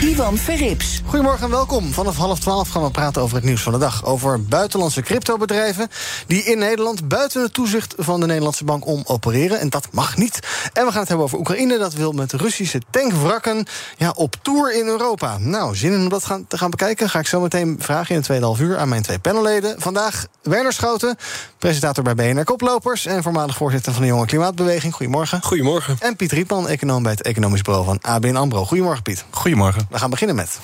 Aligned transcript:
Ivan 0.00 0.36
Verrips. 0.36 1.00
Goedemorgen 1.04 1.44
en 1.44 1.50
welkom. 1.50 1.92
Vanaf 1.92 2.16
half 2.16 2.38
twaalf 2.38 2.68
gaan 2.68 2.82
we 2.82 2.90
praten 2.90 3.22
over 3.22 3.36
het 3.36 3.44
nieuws 3.44 3.62
van 3.62 3.72
de 3.72 3.78
dag. 3.78 4.04
Over 4.04 4.44
buitenlandse 4.44 5.02
cryptobedrijven 5.02 5.88
die 6.26 6.42
in 6.42 6.58
Nederland 6.58 7.08
buiten 7.08 7.42
het 7.42 7.52
toezicht 7.52 7.94
van 7.98 8.20
de 8.20 8.26
Nederlandse 8.26 8.64
bank 8.64 8.86
om 8.86 9.02
opereren. 9.06 9.60
En 9.60 9.68
dat 9.68 9.88
mag 9.92 10.16
niet. 10.16 10.40
En 10.72 10.84
we 10.84 10.90
gaan 10.90 11.00
het 11.00 11.08
hebben 11.08 11.26
over 11.26 11.38
Oekraïne. 11.38 11.78
Dat 11.78 11.92
wil 11.92 12.12
met 12.12 12.32
Russische 12.32 12.80
tankwrakken 12.90 13.66
ja, 13.96 14.12
op 14.14 14.36
tour 14.42 14.74
in 14.74 14.86
Europa. 14.86 15.38
Nou, 15.38 15.76
zin 15.76 15.92
in 15.92 15.98
om 15.98 16.08
dat 16.08 16.24
gaan, 16.24 16.46
te 16.46 16.58
gaan 16.58 16.70
bekijken? 16.70 17.10
Ga 17.10 17.18
ik 17.18 17.26
zo 17.26 17.40
meteen 17.40 17.76
vragen 17.78 18.08
in 18.08 18.16
het 18.16 18.24
tweede 18.24 18.44
half 18.44 18.60
uur 18.60 18.78
aan 18.78 18.88
mijn 18.88 19.02
twee 19.02 19.18
panelleden. 19.18 19.80
Vandaag 19.80 20.26
Werner 20.42 20.72
Schouten, 20.72 21.16
presentator 21.58 22.04
bij 22.04 22.14
BNR 22.14 22.44
Koplopers... 22.44 23.06
en 23.06 23.22
voormalig 23.22 23.56
voorzitter 23.56 23.92
van 23.92 24.02
de 24.02 24.08
Jonge 24.08 24.26
Klimaatbeweging. 24.26 24.94
Goedemorgen. 24.94 25.42
Goedemorgen. 25.42 25.96
En 25.98 26.16
Piet 26.16 26.32
Rietman, 26.32 26.68
econoom 26.68 27.02
bij 27.02 27.12
het 27.12 27.22
Economisch 27.22 27.62
Bureau 27.62 27.84
van 27.84 27.98
ABN 28.00 28.36
AMRO. 28.36 28.64
Goedemorgen, 28.64 29.02
Piet. 29.02 29.24
Goedemorgen. 29.30 29.89
We 29.90 29.98
gaan 29.98 30.10
beginnen 30.10 30.36
met... 30.36 30.60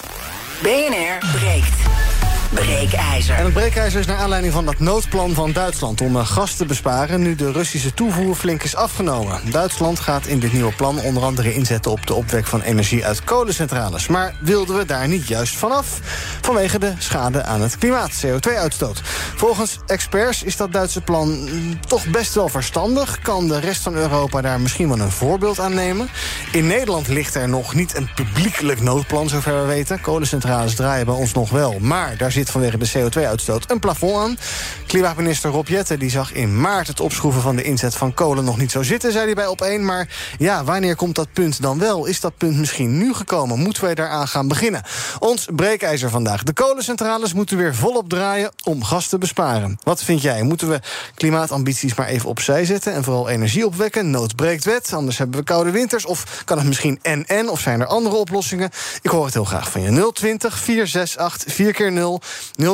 BNR 0.63 1.19
breekt. 1.33 2.16
Breekijzer. 2.51 3.35
En 3.35 3.45
het 3.45 3.53
breekijzer 3.53 4.01
is 4.01 4.07
naar 4.07 4.17
aanleiding 4.17 4.53
van 4.53 4.65
dat 4.65 4.79
noodplan 4.79 5.35
van 5.35 5.53
Duitsland 5.53 6.01
om 6.01 6.17
eh, 6.17 6.27
gas 6.27 6.55
te 6.55 6.65
besparen, 6.65 7.21
nu 7.21 7.35
de 7.35 7.53
Russische 7.53 7.95
toevoer 7.95 8.35
flink 8.35 8.63
is 8.63 8.77
afgenomen. 8.77 9.41
Duitsland 9.51 10.01
gaat 10.01 10.27
in 10.27 10.39
dit 10.39 10.53
nieuwe 10.53 10.73
plan 10.73 11.01
onder 11.01 11.23
andere 11.23 11.55
inzetten 11.55 11.91
op 11.91 12.07
de 12.07 12.15
opwek 12.15 12.47
van 12.47 12.61
energie 12.61 13.05
uit 13.05 13.25
kolencentrales. 13.25 14.07
Maar 14.07 14.35
wilden 14.41 14.77
we 14.77 14.85
daar 14.85 15.09
niet 15.09 15.29
juist 15.29 15.57
vanaf? 15.57 16.01
Vanwege 16.41 16.79
de 16.79 16.93
schade 16.99 17.43
aan 17.43 17.61
het 17.61 17.79
klimaat, 17.79 18.27
CO2-uitstoot. 18.27 19.01
Volgens 19.37 19.79
experts 19.87 20.43
is 20.43 20.57
dat 20.57 20.73
Duitse 20.73 21.01
plan 21.01 21.29
mm, 21.29 21.81
toch 21.87 22.07
best 22.07 22.35
wel 22.35 22.49
verstandig. 22.49 23.19
Kan 23.23 23.49
de 23.49 23.61
rest 23.61 23.83
van 23.83 23.95
Europa 23.95 24.41
daar 24.41 24.61
misschien 24.61 24.89
wel 24.89 25.01
een 25.01 25.11
voorbeeld 25.11 25.61
aan 25.61 25.75
nemen? 25.75 26.09
In 26.53 26.67
Nederland 26.67 27.09
ligt 27.09 27.35
er 27.35 27.49
nog 27.49 27.75
niet 27.75 27.97
een 27.97 28.09
publiekelijk 28.15 28.81
noodplan, 28.81 29.29
zover 29.29 29.61
we 29.61 29.67
weten. 29.67 30.01
Kolencentrales 30.01 30.75
draaien 30.75 31.07
bij 31.07 31.15
ons 31.15 31.33
nog 31.33 31.51
wel, 31.51 31.77
maar 31.81 32.17
daar 32.17 32.33
zit 32.37 32.51
vanwege 32.51 32.79
de 32.79 32.91
CO2-uitstoot 32.91 33.71
een 33.71 33.79
plafond 33.79 34.17
aan. 34.17 34.39
Klimaatminister 34.87 35.51
Rob 35.51 35.69
Jetten 35.69 35.99
die 35.99 36.11
zag 36.11 36.33
in 36.33 36.61
maart 36.61 36.87
het 36.87 37.01
opschroeven 37.01 37.43
van 37.43 37.57
de 37.57 37.63
inzet 37.63 37.95
van 37.95 38.15
kolen 38.15 38.45
nog 38.45 38.59
niet 38.59 38.71
zo 38.71 38.83
zitten, 38.83 39.13
zei 39.13 39.25
hij 39.25 39.35
bij 39.35 39.47
op 39.47 39.61
één. 39.61 39.85
Maar 39.85 40.09
ja, 40.39 40.65
wanneer 40.65 40.97
komt 40.97 41.15
dat 41.15 41.33
punt 41.33 41.63
dan 41.63 41.79
wel? 41.79 42.07
Is 42.07 42.21
dat 42.21 42.37
punt 42.37 42.57
misschien 42.57 42.99
nu 42.99 43.15
gekomen? 43.15 43.59
Moeten 43.59 43.85
wij 43.85 43.95
daaraan 43.95 44.29
gaan 44.29 44.49
beginnen? 44.49 44.83
Ons 45.19 45.49
breekijzer 45.55 46.11
vandaag. 46.11 46.43
De 46.43 46.53
kolencentrales 46.53 47.33
moeten 47.33 47.57
weer 47.57 47.75
volop 47.75 48.09
draaien 48.09 48.53
om 48.65 48.85
gas 48.85 49.09
te 49.09 49.19
besparen. 49.19 49.79
Wat 49.83 50.03
vind 50.03 50.23
jij? 50.23 50.43
Moeten 50.43 50.69
we 50.69 50.81
klimaatambities 51.15 51.95
maar 51.95 52.07
even 52.07 52.29
opzij 52.29 52.65
zetten 52.65 52.93
en 52.93 53.05
vooral 53.05 53.29
energie 53.29 53.67
opwekken? 53.67 54.11
Nood 54.11 54.37
breekt 54.37 54.65
wet, 54.65 54.93
anders 54.93 55.19
hebben 55.19 55.39
we 55.39 55.45
koude 55.45 55.71
winters. 55.71 56.07
Of 56.07 56.43
kan 56.45 56.59
het 56.59 56.67
misschien 56.67 56.99
en-en? 57.03 57.49
Of 57.49 57.61
zijn 57.61 57.81
er 57.81 57.87
andere 57.87 58.17
oplossingen? 58.17 58.71
Ik 59.03 59.11
hoor 59.11 59.25
het 59.25 59.35
heel 59.35 59.45
graag 59.45 59.71
van 59.71 59.81
je. 59.81 60.11
020 60.13 60.59
468 60.59 61.55
4 61.55 61.73
keer 61.73 61.93
0 61.93 62.21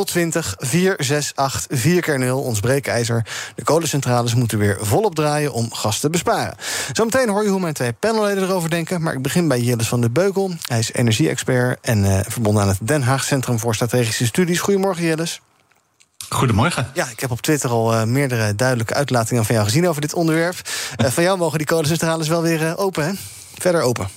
020 0.04 0.54
468 0.58 1.78
4 1.78 2.00
keer 2.00 2.18
0 2.18 2.42
ons 2.42 2.60
breekijzer. 2.60 3.26
De 3.54 3.64
kolencentrales 3.64 4.34
moeten 4.34 4.58
weer 4.58 4.78
volop 4.80 5.14
draaien 5.14 5.52
om 5.52 5.74
gas 5.74 5.98
te 6.00 6.10
besparen. 6.10 6.56
Zometeen 6.92 7.28
hoor 7.28 7.44
je 7.44 7.50
hoe 7.50 7.60
mijn 7.60 7.74
twee 7.74 7.92
panelleden 7.92 8.42
erover 8.42 8.70
denken. 8.70 9.02
Maar 9.02 9.14
ik 9.14 9.22
begin 9.22 9.48
bij 9.48 9.60
Jillis 9.60 9.88
van 9.88 10.00
de 10.00 10.10
Beukel. 10.10 10.50
Hij 10.66 10.78
is 10.78 10.92
energie-expert 10.92 11.78
en 11.80 12.04
uh, 12.04 12.18
verbonden 12.28 12.62
aan 12.62 12.68
het 12.68 12.78
Den 12.82 13.02
Haag 13.02 13.24
Centrum 13.24 13.58
voor 13.58 13.74
Strategische 13.74 14.26
Studies. 14.26 14.60
Goedemorgen, 14.60 15.04
Jillis. 15.04 15.40
Goedemorgen. 16.28 16.90
Ja, 16.94 17.08
ik 17.10 17.20
heb 17.20 17.30
op 17.30 17.40
Twitter 17.40 17.70
al 17.70 17.94
uh, 17.94 18.04
meerdere 18.04 18.54
duidelijke 18.54 18.94
uitlatingen 18.94 19.44
van 19.44 19.54
jou 19.54 19.66
gezien 19.66 19.88
over 19.88 20.00
dit 20.00 20.14
onderwerp. 20.14 20.56
Uh, 20.96 21.10
van 21.10 21.22
jou 21.22 21.38
mogen 21.38 21.58
die 21.58 21.66
kolencentrales 21.66 22.28
wel 22.28 22.42
weer 22.42 22.76
open, 22.76 23.06
hè? 23.06 23.12
Verder 23.58 23.82
open. 23.82 24.08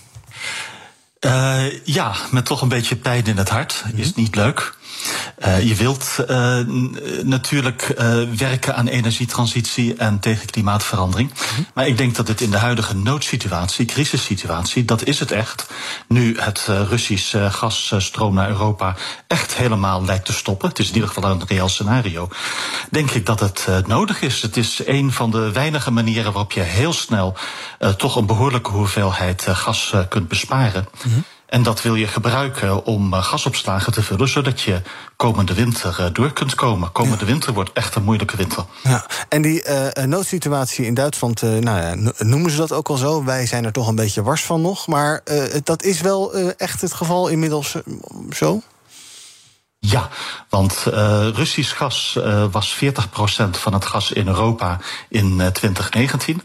ja, 1.84 2.16
met 2.32 2.46
toch 2.46 2.62
een 2.62 2.70
beetje 2.70 2.96
pijn 2.96 3.26
in 3.26 3.38
het 3.38 3.50
hart. 3.50 3.82
Mm 3.86 3.92
-hmm. 3.92 4.00
Is 4.00 4.14
niet 4.14 4.36
leuk. 4.36 4.76
Uh, 5.46 5.68
je 5.68 5.76
wilt 5.76 6.18
uh, 6.30 6.60
natuurlijk 7.24 7.96
uh, 7.98 8.24
werken 8.38 8.76
aan 8.76 8.88
energietransitie 8.88 9.96
en 9.96 10.20
tegen 10.20 10.46
klimaatverandering. 10.46 11.30
Mm 11.30 11.36
-hmm. 11.56 11.66
Maar 11.74 11.88
ik 11.88 11.98
denk 11.98 12.16
dat 12.16 12.28
het 12.28 12.42
in 12.42 12.52
de 12.52 12.58
huidige 12.58 12.96
noodsituatie, 12.96 13.86
crisissituatie, 13.86 14.86
dat 14.86 15.04
is 15.04 15.20
het 15.20 15.32
echt. 15.32 15.68
Nu 16.08 16.40
het 16.40 16.66
Russisch 16.68 17.36
gasstroom 17.50 18.34
naar 18.34 18.50
Europa 18.50 18.96
echt 19.28 19.56
helemaal 19.56 20.06
lijkt 20.06 20.26
te 20.26 20.34
stoppen. 20.34 20.70
Het 20.70 20.80
is 20.80 20.88
in 20.88 20.94
ieder 20.94 21.10
geval 21.10 21.32
een 21.32 21.44
reëel 21.48 21.70
scenario. 21.70 22.30
Denk 22.92 23.12
ik 23.12 23.26
dat 23.26 23.40
het 23.40 23.68
nodig 23.88 24.22
is. 24.22 24.42
Het 24.42 24.58
is 24.58 24.82
een 24.86 25.12
van 25.12 25.32
de 25.32 25.52
weinige 25.52 25.92
manieren 25.92 26.32
waarop 26.32 26.52
je 26.52 26.62
heel 26.62 26.94
snel 26.94 27.38
toch 27.98 28.16
een 28.16 28.26
behoorlijke 28.26 28.72
hoeveelheid 28.72 29.46
gas 29.48 29.94
kunt 30.10 30.28
besparen. 30.28 30.88
Mm 31.04 31.12
-hmm. 31.12 31.24
En 31.56 31.64
dat 31.64 31.82
wil 31.82 31.96
je 31.96 32.08
gebruiken 32.08 32.86
om 32.86 33.14
gasopslagen 33.14 33.94
te 33.94 34.04
vullen, 34.04 34.28
zodat 34.28 34.62
je 34.62 34.82
komende 35.16 35.54
winter 35.54 36.10
door 36.14 36.34
kunt 36.34 36.56
komen. 36.56 36.92
Komende 36.92 37.26
ja. 37.26 37.32
winter 37.32 37.54
wordt 37.54 37.74
echt 37.74 37.96
een 37.96 38.04
moeilijke 38.04 38.38
winter. 38.38 38.66
Ja. 38.84 39.06
En 39.30 39.42
die 39.42 39.66
uh, 39.68 40.06
noodsituatie 40.06 40.86
in 40.86 40.94
Duitsland, 40.94 41.42
uh, 41.42 41.50
nou 41.50 41.82
ja, 41.82 42.12
noemen 42.18 42.52
ze 42.52 42.58
dat 42.58 42.72
ook 42.72 42.90
al 42.90 42.98
zo? 42.98 43.24
Wij 43.24 43.46
zijn 43.46 43.66
er 43.66 43.72
toch 43.72 43.88
een 43.88 43.96
beetje 43.96 44.24
wars 44.24 44.44
van 44.44 44.62
nog. 44.62 44.88
Maar 44.88 45.22
uh, 45.26 45.44
dat 45.64 45.84
is 45.84 46.02
wel 46.02 46.34
echt 46.34 46.82
het 46.82 46.94
geval 46.94 47.28
inmiddels 47.28 47.76
zo? 48.32 48.62
Ja, 49.80 50.10
want 50.50 50.86
uh, 50.88 51.28
Russisch 51.34 51.78
gas 51.78 52.16
uh, 52.18 52.46
was 52.52 52.78
40% 52.84 52.88
van 53.52 53.74
het 53.74 53.86
gas 53.86 54.12
in 54.12 54.28
Europa 54.28 54.80
in 55.10 55.40
uh, 55.40 55.48
2019. 55.48 56.42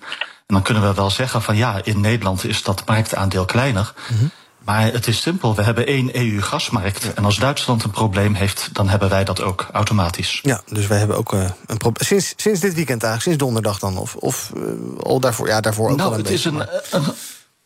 En 0.46 0.56
dan 0.56 0.62
kunnen 0.62 0.82
we 0.82 0.94
wel 0.94 1.10
zeggen 1.10 1.42
van 1.42 1.56
ja, 1.56 1.80
in 1.84 2.00
Nederland 2.00 2.44
is 2.44 2.62
dat 2.62 2.82
marktaandeel 2.86 3.44
kleiner. 3.44 3.92
Mm 4.10 4.18
-hmm. 4.18 4.30
Maar 4.70 4.92
het 4.92 5.06
is 5.06 5.20
simpel. 5.20 5.54
We 5.54 5.62
hebben 5.62 5.86
één 5.86 6.16
EU-gasmarkt. 6.16 7.02
Ja. 7.02 7.10
En 7.14 7.24
als 7.24 7.36
Duitsland 7.36 7.84
een 7.84 7.90
probleem 7.90 8.34
heeft, 8.34 8.68
dan 8.72 8.88
hebben 8.88 9.08
wij 9.08 9.24
dat 9.24 9.42
ook 9.42 9.68
automatisch. 9.72 10.40
Ja, 10.42 10.60
dus 10.68 10.86
wij 10.86 10.98
hebben 10.98 11.16
ook 11.16 11.32
uh, 11.32 11.50
een 11.66 11.76
probleem. 11.76 12.06
Sinds, 12.06 12.32
sinds 12.36 12.60
dit 12.60 12.74
weekend 12.74 13.02
eigenlijk, 13.02 13.22
sinds 13.22 13.38
donderdag 13.38 13.78
dan? 13.78 13.98
Of, 13.98 14.14
of 14.14 14.52
uh, 14.56 14.62
al 15.02 15.20
daarvoor, 15.20 15.48
ja, 15.48 15.60
daarvoor 15.60 15.90
ook 15.90 15.96
nou, 15.96 16.08
al 16.08 16.18
een 16.18 16.22
het 16.24 16.30
beetje. 16.30 16.48
Is 16.48 16.54
een, 16.54 16.60
een, 16.90 17.04
een, 17.04 17.14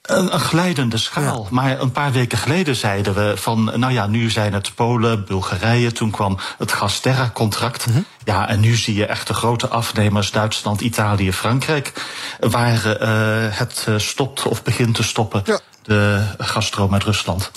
een 0.05 0.41
glijdende 0.41 0.97
schaal. 0.97 1.43
Ja. 1.43 1.49
Maar 1.51 1.81
een 1.81 1.93
paar 1.93 2.13
weken 2.13 2.39
geleden 2.39 2.77
zeiden 2.77 3.15
we 3.15 3.33
van... 3.37 3.73
nou 3.77 3.93
ja, 3.93 4.07
nu 4.07 4.31
zijn 4.31 4.53
het 4.53 4.75
Polen, 4.75 5.25
Bulgarije. 5.25 5.93
Toen 5.93 6.11
kwam 6.11 6.39
het 6.59 6.73
Gasterra-contract. 6.73 7.87
Mm 7.87 7.93
-hmm. 7.93 8.07
Ja, 8.25 8.49
en 8.49 8.61
nu 8.61 8.77
zie 8.77 8.95
je 8.95 9.07
echt 9.07 9.27
de 9.27 9.35
grote 9.35 9.69
afnemers... 9.69 10.31
Duitsland, 10.31 10.81
Italië, 10.81 11.33
Frankrijk... 11.33 11.93
waar 12.41 13.03
uh, 13.03 13.59
het 13.59 13.87
stopt 13.97 14.47
of 14.47 14.63
begint 14.63 14.95
te 14.95 15.03
stoppen... 15.03 15.43
Ja 15.45 15.61
de 15.85 16.23
gasstroom 16.39 16.93
uit 16.93 17.03
Rusland. 17.03 17.51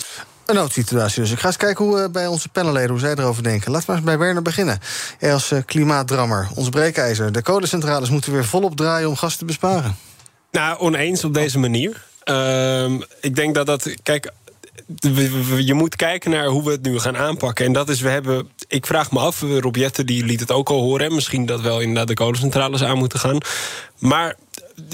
Een 0.46 0.54
noodsituatie 0.54 1.22
dus. 1.22 1.30
Ik 1.30 1.38
ga 1.38 1.46
eens 1.46 1.56
kijken 1.56 1.84
hoe 1.84 2.00
uh, 2.00 2.08
bij 2.08 2.26
onze 2.26 2.48
panelleden 2.48 2.90
hoe 2.90 2.98
zij 2.98 3.14
erover 3.14 3.42
denken. 3.42 3.70
Laten 3.70 3.86
we 3.86 3.94
eens 3.94 4.04
bij 4.04 4.18
Werner 4.18 4.42
beginnen. 4.42 4.78
Jij 5.18 5.32
als 5.32 5.52
uh, 5.52 5.58
klimaatdrammer, 5.66 6.48
ons 6.54 6.68
breekijzer. 6.68 7.32
De 7.32 7.42
kolencentrales 7.42 8.10
moeten 8.10 8.32
weer 8.32 8.44
volop 8.44 8.76
draaien 8.76 9.08
om 9.08 9.16
gas 9.16 9.36
te 9.36 9.44
besparen. 9.44 9.96
Nou, 10.50 10.78
oneens 10.78 11.24
op 11.24 11.34
deze 11.34 11.58
manier. 11.58 12.06
Uh, 12.30 13.00
ik 13.20 13.34
denk 13.34 13.54
dat 13.54 13.66
dat. 13.66 13.94
Kijk, 14.02 14.32
je 15.58 15.74
moet 15.74 15.96
kijken 15.96 16.30
naar 16.30 16.46
hoe 16.46 16.64
we 16.64 16.70
het 16.70 16.82
nu 16.82 16.98
gaan 16.98 17.16
aanpakken. 17.16 17.64
En 17.66 17.72
dat 17.72 17.88
is, 17.88 18.00
we 18.00 18.08
hebben. 18.08 18.48
Ik 18.68 18.86
vraag 18.86 19.10
me 19.10 19.18
af, 19.18 19.40
Rob 19.40 19.76
Jetten 19.76 20.06
die 20.06 20.24
liet 20.24 20.40
het 20.40 20.52
ook 20.52 20.68
al 20.68 20.80
horen. 20.80 21.06
En 21.06 21.14
misschien 21.14 21.46
dat 21.46 21.60
wel 21.60 21.80
inderdaad 21.80 22.06
de 22.06 22.14
kolencentrales 22.14 22.82
aan 22.82 22.98
moeten 22.98 23.18
gaan. 23.18 23.38
Maar 23.98 24.36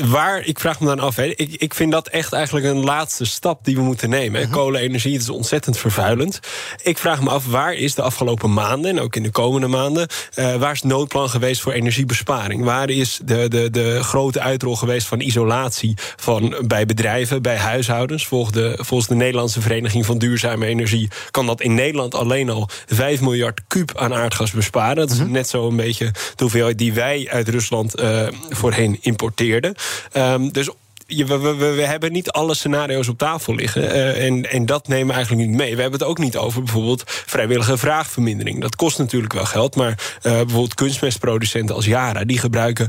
waar, 0.04 0.46
ik 0.46 0.60
vraag 0.60 0.80
me 0.80 0.86
dan 0.86 1.00
af, 1.00 1.16
hè, 1.16 1.24
ik, 1.24 1.54
ik 1.56 1.74
vind 1.74 1.92
dat 1.92 2.08
echt 2.08 2.32
eigenlijk 2.32 2.66
een 2.66 2.84
laatste 2.84 3.24
stap 3.24 3.64
die 3.64 3.76
we 3.76 3.82
moeten 3.82 4.10
nemen. 4.10 4.40
Uh 4.40 4.46
-huh. 4.46 4.56
Kolenenergie 4.56 5.18
is 5.18 5.28
ontzettend 5.28 5.78
vervuilend. 5.78 6.40
Ik 6.82 6.98
vraag 6.98 7.22
me 7.22 7.30
af, 7.30 7.46
waar 7.46 7.74
is 7.74 7.94
de 7.94 8.02
afgelopen 8.02 8.52
maanden, 8.52 8.90
en 8.90 9.00
ook 9.00 9.16
in 9.16 9.22
de 9.22 9.30
komende 9.30 9.66
maanden, 9.66 10.08
uh, 10.34 10.54
waar 10.54 10.72
is 10.72 10.80
het 10.80 10.90
noodplan 10.90 11.28
geweest 11.28 11.60
voor 11.60 11.72
energiebesparing? 11.72 12.64
Waar 12.64 12.90
is 12.90 13.20
de, 13.24 13.48
de, 13.48 13.70
de 13.70 14.02
grote 14.02 14.40
uitrol 14.40 14.76
geweest 14.76 15.06
van 15.06 15.20
isolatie 15.20 15.96
van, 16.16 16.56
bij 16.66 16.86
bedrijven, 16.86 17.42
bij 17.42 17.56
huishoudens? 17.56 18.26
Volgens 18.26 18.52
de, 18.54 18.78
volgens 18.80 19.08
de 19.08 19.14
Nederlandse 19.14 19.60
Vereniging 19.60 20.06
van 20.06 20.18
Duurzame 20.18 20.66
Energie 20.66 21.10
kan 21.30 21.46
dat 21.46 21.60
in 21.60 21.74
Nederland 21.74 22.14
alleen 22.14 22.50
al 22.50 22.68
5 22.86 23.20
miljard 23.20 23.60
kuub 23.66 23.98
aan 23.98 24.14
aardgas 24.14 24.50
besparen. 24.50 24.96
Dat 24.96 25.10
is 25.10 25.18
uh 25.18 25.22
-huh. 25.22 25.32
net 25.32 25.48
zo 25.48 25.68
een 25.68 25.76
beetje 25.76 26.10
de 26.10 26.42
hoeveelheid 26.42 26.78
die 26.78 26.92
wij 26.92 27.28
uit 27.30 27.48
Rusland 27.48 28.00
uh, 28.00 28.26
voorheen 28.48 28.98
importeerden. 29.00 29.73
Um, 30.12 30.52
dus 30.52 30.70
je, 31.16 31.24
we, 31.24 31.38
we, 31.38 31.54
we 31.54 31.82
hebben 31.86 32.12
niet 32.12 32.30
alle 32.30 32.54
scenario's 32.54 33.08
op 33.08 33.18
tafel 33.18 33.54
liggen. 33.54 33.90
eh, 33.90 34.26
en, 34.26 34.50
en 34.50 34.66
dat 34.66 34.88
nemen 34.88 35.06
we 35.06 35.12
eigenlijk 35.12 35.48
niet 35.48 35.56
mee. 35.56 35.76
We 35.76 35.80
hebben 35.82 36.00
het 36.00 36.08
ook 36.08 36.18
niet 36.18 36.36
over 36.36 36.62
bijvoorbeeld 36.62 37.02
vrijwillige 37.06 37.76
vraagvermindering. 37.78 38.60
Dat 38.60 38.76
kost 38.76 38.98
natuurlijk 38.98 39.32
wel 39.32 39.44
geld, 39.44 39.76
maar 39.76 40.16
eh, 40.22 40.32
bijvoorbeeld 40.32 40.74
kunstmestproducenten 40.74 41.74
als 41.74 41.84
Yara... 41.84 42.24
die 42.24 42.38
gebruiken 42.38 42.88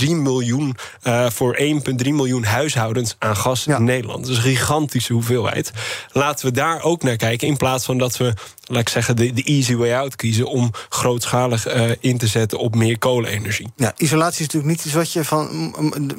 1,3 0.00 0.08
miljoen 0.10 0.76
eh, 1.02 1.30
voor 1.30 1.58
1,3 1.60 2.08
miljoen 2.08 2.44
huishoudens 2.44 3.16
aan 3.18 3.36
gas 3.36 3.64
Ja. 3.64 3.76
in 3.76 3.84
Nederland. 3.84 4.20
Dat 4.26 4.30
is 4.30 4.36
een 4.36 4.42
gigantische 4.42 5.12
hoeveelheid. 5.12 5.72
Laten 6.12 6.46
we 6.46 6.52
daar 6.52 6.82
ook 6.82 7.02
naar 7.02 7.16
kijken, 7.16 7.48
in 7.48 7.56
plaats 7.56 7.84
van 7.84 7.98
dat 7.98 8.16
we... 8.16 8.32
laat 8.66 8.80
ik 8.80 8.88
zeggen, 8.88 9.16
de, 9.16 9.32
de 9.32 9.42
easy 9.42 9.74
way 9.76 9.94
out 9.94 10.16
kiezen... 10.16 10.46
om 10.46 10.70
grootschalig 10.88 11.66
in 12.00 12.18
te 12.18 12.26
zetten 12.26 12.58
op 12.58 12.74
meer 12.74 12.98
kolenenergie. 12.98 13.72
Ja, 13.76 13.92
isolatie 13.96 14.40
is 14.40 14.46
natuurlijk 14.52 14.72
niet 14.72 14.84
iets 14.84 14.94
wat 14.94 15.12
je 15.12 15.24
van 15.24 15.74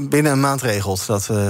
binnen 0.09 0.31
een 0.31 0.39
maand 0.39 0.61
regelt. 0.61 1.05
Dat, 1.13 1.29
eh, 1.29 1.45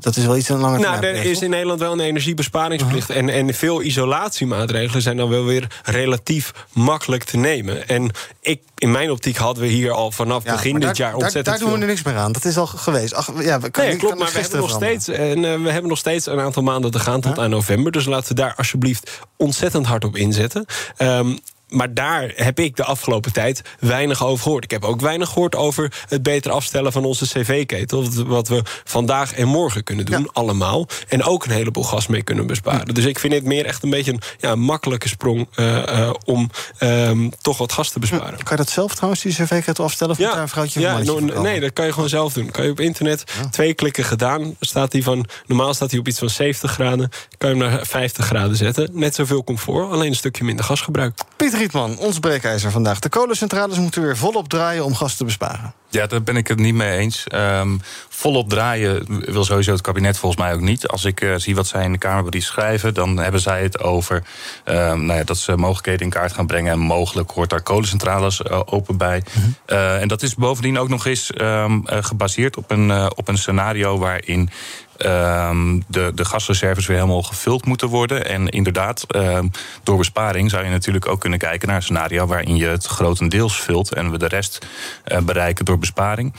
dat 0.00 0.16
is 0.16 0.24
wel 0.26 0.36
iets 0.36 0.48
een 0.48 0.58
lange 0.58 0.78
Nou, 0.78 0.92
termijn. 1.00 1.14
er 1.24 1.30
is 1.30 1.42
in 1.42 1.50
Nederland 1.50 1.80
wel 1.80 1.92
een 1.92 2.00
energiebesparingsplicht. 2.00 3.10
En, 3.10 3.28
en 3.28 3.54
veel 3.54 3.82
isolatiemaatregelen 3.82 5.02
zijn 5.02 5.16
dan 5.16 5.28
wel 5.28 5.44
weer 5.44 5.66
relatief 5.84 6.52
makkelijk 6.72 7.24
te 7.24 7.36
nemen. 7.36 7.88
En 7.88 8.10
ik, 8.40 8.60
in 8.78 8.90
mijn 8.90 9.10
optiek 9.10 9.36
hadden 9.36 9.62
we 9.62 9.68
hier 9.68 9.90
al 9.92 10.10
vanaf 10.10 10.44
Ja, 10.44 10.52
begin 10.52 10.72
dit 10.72 10.82
daar, 10.82 10.96
jaar 10.96 11.10
daar, 11.10 11.20
ontzettend 11.22 11.58
daar 11.58 11.58
doen 11.68 11.74
we 11.78 11.80
er 11.80 11.86
niks 11.90 12.02
meer 12.02 12.16
aan. 12.16 12.32
Dat 12.32 12.44
is 12.44 12.56
al 12.58 12.66
geweest. 12.66 13.14
Ach, 13.14 13.30
ja, 13.42 13.60
we, 13.60 13.70
kan, 13.70 13.84
Nee, 13.84 13.96
klopt, 13.96 14.18
maar 14.18 14.32
we 14.32 14.40
hebben, 14.40 14.58
nog 14.60 14.68
veranderen. 14.70 15.00
steeds, 15.00 15.18
en, 15.18 15.44
eh, 15.44 15.62
we 15.62 15.70
hebben 15.70 15.88
nog 15.90 15.98
steeds 15.98 16.26
een 16.26 16.40
aantal 16.40 16.62
maanden 16.62 16.90
te 16.90 16.98
gaan 16.98 17.20
tot 17.20 17.38
aan 17.38 17.50
november. 17.50 17.92
Dus 17.92 18.04
laten 18.04 18.28
we 18.28 18.34
daar 18.34 18.54
alsjeblieft 18.56 19.20
ontzettend 19.36 19.86
hard 19.86 20.04
op 20.04 20.16
inzetten. 20.16 20.64
Ehm, 20.96 21.36
maar 21.68 21.94
daar 21.94 22.32
heb 22.36 22.58
ik 22.58 22.76
de 22.76 22.84
afgelopen 22.84 23.32
tijd 23.32 23.62
weinig 23.80 24.24
over 24.24 24.42
gehoord. 24.42 24.64
Ik 24.64 24.70
heb 24.70 24.84
ook 24.84 25.00
weinig 25.00 25.28
gehoord 25.28 25.54
over 25.56 25.92
het 26.08 26.22
beter 26.22 26.50
afstellen 26.50 26.92
van 26.92 27.04
onze 27.04 27.24
cv-ketel. 27.26 28.08
Wat- 28.26 28.48
we 28.48 28.62
vandaag 28.84 29.32
en 29.34 29.48
morgen 29.48 29.84
kunnen 29.84 30.04
doen, 30.06 30.20
Ja. 30.20 30.30
allemaal. 30.32 30.86
En 31.08 31.22
ook 31.22 31.44
een 31.44 31.50
heleboel 31.50 31.84
gas 31.84 32.06
mee 32.06 32.22
kunnen 32.22 32.46
besparen. 32.46 32.94
Dus 32.94 33.04
ik 33.04 33.18
vind 33.18 33.32
het 33.32 33.44
meer 33.44 33.64
echt 33.66 33.82
een 33.82 33.90
beetje 33.90 34.12
een 34.12 34.20
ja, 34.38 34.54
makkelijke 34.54 35.08
sprong 35.08 35.48
eh, 35.54 36.00
eh, 36.02 36.14
om 36.24 36.50
ehm, 36.78 37.28
toch 37.40 37.58
wat 37.58 37.72
gas 37.72 37.90
te 37.90 37.98
besparen. 37.98 38.36
Kan 38.42 38.56
je 38.56 38.56
dat 38.56 38.70
zelf 38.70 38.94
trouwens, 38.94 39.22
die 39.22 39.32
cv-ketel 39.32 39.84
afstellen? 39.84 40.12
Of 40.12 40.18
daar 40.18 40.38
een 40.38 40.48
vrouwtje 40.48 40.80
ja 40.80 40.98
no- 40.98 41.18
nee, 41.40 41.60
dat 41.60 41.72
kan 41.72 41.86
je 41.86 41.92
gewoon 41.92 42.08
zelf 42.08 42.32
doen. 42.32 42.50
Kan 42.50 42.64
je 42.64 42.70
op 42.70 42.80
internet 42.80 43.24
twee 43.50 43.74
klikken 43.74 44.04
gedaan. 44.04 44.56
Staat 44.60 44.90
die 44.90 45.02
van, 45.02 45.26
normaal 45.46 45.74
staat 45.74 45.90
hij 45.90 45.98
op 46.00 46.08
iets 46.08 46.18
van 46.18 46.30
70 46.30 46.70
graden. 46.72 47.08
Kan 47.38 47.50
je 47.56 47.56
hem 47.62 47.70
naar 47.70 47.86
50 47.86 48.26
graden 48.26 48.56
zetten. 48.56 48.88
Net 48.92 49.14
zoveel 49.14 49.44
comfort, 49.44 49.90
alleen 49.90 50.08
een 50.08 50.14
stukje 50.16 50.44
minder 50.44 50.64
gasgebruik. 50.64 51.18
Piet 51.36 51.55
Rietman, 51.56 51.98
ons 51.98 52.18
breekijzer 52.18 52.70
vandaag. 52.70 52.98
De 52.98 53.08
kolencentrales 53.08 53.78
moeten 53.78 54.02
weer 54.02 54.16
volop 54.16 54.48
draaien 54.48 54.84
om 54.84 54.94
gas 54.94 55.16
te 55.16 55.24
besparen. 55.24 55.74
Ja, 55.88 56.06
daar 56.06 56.22
ben 56.22 56.36
ik 56.36 56.48
het 56.48 56.58
niet 56.58 56.74
mee 56.74 56.98
eens. 56.98 57.24
Ehm, 57.26 57.76
volop 58.08 58.48
draaien 58.48 59.04
wil 59.32 59.44
sowieso 59.44 59.72
het 59.72 59.80
kabinet 59.80 60.18
volgens 60.18 60.42
mij 60.42 60.54
ook 60.54 60.60
niet. 60.60 60.88
Als 60.88 61.04
ik 61.04 61.20
eh, 61.20 61.34
zie 61.36 61.54
wat 61.54 61.66
zij 61.66 61.84
in 61.84 61.92
de 61.92 61.98
Kamerbrief 61.98 62.44
schrijven, 62.44 62.94
dan 62.94 63.18
hebben 63.18 63.40
zij 63.40 63.62
het 63.62 63.82
over 63.82 64.22
ehm, 64.64 65.04
nou 65.04 65.18
ja, 65.18 65.24
dat 65.24 65.38
ze 65.38 65.56
mogelijkheden 65.56 66.00
in 66.00 66.10
kaart 66.10 66.32
gaan 66.32 66.46
brengen. 66.46 66.72
En 66.72 66.78
mogelijk 66.78 67.30
hoort 67.30 67.50
daar 67.50 67.62
kolencentrales 67.62 68.42
eh, 68.42 68.60
open 68.64 68.96
bij. 68.96 69.22
Eh, 69.66 70.00
en 70.00 70.08
dat 70.08 70.22
is 70.22 70.34
bovendien 70.34 70.78
ook 70.78 70.88
nog 70.88 71.06
eens 71.06 71.30
ehm, 71.30 71.80
eh, 71.84 71.98
gebaseerd 72.04 72.56
op 72.56 72.70
een, 72.70 73.16
op 73.16 73.28
een 73.28 73.38
scenario 73.38 73.98
waarin. 73.98 74.50
Ehm, 74.98 75.80
de, 75.86 76.12
de 76.14 76.24
gasreserves 76.24 76.86
weer 76.86 76.96
helemaal 76.96 77.22
gevuld 77.22 77.64
moeten 77.64 77.88
worden. 77.88 78.26
En 78.26 78.48
inderdaad, 78.48 79.04
ehm, 79.08 79.48
door 79.82 79.96
besparing 79.96 80.50
zou 80.50 80.64
je 80.64 80.70
natuurlijk 80.70 81.06
ook 81.08 81.20
kunnen 81.20 81.38
kijken 81.38 81.68
naar 81.68 81.76
een 81.76 81.82
scenario 81.82 82.26
waarin 82.26 82.56
je 82.56 82.66
het 82.66 82.86
grotendeels 82.86 83.60
vult 83.60 83.92
en 83.92 84.10
we 84.10 84.18
de 84.18 84.28
rest 84.28 84.66
eh, 85.04 85.20
bereiken 85.20 85.64
door 85.64 85.78
besparing. 85.78 86.34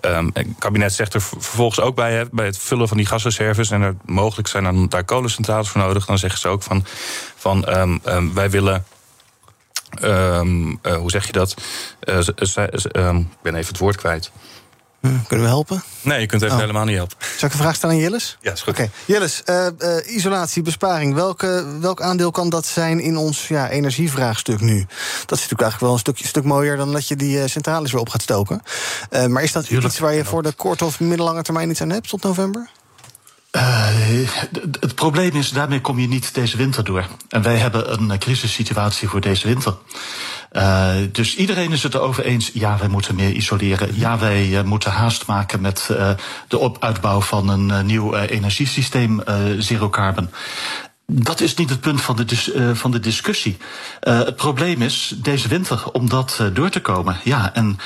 Ehm, 0.00 0.28
het 0.32 0.46
kabinet 0.58 0.92
zegt 0.92 1.14
er 1.14 1.20
vervolgens 1.20 1.80
ook 1.80 1.94
bij, 1.94 2.26
bij 2.30 2.46
het 2.46 2.58
vullen 2.58 2.88
van 2.88 2.96
die 2.96 3.06
gasreserves, 3.06 3.70
en 3.70 3.82
er 3.82 3.96
mogelijk 4.04 4.48
zijn 4.48 4.64
dan 4.64 4.88
daar 4.88 5.04
kolencentrales 5.04 5.68
voor 5.68 5.80
nodig, 5.80 6.06
dan 6.06 6.18
zeggen 6.18 6.40
ze 6.40 6.48
ook 6.48 6.62
van, 6.62 6.84
van 7.36 7.64
wij 8.34 8.50
willen. 8.50 8.84
eh, 10.82 10.96
hoe 10.96 11.10
zeg 11.10 11.26
je 11.26 11.32
dat? 11.32 11.54
Eh, 12.00 12.18
ik 12.18 13.42
ben 13.42 13.54
even 13.54 13.68
het 13.68 13.78
woord 13.78 13.96
kwijt. 13.96 14.30
Hm, 15.02 15.08
kunnen 15.28 15.46
we 15.46 15.52
helpen? 15.52 15.82
Nee, 16.00 16.20
je 16.20 16.26
kunt 16.26 16.42
even 16.42 16.54
Oh. 16.54 16.60
helemaal 16.60 16.84
niet 16.84 16.96
helpen. 16.96 17.16
Zal 17.36 17.48
ik 17.48 17.54
een 17.54 17.60
vraag 17.60 17.74
stellen 17.74 17.94
aan 17.96 18.00
Jillis? 18.02 18.38
Ja, 18.40 18.52
is 18.52 18.60
goed. 18.62 18.72
Oké, 18.72 18.90
Jillis, 19.04 19.42
eh, 19.44 19.66
eh, 19.66 19.72
isolatie, 20.14 20.62
besparing. 20.62 21.14
Welke, 21.14 21.64
welk 21.80 22.00
aandeel 22.02 22.30
kan 22.30 22.48
dat 22.50 22.66
zijn 22.66 23.00
in 23.00 23.16
ons 23.16 23.48
ja, 23.48 23.68
energievraagstuk 23.68 24.60
nu? 24.60 24.78
Dat 24.78 25.38
is 25.38 25.42
natuurlijk 25.48 25.60
eigenlijk 25.60 25.80
wel 25.80 25.92
een 25.92 25.98
stukje, 25.98 26.26
stuk 26.26 26.44
mooier 26.44 26.76
dan 26.76 26.92
dat 26.92 27.08
je 27.08 27.16
die 27.16 27.42
eh, 27.42 27.48
centrales 27.48 27.92
weer 27.92 28.00
op 28.00 28.08
gaat 28.08 28.22
stoken. 28.22 28.62
Maar 29.28 29.42
is 29.42 29.52
dat 29.52 29.64
Tuurlijk. 29.66 29.86
iets 29.88 29.98
waar 29.98 30.14
je 30.14 30.24
voor 30.24 30.42
de 30.42 30.52
korte 30.52 30.84
of 30.84 31.00
middellange 31.00 31.42
termijn 31.42 31.70
iets 31.70 31.80
aan 31.80 31.90
hebt 31.90 32.08
tot 32.08 32.22
november? 32.22 32.68
Eh, 33.52 33.86
het 34.80 34.94
probleem 34.94 35.30
is, 35.30 35.50
daarmee 35.50 35.80
kom 35.80 35.98
je 35.98 36.08
niet 36.08 36.34
deze 36.34 36.56
winter 36.56 36.84
door. 36.84 37.06
En 37.28 37.42
wij 37.42 37.56
hebben 37.56 37.92
een 37.92 38.10
eh, 38.10 38.18
crisissituatie 38.18 39.08
voor 39.08 39.20
deze 39.20 39.46
winter. 39.46 39.74
Eh, 40.50 40.90
dus 41.12 41.36
iedereen 41.36 41.72
is 41.72 41.82
het 41.82 41.94
erover 41.94 42.24
eens, 42.24 42.50
ja, 42.54 42.78
wij 42.78 42.88
moeten 42.88 43.14
meer 43.14 43.30
isoleren. 43.30 43.88
Ja, 43.98 44.18
wij 44.18 44.62
moeten 44.64 44.90
haast 44.90 45.26
maken 45.26 45.60
met 45.60 45.90
de 46.48 46.76
uitbouw 46.78 47.20
van 47.20 47.48
een 47.48 47.86
nieuw 47.86 48.14
energiesysteem, 48.14 49.22
zero 49.58 49.88
carbon. 49.90 50.30
Dat 51.06 51.40
is 51.40 51.54
niet 51.54 51.70
het 51.70 51.80
punt 51.80 52.00
van 52.00 52.16
de, 52.16 52.70
van 52.74 52.90
de 52.90 53.00
discussie. 53.00 53.56
Het 54.00 54.36
probleem 54.36 54.82
is 54.82 55.14
deze 55.16 55.48
winter 55.48 55.90
om 55.90 56.08
dat 56.08 56.42
door 56.52 56.70
te 56.70 56.80
komen. 56.80 57.16
Ja, 57.24 57.54
en 57.54 57.78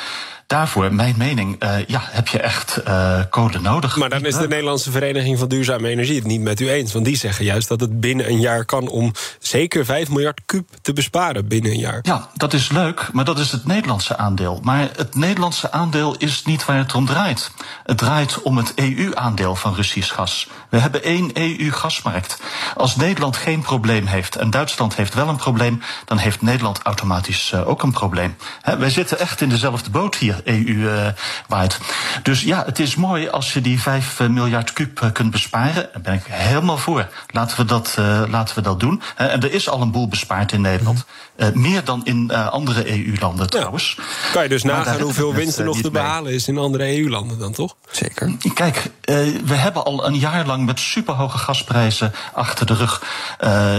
daarvoor, 0.46 0.94
mijn 0.94 1.14
mening, 1.18 1.56
eh, 1.58 1.86
ja, 1.86 2.00
heb 2.02 2.28
je 2.28 2.40
echt 2.40 2.76
eh 2.76 3.20
kolen 3.30 3.62
nodig. 3.62 3.96
Maar 3.96 4.08
dan 4.08 4.26
is 4.26 4.36
de 4.36 4.48
Nederlandse 4.48 4.90
Vereniging 4.90 5.38
van 5.38 5.48
Duurzame 5.48 5.88
Energie 5.88 6.14
het 6.16 6.24
niet 6.26 6.40
met 6.40 6.60
u 6.60 6.70
eens. 6.70 6.92
Want 6.92 7.04
die 7.04 7.16
zeggen 7.16 7.44
juist 7.44 7.68
dat 7.68 7.80
het 7.80 8.00
binnen 8.00 8.28
een 8.28 8.40
jaar 8.40 8.64
kan 8.64 8.88
om 8.88 9.12
zeker 9.38 9.84
5 9.84 10.08
miljard 10.08 10.40
kuub 10.46 10.68
te 10.82 10.92
besparen 10.92 11.48
binnen 11.48 11.70
een 11.70 11.78
jaar. 11.78 11.98
Ja, 12.02 12.28
dat 12.34 12.52
is 12.52 12.70
leuk, 12.70 13.08
maar 13.12 13.24
dat 13.24 13.38
is 13.38 13.52
het 13.52 13.66
Nederlandse 13.66 14.16
aandeel. 14.16 14.60
Maar 14.62 14.88
het 14.96 15.14
Nederlandse 15.14 15.72
aandeel 15.72 16.16
is 16.16 16.44
niet 16.44 16.64
waar 16.64 16.78
het 16.78 16.94
om 16.94 17.06
draait. 17.06 17.50
Het 17.84 17.98
draait 17.98 18.42
om 18.42 18.56
het 18.56 18.72
EU-aandeel 18.74 19.54
van 19.54 19.74
Russisch 19.74 20.14
gas. 20.14 20.48
We 20.70 20.78
hebben 20.78 21.02
één 21.02 21.30
EU-gasmarkt. 21.34 22.40
Als 22.76 22.96
Nederland 22.96 23.36
geen 23.36 23.60
probleem 23.60 24.06
heeft 24.06 24.36
en 24.36 24.50
Duitsland 24.50 24.96
heeft 24.96 25.14
wel 25.14 25.28
een 25.28 25.36
probleem, 25.36 25.82
dan 26.04 26.18
heeft 26.18 26.42
Nederland 26.42 26.80
automatisch 26.82 27.52
eh, 27.52 27.68
ook 27.68 27.82
een 27.82 27.92
probleem. 27.92 28.36
Wij 28.78 28.90
zitten 28.90 29.18
echt 29.18 29.40
in 29.40 29.48
dezelfde 29.48 29.90
boot 29.90 30.16
hier, 30.16 30.35
EU-waard. 30.44 31.78
dus 32.22 32.42
ja, 32.42 32.62
het 32.66 32.78
is 32.78 32.94
mooi 32.94 33.28
als 33.28 33.52
je 33.52 33.60
die 33.60 33.80
5 33.80 34.20
miljard 34.20 34.72
kuub 34.72 35.00
eh, 35.00 35.12
kunt 35.12 35.30
besparen. 35.30 35.88
Daar 35.92 36.02
ben 36.02 36.14
ik 36.14 36.24
helemaal 36.28 36.78
voor. 36.78 37.08
Laten 37.30 37.56
we 37.56 37.64
dat, 37.64 37.94
eh, 37.98 38.22
laten 38.28 38.54
we 38.54 38.60
dat 38.60 38.80
doen. 38.80 39.02
Hè, 39.14 39.26
en 39.26 39.40
er 39.42 39.52
is 39.52 39.68
al 39.68 39.80
een 39.80 39.90
boel 39.90 40.08
bespaard 40.08 40.52
in 40.52 40.60
Nederland. 40.60 41.04
Eh, 41.36 41.48
meer 41.52 41.84
dan 41.84 42.00
in 42.04 42.30
eh, 42.30 42.48
andere 42.48 42.90
EU-landen 42.90 43.50
trouwens. 43.50 43.98
Kan 44.32 44.42
je 44.42 44.48
dus 44.48 44.62
Maar 44.62 44.74
nagaan 44.76 45.00
hoeveel 45.00 45.34
winst 45.34 45.54
er 45.54 45.60
eh, 45.60 45.66
nog 45.66 45.76
te 45.76 45.82
mee. 45.82 45.90
behalen 46.02 46.32
is 46.32 46.48
in 46.48 46.58
andere 46.58 46.98
EU-landen 46.98 47.38
dan, 47.38 47.52
toch? 47.52 47.74
Zeker. 47.90 48.36
Kijk, 48.54 48.76
eh, 49.04 49.16
we 49.44 49.54
hebben 49.54 49.84
al 49.84 50.06
een 50.06 50.18
jaar 50.18 50.46
lang 50.46 50.66
met 50.66 50.80
superhoge 50.80 51.38
gasprijzen 51.38 52.12
achter 52.34 52.66
de 52.66 52.74
rug. 52.74 53.02
Eh, 53.38 53.78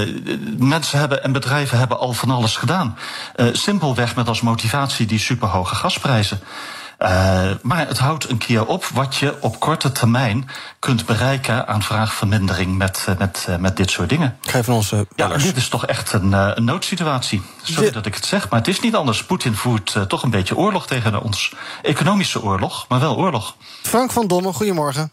mensen 0.58 1.00
hebben 1.00 1.24
en 1.24 1.32
bedrijven 1.32 1.78
hebben 1.78 2.00
al 2.00 2.14
van 2.14 2.30
alles 2.32 2.56
gedaan. 2.56 2.98
Eh, 3.36 3.46
simpelweg 3.52 4.16
met 4.16 4.28
als 4.28 4.42
motivatie 4.42 5.06
die 5.06 5.20
superhoge 5.20 5.76
gasprijzen. 5.76 6.40
Eh, 6.98 7.52
maar 7.62 7.88
het 7.88 7.98
houdt 7.98 8.30
een 8.30 8.38
keer 8.38 8.66
op 8.66 8.86
wat 8.86 9.16
je 9.16 9.42
op 9.42 9.60
korte 9.60 9.92
termijn 9.92 10.50
kunt 10.80 11.06
bereiken 11.06 11.68
aan 11.68 11.82
vraagvermindering 11.82 12.78
met, 12.78 13.06
eh, 13.10 13.18
met, 13.18 13.46
eh, 13.50 13.58
met 13.58 13.78
dit 13.78 13.92
soort 13.92 14.10
dingen. 14.10 14.38
Even 14.56 14.74
onze 14.74 15.08
Ja, 15.16 15.28
dit 15.28 15.56
is 15.56 15.70
toch 15.70 15.86
echt 15.86 16.14
een, 16.14 16.34
eh, 16.34 16.52
een 16.54 16.64
noodsituatie. 16.64 17.42
Sorry 17.64 17.92
dat 17.92 18.06
ik 18.06 18.16
het 18.16 18.26
zeg, 18.26 18.50
maar 18.50 18.60
het 18.60 18.68
is 18.68 18.80
niet 18.80 18.96
anders. 18.96 19.26
Poetin 19.26 19.54
voert 19.54 20.10
toch 20.10 20.24
een 20.24 20.30
beetje 20.30 20.56
oorlog 20.58 20.88
tegen 20.88 21.22
ons. 21.22 21.54
Economische 21.82 22.44
oorlog, 22.44 22.88
maar 22.90 23.00
wel 23.00 23.18
oorlog. 23.18 23.56
Frank 23.82 24.12
van 24.12 24.28
Dongen, 24.28 24.54
goedemorgen. 24.54 25.12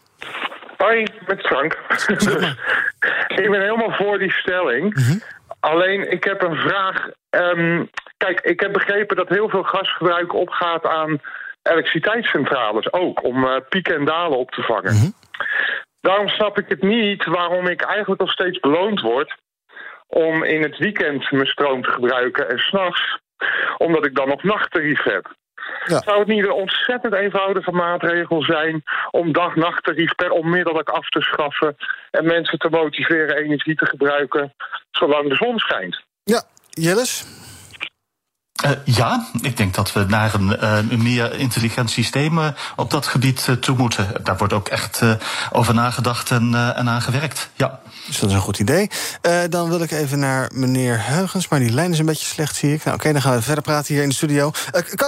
Hoi, 0.77 1.07
met 1.27 1.41
Frank. 1.47 1.73
ik 3.43 3.51
ben 3.51 3.61
helemaal 3.61 3.93
voor 3.93 4.19
die 4.19 4.33
stelling. 4.33 4.97
Alleen, 5.61 6.13
ik 6.13 6.25
heb 6.25 6.43
een 6.43 6.57
vraag. 6.57 7.09
Ehm, 7.31 7.85
kijk, 8.25 8.41
ik 8.41 8.61
heb 8.61 8.73
begrepen 8.73 9.17
dat 9.17 9.29
heel 9.29 9.49
veel 9.49 9.63
gasgebruik 9.63 10.35
opgaat 10.35 10.85
aan 10.87 11.21
elektriciteitscentrales. 11.63 12.93
Ook 12.93 13.25
om 13.25 13.45
eh, 13.45 13.61
pieken 13.69 13.95
en 13.95 14.05
dalen 14.05 14.39
op 14.39 14.51
te 14.51 14.63
vangen. 14.63 15.15
Daarom 16.01 16.29
snap 16.29 16.59
ik 16.59 16.69
het 16.69 16.83
niet 16.83 17.25
waarom 17.25 17.67
ik 17.67 17.83
eigenlijk 17.83 18.21
nog 18.21 18.31
steeds 18.31 18.61
beloond 18.61 19.01
word 19.01 19.35
om 20.07 20.45
in 20.45 20.63
het 20.63 20.79
weekend 20.79 21.31
mijn 21.31 21.47
stroom 21.47 21.83
te 21.83 21.91
gebruiken 21.91 22.49
en 22.49 22.59
s'nachts, 22.59 23.19
omdat 23.77 24.07
ik 24.07 24.15
dan 24.15 24.29
nog 24.29 24.43
nachttarief 24.43 25.03
heb. 25.03 25.35
Ja. 25.85 26.03
Zou 26.03 26.19
het 26.19 26.29
niet 26.29 26.45
een 26.45 26.53
ontzettend 26.53 27.15
eenvoudige 27.15 27.71
maatregel 27.71 28.43
zijn 28.43 28.83
om 29.11 29.33
dag-nachttarief 29.33 30.15
per 30.15 30.31
onmiddellijk 30.31 30.89
af 30.89 31.09
te 31.09 31.21
schaffen 31.21 31.77
en 32.11 32.25
mensen 32.25 32.59
te 32.59 32.69
motiveren 32.71 33.37
energie 33.37 33.75
te 33.75 33.87
gebruiken 33.87 34.55
zolang 34.91 35.29
de 35.29 35.35
zon 35.35 35.59
schijnt? 35.59 36.03
Ja, 36.25 36.43
Jillis? 36.71 37.25
Uh, 38.65 38.71
ja, 38.85 39.29
ik 39.41 39.57
denk 39.57 39.75
dat 39.75 39.93
we 39.93 40.05
naar 40.09 40.35
een, 40.35 40.65
een 40.93 41.03
meer 41.03 41.39
intelligent 41.39 41.91
systeem 41.91 42.39
uh, 42.39 42.49
op 42.77 42.91
dat 42.91 43.07
gebied 43.07 43.49
toe 43.61 43.77
moeten. 43.77 44.07
Daar 44.23 44.37
wordt 44.37 44.53
ook 44.53 44.69
echt 44.69 45.03
over 45.53 45.75
nagedacht 45.75 46.31
en, 46.31 46.75
en 46.77 46.89
aan 46.89 47.03
gewerkt. 47.03 47.49
Ja. 47.55 47.81
Dus 48.07 48.19
dat 48.19 48.29
is 48.29 48.35
een 48.35 48.43
goed 48.43 48.59
idee. 48.59 48.91
dan 49.49 49.69
wil 49.69 49.81
ik 49.81 49.91
even 49.91 50.19
naar 50.19 50.51
meneer 50.55 51.01
Huigens, 51.01 51.49
maar 51.49 51.59
die 51.59 51.73
lijn 51.73 51.93
is 51.93 51.99
een 51.99 52.07
beetje 52.07 52.27
slecht, 52.27 52.57
zie 52.57 52.75
ik. 52.75 52.85
Nou, 52.85 52.97
oké, 52.97 53.13
dan 53.13 53.23
gaan 53.23 53.35
we 53.35 53.43
verder 53.43 53.63
praten 53.63 53.95
hier 53.95 54.03
in 54.03 54.09
de 54.09 54.15
studio. 54.15 54.53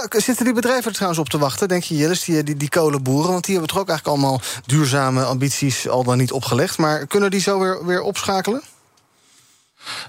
zitten 0.09 0.45
die 0.45 0.53
bedrijven 0.53 0.85
er 0.85 0.93
trouwens 0.93 1.19
op 1.19 1.29
te 1.29 1.37
wachten, 1.37 1.67
denk 1.67 1.83
je, 1.83 1.95
Jillis, 1.95 2.23
die, 2.23 2.43
die, 2.43 2.55
die 2.55 2.69
kolenboeren? 2.69 3.31
Want 3.31 3.43
die 3.43 3.53
hebben 3.53 3.73
toch 3.73 3.81
ook 3.81 3.89
eigenlijk 3.89 4.17
allemaal 4.17 4.41
duurzame 4.65 5.23
ambities 5.23 5.89
al 5.89 6.03
dan 6.03 6.17
niet 6.17 6.31
opgelegd. 6.31 6.77
Maar 6.77 7.07
kunnen 7.07 7.31
die 7.31 7.41
zo 7.41 7.59
weer, 7.59 7.85
weer 7.85 8.01
opschakelen? 8.01 8.61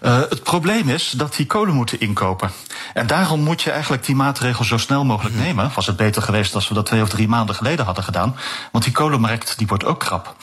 Uh, 0.03 0.21
het 0.29 0.43
probleem 0.43 0.89
is 0.89 1.11
dat 1.11 1.37
die 1.37 1.47
kolen 1.47 1.75
moeten 1.75 2.01
inkopen. 2.01 2.51
En 2.95 3.07
daarom 3.07 3.41
moet 3.41 3.63
je 3.63 3.71
eigenlijk 3.71 4.05
die 4.05 4.15
maatregel 4.15 4.65
zo 4.65 4.79
snel 4.79 5.05
mogelijk 5.05 5.35
mhm. 5.35 5.45
nemen. 5.45 5.71
Was 5.75 5.87
het 5.87 5.97
beter 5.97 6.23
geweest 6.23 6.55
als 6.55 6.69
we 6.69 6.75
dat 6.75 6.87
twee 6.87 7.03
of 7.03 7.09
drie 7.09 7.29
maanden 7.29 7.55
geleden 7.55 7.85
hadden 7.85 8.05
gedaan. 8.05 8.37
Want 8.73 8.85
die 8.85 8.93
kolenmarkt 8.93 9.59
die 9.59 9.67
wordt 9.67 9.85
ook 9.85 10.01
krap. 10.01 10.37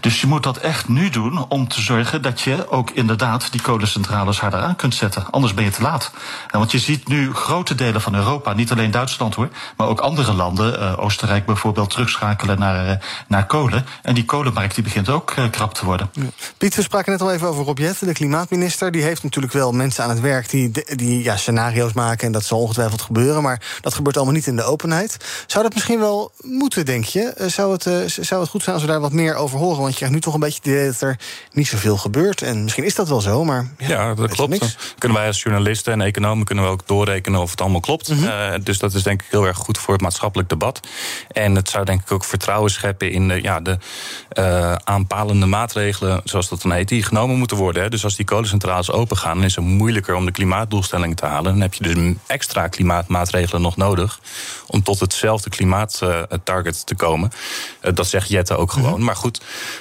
Dus 0.00 0.20
je 0.20 0.26
moet 0.26 0.42
dat 0.42 0.56
echt 0.56 0.88
nu 0.88 1.10
doen 1.10 1.48
om 1.48 1.68
te 1.68 1.80
zorgen 1.80 2.22
dat 2.22 2.40
je 2.40 2.70
ook 2.70 2.90
inderdaad 2.90 3.52
die 3.52 3.62
kolencentrales 3.62 4.40
harder 4.40 4.60
aan 4.60 4.76
kunt 4.76 4.94
zetten. 4.94 5.30
Anders 5.30 5.54
ben 5.54 5.64
je 5.64 5.70
te 5.70 5.82
laat. 5.82 6.10
En 6.50 6.58
want 6.58 6.70
je 6.70 6.78
ziet 6.78 7.08
nu 7.08 7.34
grote 7.34 7.74
delen 7.74 8.00
van 8.00 8.14
Europa, 8.14 8.52
niet 8.52 8.70
alleen 8.70 8.90
Duitsland 8.90 9.34
hoor, 9.34 9.48
maar 9.76 9.86
ook 9.86 10.00
andere 10.00 10.32
landen, 10.32 10.80
uh, 10.80 10.98
Oostenrijk 10.98 11.46
bijvoorbeeld, 11.46 11.90
terugschakelen 11.90 12.58
naar, 12.58 12.88
uh, 12.88 12.92
naar 13.28 13.46
kolen. 13.46 13.86
En 14.02 14.14
die 14.14 14.24
kolenmarkt 14.24 14.74
die 14.74 14.84
begint 14.84 15.08
ook 15.08 15.34
krap 15.50 15.74
te 15.74 15.84
worden. 15.84 16.10
Piet, 16.58 16.74
we 16.74 16.82
spraken 16.82 17.12
net 17.12 17.20
al 17.20 17.32
even 17.32 17.48
over 17.48 17.64
Rob 17.64 17.78
de 17.78 18.12
klimaatminister 18.12 18.75
die 18.78 19.02
heeft 19.02 19.22
natuurlijk 19.22 19.52
wel 19.52 19.72
mensen 19.72 20.04
aan 20.04 20.10
het 20.10 20.20
werk 20.20 20.50
die, 20.50 20.70
die 20.96 21.22
ja, 21.22 21.36
scenario's 21.36 21.92
maken. 21.92 22.26
En 22.26 22.32
dat 22.32 22.44
zal 22.44 22.60
ongetwijfeld 22.60 23.02
gebeuren. 23.02 23.42
Maar 23.42 23.78
dat 23.80 23.94
gebeurt 23.94 24.16
allemaal 24.16 24.34
niet 24.34 24.46
in 24.46 24.56
de 24.56 24.62
openheid. 24.62 25.16
Zou 25.46 25.64
dat 25.64 25.74
misschien 25.74 25.98
wel 25.98 26.32
moeten, 26.40 26.84
denk 26.84 27.04
je? 27.04 27.20
Eh, 27.22 27.46
zou 27.46 27.72
het, 27.72 27.86
uh, 27.86 27.94
zou 28.06 28.40
het 28.40 28.50
goed 28.50 28.62
zijn 28.62 28.74
als 28.74 28.84
we 28.84 28.90
daar 28.90 29.00
wat 29.00 29.12
meer 29.12 29.34
over 29.34 29.58
horen? 29.58 29.78
Want 29.78 29.90
je 29.90 29.96
krijgt 29.96 30.14
nu 30.14 30.20
toch 30.20 30.34
een 30.34 30.40
beetje 30.40 30.58
het 30.58 30.66
idee 30.66 30.86
dat 30.86 31.00
er 31.00 31.18
niet 31.52 31.66
zoveel 31.66 31.96
gebeurt. 31.96 32.42
En 32.42 32.62
misschien 32.62 32.84
is 32.84 32.94
dat 32.94 33.08
wel 33.08 33.20
zo, 33.20 33.44
maar. 33.44 33.70
Ja, 33.78 33.88
ja 33.88 34.14
dat 34.14 34.30
klopt. 34.30 34.60
Dan 34.60 34.68
kunnen 34.98 35.18
wij 35.18 35.26
als 35.26 35.42
journalisten 35.42 35.92
en 35.92 36.00
economen 36.00 36.44
kunnen 36.44 36.64
we 36.64 36.70
ook 36.70 36.86
doorrekenen 36.86 37.40
of 37.40 37.50
het 37.50 37.60
allemaal 37.60 37.80
klopt. 37.80 38.08
Mm 38.08 38.18
-hmm. 38.18 38.64
dus 38.64 38.78
dat 38.78 38.94
is 38.94 39.02
denk 39.02 39.22
ik 39.22 39.26
heel 39.30 39.46
erg 39.46 39.56
goed 39.56 39.78
voor 39.78 39.94
het 39.94 40.02
maatschappelijk 40.02 40.48
debat. 40.48 40.80
En 41.28 41.54
het 41.54 41.68
zou 41.68 41.84
denk 41.84 42.00
ik 42.00 42.12
ook 42.12 42.24
vertrouwen 42.24 42.70
scheppen 42.70 43.10
in 43.10 43.28
de, 43.28 43.42
ja, 43.42 43.60
de 43.60 43.78
aanpalende 44.84 45.46
maatregelen, 45.46 46.20
zoals 46.24 46.48
dat 46.48 46.62
dan 46.62 46.72
heet, 46.72 46.88
die 46.88 47.02
genomen 47.02 47.36
moeten 47.38 47.56
worden. 47.56 47.82
Hè. 47.82 47.88
Dus 47.88 48.04
als 48.04 48.16
die 48.16 48.24
kolencentrale 48.24 48.65
open 48.70 48.94
opengaan, 48.94 49.36
dan 49.36 49.44
is 49.44 49.56
het 49.56 49.64
moeilijker 49.64 50.14
om 50.14 50.24
de 50.24 50.32
klimaatdoelstellingen 50.32 51.16
te 51.16 51.26
halen. 51.26 51.52
Dan 51.52 51.60
heb 51.60 51.74
je 51.74 51.82
dus 51.82 52.14
extra 52.26 52.68
klimaatmaatregelen 52.68 53.62
nog 53.62 53.76
nodig 53.76 54.20
om 54.66 54.82
tot 54.82 55.00
hetzelfde 55.00 55.50
klimaattarget 55.50 56.86
te 56.86 56.94
komen. 56.94 57.30
Eh, 57.80 57.94
dat 57.94 58.06
zegt 58.06 58.28
Jette 58.28 58.56
ook 58.56 58.72
gewoon. 58.72 58.92
Mhm. 58.92 59.04
Maar 59.04 59.16
goed, 59.16 59.40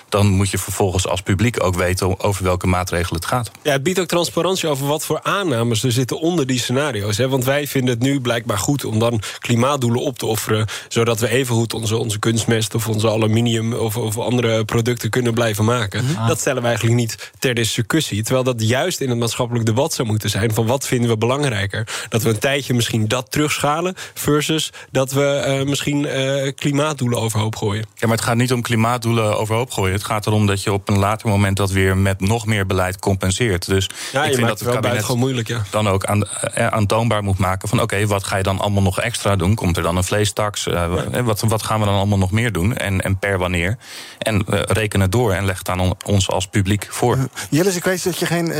dan 0.09 0.27
moet 0.27 0.49
je 0.49 0.57
vervolgens 0.57 1.07
als 1.07 1.21
publiek 1.21 1.63
ook 1.63 1.75
weten 1.75 2.19
over 2.19 2.43
welke 2.43 2.67
maatregelen 2.67 3.19
het 3.19 3.29
gaat. 3.29 3.51
Ja, 3.61 3.71
het 3.71 3.83
biedt 3.83 3.99
ook 3.99 4.07
transparantie 4.07 4.69
over 4.69 4.87
wat 4.87 5.05
voor 5.05 5.19
aannames 5.23 5.83
er 5.83 5.91
zitten 5.91 6.19
onder 6.19 6.47
die 6.47 6.59
scenario's. 6.59 7.17
Hè? 7.17 7.29
Want 7.29 7.43
wij 7.43 7.67
vinden 7.67 7.93
het 7.93 8.03
nu 8.03 8.21
blijkbaar 8.21 8.57
goed 8.57 8.85
om 8.85 8.99
dan 8.99 9.21
klimaatdoelen 9.39 10.01
op 10.01 10.17
te 10.17 10.25
offeren, 10.25 10.67
zodat 10.87 11.19
we 11.19 11.29
evengoed 11.29 11.73
onze, 11.73 11.97
onze 11.97 12.19
kunstmest 12.19 12.75
of 12.75 12.87
onze 12.87 13.09
aluminium 13.09 13.73
of, 13.73 13.97
of 13.97 14.17
andere 14.17 14.65
producten 14.65 15.09
kunnen 15.09 15.33
blijven 15.33 15.65
maken. 15.65 16.05
Mhm. 16.05 16.27
Dat 16.27 16.39
stellen 16.39 16.61
we 16.61 16.67
eigenlijk 16.67 16.97
niet 16.97 17.31
ter 17.39 17.53
discussie. 17.53 18.23
Terwijl 18.23 18.43
dat 18.43 18.61
juist 18.61 19.01
in 19.01 19.09
het 19.09 19.17
maatschappelijk 19.17 19.65
debat 19.65 19.93
zou 19.93 20.07
moeten 20.07 20.29
zijn 20.29 20.53
van 20.53 20.65
wat 20.65 20.87
vinden 20.87 21.09
we 21.09 21.17
belangrijker. 21.17 21.87
Dat 22.09 22.23
we 22.23 22.29
een 22.29 22.39
tijdje 22.39 22.73
misschien 22.73 23.07
dat 23.07 23.31
terugschalen 23.31 23.93
versus 24.13 24.71
dat 24.91 25.11
we 25.11 25.57
uh, 25.59 25.67
misschien 25.69 26.03
uh, 26.03 26.51
klimaatdoelen 26.55 27.19
overhoop 27.19 27.55
gooien. 27.55 27.85
Ja, 27.95 28.07
maar 28.07 28.17
het 28.17 28.25
gaat 28.25 28.35
niet 28.35 28.53
om 28.53 28.61
klimaatdoelen 28.61 29.37
overhoop 29.37 29.71
gooien. 29.71 29.93
Het 29.93 30.03
gaat 30.03 30.27
erom 30.27 30.47
dat 30.47 30.63
je 30.63 30.73
op 30.73 30.89
een 30.89 30.97
later 30.97 31.27
moment 31.29 31.57
dat 31.57 31.71
weer 31.71 31.97
met 31.97 32.19
nog 32.19 32.45
meer 32.45 32.65
beleid 32.65 32.99
compenseert. 32.99 33.65
Dus 33.65 33.89
ja, 34.11 34.23
ik 34.23 34.33
vind 34.33 34.47
dat 34.47 34.59
het 34.59 34.69
kabinet 34.69 35.03
gewoon 35.03 35.19
moeilijk, 35.19 35.47
ja. 35.47 35.63
dan 35.69 35.87
ook 35.87 36.05
aan, 36.05 36.23
uh, 36.57 36.67
aantoonbaar 36.67 37.23
moet 37.23 37.37
maken 37.37 37.69
van 37.69 37.81
oké, 37.81 37.93
okay, 37.93 38.07
wat 38.07 38.23
ga 38.23 38.37
je 38.37 38.43
dan 38.43 38.59
allemaal 38.59 38.83
nog 38.83 38.99
extra 38.99 39.35
doen? 39.35 39.55
Komt 39.55 39.77
er 39.77 39.83
dan 39.83 39.97
een 39.97 40.03
vleestaks? 40.03 40.63
Ja. 40.63 40.89
wat, 41.23 41.41
wat 41.41 41.63
gaan 41.63 41.79
we 41.79 41.85
dan 41.85 41.95
allemaal 41.95 42.17
nog 42.17 42.31
meer 42.31 42.51
doen? 42.51 42.77
En, 42.77 43.01
en 43.01 43.17
per 43.17 43.37
wanneer? 43.37 43.77
En 44.17 44.43
reken 44.47 44.99
het 44.99 45.11
door 45.11 45.33
en 45.33 45.45
leg 45.45 45.57
het 45.57 45.69
aan 45.69 45.95
ons 46.05 46.29
als 46.29 46.47
publiek 46.47 46.87
voor. 46.89 47.17
Jillis, 47.49 47.75
ik 47.75 47.83
weet 47.83 48.03
dat 48.03 48.19
je 48.19 48.25
geen 48.25 48.53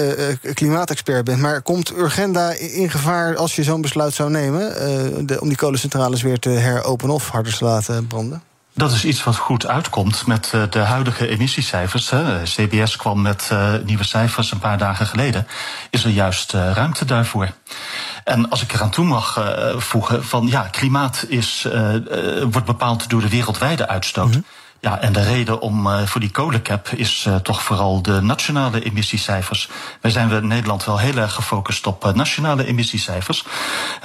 klimaatexpert 0.53 1.23
bent, 1.23 1.39
maar 1.39 1.61
komt 1.61 1.97
Urgenda 1.97 2.51
in 2.51 2.89
gevaar 2.89 3.35
als 3.35 3.55
je 3.55 3.63
zo'n 3.63 3.81
besluit 3.81 4.13
zou 4.13 4.29
nemen 4.29 4.73
de, 5.27 5.41
om 5.41 5.47
die 5.47 5.57
kolencentrales 6.05 6.21
weer 6.21 6.39
te 6.39 6.49
heropenen 6.49 7.15
of 7.15 7.29
harder 7.29 7.57
te 7.57 7.63
laten 7.63 8.07
branden? 8.07 8.41
Dat 8.73 8.91
is 8.91 9.05
iets 9.05 9.23
wat 9.23 9.35
goed 9.35 9.67
uitkomt 9.67 10.27
met 10.27 10.51
uh, 10.55 10.63
de 10.69 10.79
huidige 10.79 11.27
emissiecijfers. 11.27 12.13
CBS 12.43 12.95
kwam 12.95 13.21
met 13.21 13.49
uh, 13.53 13.73
nieuwe 13.85 14.03
cijfers 14.03 14.51
een 14.51 14.59
paar 14.59 14.77
dagen 14.77 15.05
geleden. 15.05 15.47
Is 15.89 16.03
er 16.03 16.09
juist 16.09 16.53
uh, 16.53 16.71
ruimte 16.71 17.05
daarvoor? 17.05 17.51
En 18.23 18.49
als 18.49 18.61
ik 18.61 18.73
eraan 18.73 18.89
toe 18.89 19.05
mag 19.05 19.53
voegen, 19.77 20.25
van 20.25 20.47
ja, 20.47 20.61
klimaat 20.61 21.25
is, 21.27 21.67
wordt 22.51 22.65
bepaald 22.65 23.09
door 23.09 23.21
de 23.21 23.29
wereldwijde 23.29 23.87
uitstoot. 23.87 24.27
Mm 24.27 24.31
-hmm. 24.31 24.45
Ja, 24.85 24.99
en 24.99 25.13
de 25.13 25.23
reden 25.23 25.61
om 25.61 25.87
uh, 25.87 26.01
voor 26.05 26.21
die 26.21 26.31
kolencap 26.31 26.89
is 26.89 27.25
uh, 27.27 27.35
toch 27.35 27.63
vooral 27.63 28.01
de 28.01 28.21
nationale 28.21 28.83
emissiecijfers. 28.83 29.69
Wij 30.01 30.11
zijn 30.11 30.31
in 30.31 30.47
Nederland 30.47 30.85
wel 30.85 30.99
heel 30.99 31.17
erg 31.17 31.33
gefocust 31.33 31.87
op 31.87 32.05
uh, 32.05 32.13
nationale 32.13 32.65
emissiecijfers. 32.65 33.45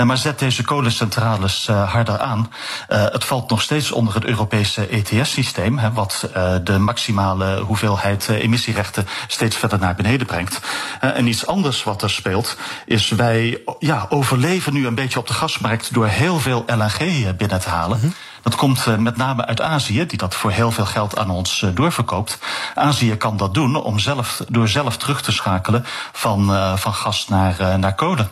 maar 0.05 0.17
zet 0.17 0.39
deze 0.39 0.65
kolencentrales 0.65 1.67
harder 1.67 2.19
aan. 2.19 2.53
het 2.89 3.25
valt 3.25 3.51
nog 3.51 3.63
steeds 3.63 3.93
onder 3.93 4.15
het 4.15 4.25
Europese 4.25 4.87
ETS-systeem, 4.87 5.81
wat 5.95 6.29
de 6.65 6.79
maximale 6.79 7.61
hoeveelheid 7.61 8.29
emissierechten 8.29 9.07
steeds 9.27 9.57
verder 9.57 9.79
naar 9.79 9.95
beneden 9.95 10.27
brengt. 10.27 10.61
en 11.01 11.27
iets 11.27 11.47
anders 11.47 11.83
wat 11.83 12.03
er 12.03 12.11
speelt, 12.11 12.57
is 12.87 13.09
wij 13.09 13.63
ja, 13.79 14.07
overleven 14.09 14.73
nu 14.73 14.87
een 14.87 14.95
beetje 14.95 15.19
op 15.19 15.27
de 15.27 15.33
gasmarkt 15.33 15.95
door 15.95 16.07
heel 16.07 16.41
veel 16.41 16.65
LNG 16.67 17.37
binnen 17.37 17.61
te 17.61 17.69
halen. 17.69 18.01
-hmm. 18.01 18.15
Dat 18.43 18.55
komt 18.55 18.87
uh, 18.87 18.97
met 18.97 19.17
name 19.17 19.47
uit 19.47 19.61
Azië, 19.61 20.07
die 20.07 20.19
dat 20.19 20.35
voor 20.35 20.51
heel 20.51 20.71
veel 20.71 20.87
geld 20.87 21.19
aan 21.19 21.31
ons 21.31 21.63
uh, 21.63 21.71
doorverkoopt. 21.75 22.39
Azië 22.75 23.17
kan 23.17 23.37
dat 23.37 23.55
doen 23.55 23.77
om 23.77 23.99
zelf, 23.99 24.43
door 24.49 24.69
zelf 24.69 24.97
terug 24.97 25.23
te 25.23 25.33
schakelen 25.33 25.85
van, 26.13 26.51
uh, 26.51 26.77
van 26.77 26.95
gas 26.95 27.29
naar, 27.29 27.79
naar 27.79 27.95
kolen. 27.95 28.31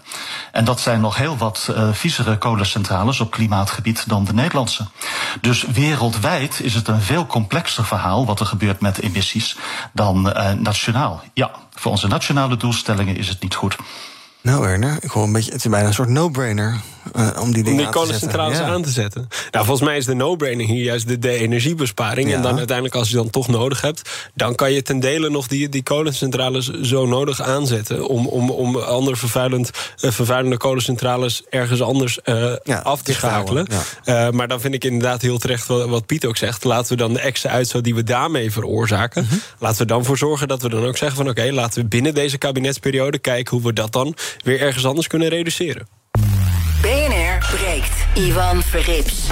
En 0.53 0.65
dat 0.65 0.81
zijn 0.81 1.01
nog 1.01 1.17
heel 1.17 1.37
wat 1.37 1.73
viezere 1.93 2.39
kolencentrales 2.39 3.21
op 3.21 3.31
klimaatgebied 3.31 4.09
dan 4.09 4.25
de 4.25 4.35
Nederlandse. 4.35 4.87
Dus 5.41 5.63
wereldwijd 5.63 6.61
is 6.61 6.75
het 6.75 6.89
een 6.89 7.03
veel 7.03 7.27
complexer 7.27 7.85
verhaal 7.85 8.27
wat 8.27 8.41
er 8.41 8.47
gebeurt 8.47 8.81
met 8.81 8.99
emissies 8.99 9.57
dan 9.93 10.23
nationaal. 10.59 11.23
Ja, 11.35 11.51
voor 11.75 11.91
onze 11.91 12.09
nationale 12.09 12.57
doelstellingen 12.57 13.17
is 13.17 13.29
het 13.29 13.43
niet 13.43 13.55
goed. 13.55 13.77
Nou, 14.49 14.61
Werner, 14.61 14.97
ik 15.01 15.11
hoor 15.11 15.25
een 15.25 15.33
beetje. 15.33 15.53
Het 15.53 15.65
is 15.65 15.71
bijna 15.71 15.87
een 15.87 15.95
soort 15.95 16.09
no-brainer. 16.09 16.81
Uh, 17.17 17.29
om 17.41 17.53
die, 17.53 17.67
om 17.67 17.77
die 17.77 17.89
kolencentrales 17.89 18.59
aan 18.59 18.83
te 18.83 18.91
zetten. 18.91 19.29
Nou, 19.51 19.65
volgens 19.67 19.89
mij 19.89 19.97
is 19.97 20.05
de 20.05 20.15
no-brainer 20.15 20.67
hier 20.67 20.83
juist 20.83 21.09
de, 21.09 21.19
de 21.19 21.31
energiebesparing. 21.31 22.29
Ja. 22.29 22.37
En 22.37 22.43
dan 22.43 22.57
uiteindelijk, 22.57 22.97
als 22.97 23.09
je 23.09 23.15
dan 23.15 23.31
toch 23.31 23.49
nodig 23.49 23.81
hebt, 23.81 24.11
dan 24.35 24.55
kan 24.55 24.73
je 24.73 24.83
ten 24.83 25.01
dele 25.01 25.31
nog 25.31 25.47
die, 25.47 25.69
die 25.69 25.83
kolencentrales 25.83 26.71
zo 26.71 27.07
nodig 27.07 27.43
aanzetten. 27.43 28.09
Om, 28.09 28.27
om, 28.27 28.51
om 28.51 28.77
andere 28.77 29.17
vervuilend, 29.17 29.71
uh, 30.01 30.11
vervuilende 30.11 30.57
kolencentrales 30.57 31.43
ergens 31.51 31.83
anders 31.83 32.19
uh, 32.25 32.53
ja, 32.65 32.79
af 32.79 33.03
te 33.03 33.13
schakelen. 33.13 33.67
Maar 34.33 34.49
dan 34.49 34.61
vind 34.61 34.75
ik 34.75 34.85
inderdaad 34.85 35.23
heel 35.23 35.39
terecht 35.39 35.67
wat, 35.67 35.89
wat 35.89 36.07
Piet 36.07 36.27
ook 36.27 36.37
zegt. 36.37 36.65
Laten 36.65 36.93
we 36.93 36.97
dan 36.97 37.13
de 37.13 37.21
extra 37.21 37.51
uitstoot 37.51 37.85
die 37.85 37.95
we 37.95 38.03
daarmee 38.03 38.53
veroorzaken. 38.53 39.27
-hmm. 39.29 39.41
Laten 39.59 39.79
we 39.79 39.87
dan 39.87 40.05
voor 40.05 40.19
zorgen 40.19 40.49
dat 40.49 40.63
we 40.63 40.69
dan 40.69 40.85
ook 40.85 40.97
zeggen 40.97 41.17
van 41.17 41.29
oké, 41.29 41.41
okay, 41.41 41.53
laten 41.53 41.83
we 41.83 41.89
binnen 41.89 42.15
deze 42.15 42.39
kabinetsperiode 42.39 43.19
kijken 43.19 43.57
hoe 43.57 43.67
we 43.67 43.73
dat 43.73 43.93
dan 43.93 44.15
weer 44.45 44.61
ergens 44.61 44.87
anders 44.87 45.07
kunnen 45.07 45.29
reduceren. 45.29 45.89
BNR 46.83 47.57
breekt. 47.57 48.07
Ivan 48.15 48.63
Verrips. 48.63 49.31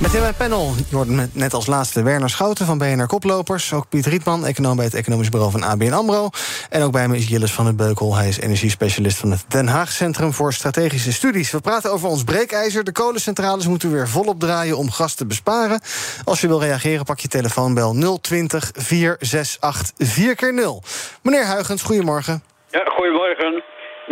Met 0.00 0.14
in 0.14 0.20
mijn 0.20 0.34
panel, 0.34 0.74
je 0.88 0.96
hoort 0.96 1.34
net 1.34 1.54
als 1.54 1.66
laatste 1.66 2.02
Werner 2.02 2.30
Schouten 2.30 2.66
van 2.66 2.78
BNR 2.78 3.06
Koplopers. 3.06 3.72
Ook 3.72 3.88
Piet 3.88 4.06
Rietman, 4.06 4.46
econoom 4.46 4.76
bij 4.76 4.84
het 4.84 4.94
Economisch 4.94 5.28
Bureau 5.28 5.52
van 5.52 5.62
ABN 5.62 5.92
AMRO. 5.92 6.28
En 6.70 6.82
ook 6.82 6.92
bij 6.92 7.08
me 7.08 7.16
is 7.16 7.28
Jillis 7.28 7.52
van 7.52 7.66
het 7.66 7.76
Beukel. 7.76 8.16
Hij 8.16 8.28
is 8.28 8.40
energiespecialist 8.40 9.18
van 9.18 9.30
het 9.30 9.44
Den 9.48 9.66
Haag 9.66 9.90
Centrum 9.90 10.32
voor 10.32 10.52
Strategische 10.52 11.12
Studies. 11.12 11.50
We 11.50 11.60
praten 11.60 11.92
over 11.92 12.08
ons 12.08 12.24
breekijzer. 12.24 12.84
De 12.84 12.92
kolencentrales 12.92 13.66
moeten 13.66 13.92
weer 13.92 14.08
volop 14.08 14.40
draaien 14.40 14.76
om 14.76 14.90
gas 14.90 15.14
te 15.14 15.26
besparen. 15.26 15.80
Als 16.24 16.40
je 16.40 16.48
wil 16.48 16.60
reageren, 16.60 17.04
pak 17.04 17.18
je 17.18 17.28
telefoonbel 17.28 18.18
020 18.20 18.70
468 18.74 20.06
4 20.08 20.34
keer 20.34 20.54
0 20.54 20.82
Meneer 21.22 21.46
Huigens, 21.46 21.82
goedemorgen. 21.82 22.42
Ja, 22.70 22.84
goedemorgen. 22.84 23.62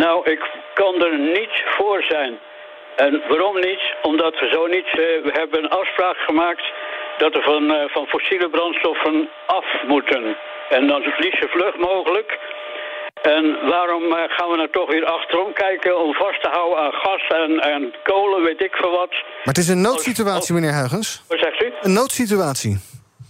Nou, 0.05 0.31
ik 0.31 0.43
kan 0.75 0.95
er 1.05 1.19
niet 1.19 1.55
voor 1.77 2.03
zijn. 2.03 2.39
En 2.97 3.23
waarom 3.29 3.55
niet? 3.61 3.83
Omdat 4.03 4.35
we 4.41 4.49
zo 4.53 4.67
niet... 4.67 4.87
Uh, 4.87 4.95
we 5.27 5.31
hebben 5.33 5.63
een 5.63 5.71
afspraak 5.71 6.17
gemaakt 6.17 6.67
dat 7.19 7.33
we 7.33 7.43
van, 7.43 7.65
uh, 7.71 7.83
van 7.87 8.07
fossiele 8.07 8.49
brandstoffen 8.49 9.29
af 9.47 9.67
moeten. 9.87 10.37
En 10.69 10.87
dan 10.87 11.03
het 11.03 11.19
liefst 11.19 11.45
vlug 11.51 11.77
mogelijk. 11.77 12.39
En 13.23 13.45
waarom 13.69 14.03
eh, 14.13 14.23
gaan 14.37 14.51
we 14.51 14.57
nou 14.57 14.71
toch 14.71 14.91
weer 14.91 15.05
achterom 15.05 15.53
kijken 15.53 15.99
om 15.99 16.15
vast 16.15 16.43
te 16.43 16.49
houden 16.49 16.79
aan 16.79 16.93
gas 16.93 17.27
en, 17.29 17.61
en 17.61 17.95
kolen, 18.03 18.43
weet 18.43 18.63
ik 18.63 18.75
veel 18.75 18.91
wat. 18.91 19.11
Maar 19.11 19.55
het 19.55 19.59
is 19.59 19.69
een 19.69 19.81
noodsituatie, 19.81 20.55
meneer 20.55 20.73
Huigens. 20.73 21.23
Wat 21.29 21.39
zegt 21.39 21.63
u? 21.63 21.73
Een 21.81 21.93
noodsituatie. 21.93 22.79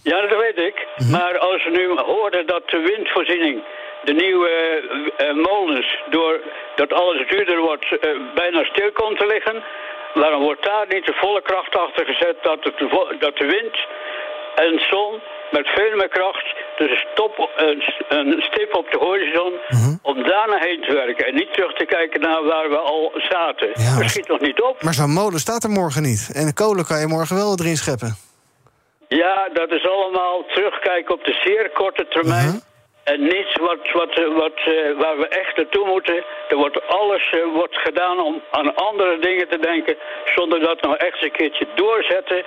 Ja, 0.03 0.21
dat 0.27 0.39
weet 0.39 0.59
ik. 0.59 0.87
Maar 1.11 1.37
als 1.37 1.63
we 1.63 1.69
nu 1.69 2.01
hoorden 2.13 2.47
dat 2.47 2.69
de 2.69 2.79
windvoorziening, 2.79 3.63
de 4.03 4.13
nieuwe 4.13 4.49
eh, 4.49 5.29
eh, 5.29 5.35
molens, 5.35 6.03
doordat 6.09 6.93
alles 6.93 7.27
duurder 7.27 7.59
wordt, 7.59 7.85
eh, 7.85 8.09
bijna 8.35 8.63
stil 8.63 8.91
komt 8.91 9.19
te 9.19 9.25
liggen, 9.25 9.63
waarom 10.13 10.43
wordt 10.43 10.65
daar 10.65 10.85
niet 10.89 11.05
de 11.05 11.13
volle 11.13 11.41
kracht 11.41 11.75
achter 11.75 12.05
gezet 12.05 12.37
dat, 12.41 12.63
het, 12.63 12.79
dat 13.19 13.37
de 13.37 13.45
wind 13.45 13.77
en 14.55 14.79
zon 14.89 15.21
met 15.51 15.67
veel 15.67 15.95
meer 15.95 16.07
kracht, 16.07 16.47
dus 16.77 16.91
een, 16.91 17.07
stop, 17.11 17.49
een, 18.09 18.41
stip 18.41 18.75
op 18.75 18.91
de 18.91 18.97
horizon, 18.97 19.53
om 20.01 20.23
daar 20.23 20.47
naar 20.47 20.63
heen 20.63 20.81
te 20.81 20.93
werken 20.93 21.25
en 21.27 21.35
niet 21.35 21.53
terug 21.53 21.73
te 21.73 21.85
kijken 21.85 22.21
naar 22.21 22.43
waar 22.43 22.69
we 22.69 22.77
al 22.77 23.11
zaten. 23.15 23.69
Ja, 23.73 23.95
maar- 23.95 24.09
schiet 24.09 24.27
nog 24.27 24.39
niet 24.39 24.61
op. 24.61 24.83
Maar 24.83 24.93
zo'n 24.93 25.11
molen 25.11 25.39
staat 25.39 25.63
er 25.63 25.69
morgen 25.69 26.01
niet. 26.01 26.31
En 26.33 26.45
de 26.45 26.53
kolen 26.53 26.85
kan 26.85 26.99
je 26.99 27.07
morgen 27.07 27.35
wel 27.35 27.57
erin 27.59 27.77
scheppen. 27.77 28.15
Ja, 29.07 29.49
dat 29.53 29.71
is 29.71 29.87
allemaal 29.87 30.45
terugkijken 30.45 31.13
op 31.13 31.23
de 31.23 31.39
zeer 31.43 31.69
korte 31.69 32.07
termijn. 32.07 32.47
Mhm. 32.47 32.68
En 33.11 33.21
niets 33.21 33.53
wat, 33.67 33.83
wat, 33.99 34.13
eh, 34.17 34.35
wat, 34.43 34.57
eh, 34.65 34.97
waar 35.01 35.17
we 35.17 35.27
echt 35.27 35.57
naartoe 35.57 35.85
moeten. 35.87 36.23
Er 36.49 36.57
wordt 36.63 36.87
alles 36.87 37.29
eh, 37.29 37.53
wordt 37.53 37.77
gedaan 37.77 38.19
om 38.19 38.41
aan 38.51 38.75
andere 38.75 39.19
dingen 39.19 39.47
te 39.49 39.59
denken. 39.59 39.95
Zonder 40.35 40.59
dat 40.59 40.81
nou 40.81 40.95
echt 40.95 41.13
eens 41.13 41.23
een 41.23 41.31
keertje 41.31 41.67
doorzetten 41.75 42.43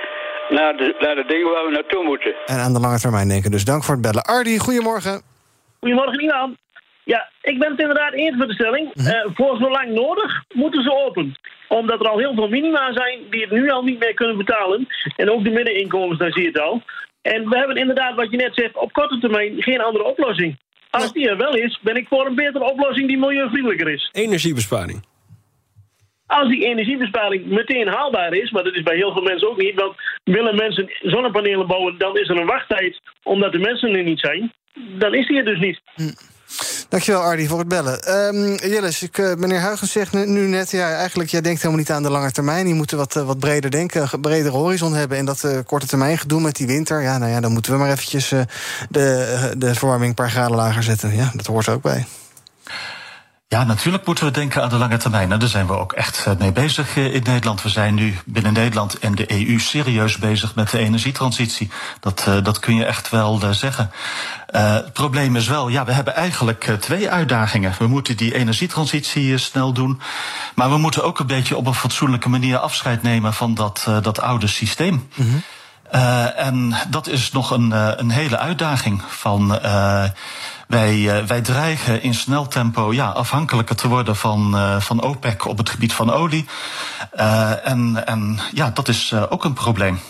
naar 0.48 0.76
de, 0.76 0.96
naar 0.98 1.14
de 1.14 1.24
dingen 1.26 1.50
waar 1.50 1.64
we 1.64 1.70
naartoe 1.70 2.04
moeten. 2.04 2.34
En 2.46 2.58
aan 2.58 2.72
de 2.72 2.80
lange 2.80 2.98
termijn 2.98 3.28
denken. 3.28 3.50
Dus 3.50 3.64
dank 3.64 3.84
voor 3.84 3.94
het 3.94 4.02
bellen. 4.02 4.22
Ardi, 4.22 4.58
goedemorgen. 4.58 5.22
Goedemorgen, 5.80 6.24
Ivan. 6.24 6.56
Ja, 7.04 7.30
ik 7.42 7.58
ben 7.58 7.70
het 7.70 7.80
inderdaad 7.80 8.12
eens 8.12 8.36
met 8.36 8.48
de 8.48 8.54
stelling. 8.54 8.94
Eh, 8.94 9.30
voor 9.34 9.56
zo 9.56 9.70
lang 9.70 9.88
nodig 9.88 10.44
moeten 10.54 10.82
ze 10.82 10.92
open. 11.06 11.34
Omdat 11.68 12.00
er 12.00 12.08
al 12.08 12.18
heel 12.18 12.34
veel 12.34 12.48
minima 12.48 12.92
zijn 12.92 13.18
die 13.30 13.40
het 13.40 13.50
nu 13.50 13.70
al 13.70 13.82
niet 13.82 13.98
meer 13.98 14.14
kunnen 14.14 14.36
betalen. 14.36 14.86
En 15.16 15.30
ook 15.30 15.44
de 15.44 15.50
middeninkomens, 15.50 16.18
daar 16.18 16.32
zie 16.32 16.42
je 16.42 16.48
het 16.48 16.60
al. 16.60 16.82
En 17.22 17.48
we 17.48 17.56
hebben 17.56 17.76
inderdaad, 17.76 18.14
wat 18.14 18.30
je 18.30 18.36
net 18.36 18.54
zegt, 18.54 18.76
op 18.76 18.92
korte 18.92 19.18
termijn 19.18 19.62
geen 19.62 19.80
andere 19.80 20.04
oplossing. 20.04 20.58
Als 20.90 21.12
die 21.12 21.28
er 21.28 21.36
wel 21.36 21.54
is, 21.56 21.78
ben 21.82 21.96
ik 21.96 22.08
voor 22.08 22.26
een 22.26 22.34
betere 22.34 22.70
oplossing 22.70 23.08
die 23.08 23.18
milieuvriendelijker 23.18 23.88
is. 23.88 24.08
Energiebesparing. 24.12 25.04
Als 26.26 26.48
die 26.48 26.64
energiebesparing 26.64 27.46
meteen 27.46 27.88
haalbaar 27.88 28.32
is, 28.34 28.50
maar 28.50 28.64
dat 28.64 28.74
is 28.74 28.82
bij 28.82 28.96
heel 28.96 29.12
veel 29.12 29.22
mensen 29.22 29.48
ook 29.48 29.56
niet, 29.56 29.74
want 29.74 29.94
willen 30.24 30.56
mensen 30.56 30.90
zonnepanelen 31.00 31.66
bouwen, 31.66 31.98
dan 31.98 32.18
is 32.18 32.28
er 32.28 32.36
een 32.36 32.46
wachttijd 32.46 33.00
omdat 33.22 33.52
de 33.52 33.58
mensen 33.58 33.96
er 33.96 34.02
niet 34.02 34.20
zijn. 34.20 34.52
Dan 34.98 35.14
is 35.14 35.26
die 35.26 35.36
er 35.36 35.44
dus 35.44 35.58
niet. 35.58 35.80
Dankjewel, 36.92 37.22
Ardi, 37.22 37.46
voor 37.46 37.58
het 37.58 37.68
bellen. 37.68 38.02
Ehm 38.02 38.68
Jillis, 38.68 39.02
ik, 39.02 39.18
eh, 39.18 39.34
meneer 39.34 39.60
Huygens 39.60 39.92
zegt 39.92 40.12
nu, 40.12 40.46
net... 40.46 40.70
ja, 40.70 40.94
eigenlijk, 40.94 41.30
jij 41.30 41.40
denkt 41.40 41.58
helemaal 41.58 41.82
niet 41.82 41.90
aan 41.90 42.02
de 42.02 42.10
lange 42.10 42.30
termijn. 42.30 42.68
Je 42.68 42.74
moet 42.74 42.90
wat, 42.90 43.16
eh, 43.16 43.22
wat 43.22 43.38
breder 43.38 43.70
denken, 43.70 44.08
een 44.12 44.20
bredere 44.20 44.56
horizon 44.56 44.94
hebben... 44.94 45.18
en 45.18 45.24
dat 45.24 45.44
eh, 45.44 45.58
korte 45.66 45.86
termijn 45.86 46.18
gedoe 46.18 46.40
met 46.40 46.56
die 46.56 46.66
winter... 46.66 47.02
ja, 47.02 47.18
nou 47.18 47.30
ja, 47.30 47.40
dan 47.40 47.52
moeten 47.52 47.72
we 47.72 47.78
maar 47.78 47.90
eventjes 47.90 48.28
de, 48.88 49.54
de 49.58 49.74
verwarming 49.74 50.08
een 50.08 50.14
paar 50.14 50.30
graden 50.30 50.56
lager 50.56 50.82
zetten. 50.82 51.14
Ja, 51.14 51.30
dat 51.34 51.46
hoort 51.46 51.66
er 51.66 51.74
ook 51.74 51.82
bij. 51.82 52.06
Ja, 53.52 53.64
natuurlijk 53.64 54.06
moeten 54.06 54.24
we 54.24 54.30
denken 54.30 54.62
aan 54.62 54.68
de 54.68 54.76
lange 54.76 54.96
termijn. 54.96 55.32
En 55.32 55.38
daar 55.38 55.48
zijn 55.48 55.66
we 55.66 55.72
ook 55.72 55.92
echt 55.92 56.26
eh, 56.26 56.32
mee 56.38 56.52
bezig 56.52 56.96
eh, 56.96 57.14
in 57.14 57.22
Nederland. 57.22 57.62
We 57.62 57.68
zijn 57.68 57.94
nu 57.94 58.18
binnen 58.24 58.52
Nederland 58.52 58.98
en 58.98 59.14
de 59.14 59.46
EU 59.46 59.58
serieus 59.58 60.18
bezig 60.18 60.54
met 60.54 60.70
de 60.70 60.78
energietransitie. 60.78 61.70
Dat, 62.00 62.24
eh, 62.26 62.44
dat 62.44 62.58
kun 62.58 62.74
je 62.74 62.84
echt 62.84 63.10
wel 63.10 63.40
zeggen. 63.50 63.90
Eh, 64.46 64.74
het 64.74 64.92
probleem 64.92 65.36
is 65.36 65.48
wel, 65.48 65.68
ja, 65.68 65.84
we 65.84 65.92
hebben 65.92 66.14
eigenlijk 66.14 66.76
twee 66.80 67.10
uitdagingen. 67.10 67.74
We 67.78 67.86
moeten 67.86 68.16
die 68.16 68.34
energietransitie 68.34 69.38
snel 69.38 69.72
doen. 69.72 70.00
Maar 70.54 70.70
we 70.70 70.78
moeten 70.78 71.04
ook 71.04 71.18
een 71.18 71.26
beetje 71.26 71.56
op 71.56 71.66
een 71.66 71.74
fatsoenlijke 71.74 72.28
manier 72.28 72.58
afscheid 72.58 73.02
nemen 73.02 73.34
van 73.34 73.54
dat, 73.54 73.86
dat 74.02 74.20
oude 74.20 74.46
systeem. 74.46 75.08
Eh, 75.90 76.38
en 76.38 76.74
dat 76.88 77.06
is 77.06 77.32
nog 77.32 77.50
een, 77.50 77.70
een 78.00 78.10
hele 78.10 78.38
uitdaging. 78.38 79.02
Van, 79.08 79.58
wij, 80.72 81.18
eh, 81.18 81.24
wij 81.24 81.40
dreigen 81.40 82.02
in 82.02 82.14
snel 82.14 82.48
tempo 82.48 82.92
ja, 82.92 83.08
afhankelijker 83.08 83.76
te 83.76 83.88
worden 83.88 84.16
van, 84.16 84.56
eh, 84.56 84.80
van 84.80 85.02
OPEC 85.02 85.46
op 85.46 85.58
het 85.58 85.70
gebied 85.70 85.92
van 85.92 86.12
olie. 86.12 86.46
Eh, 87.10 87.66
en, 87.66 88.06
en 88.06 88.38
ja, 88.52 88.70
dat 88.70 88.88
is 88.88 89.14
ook 89.28 89.44
een 89.44 89.52
probleem. 89.52 90.00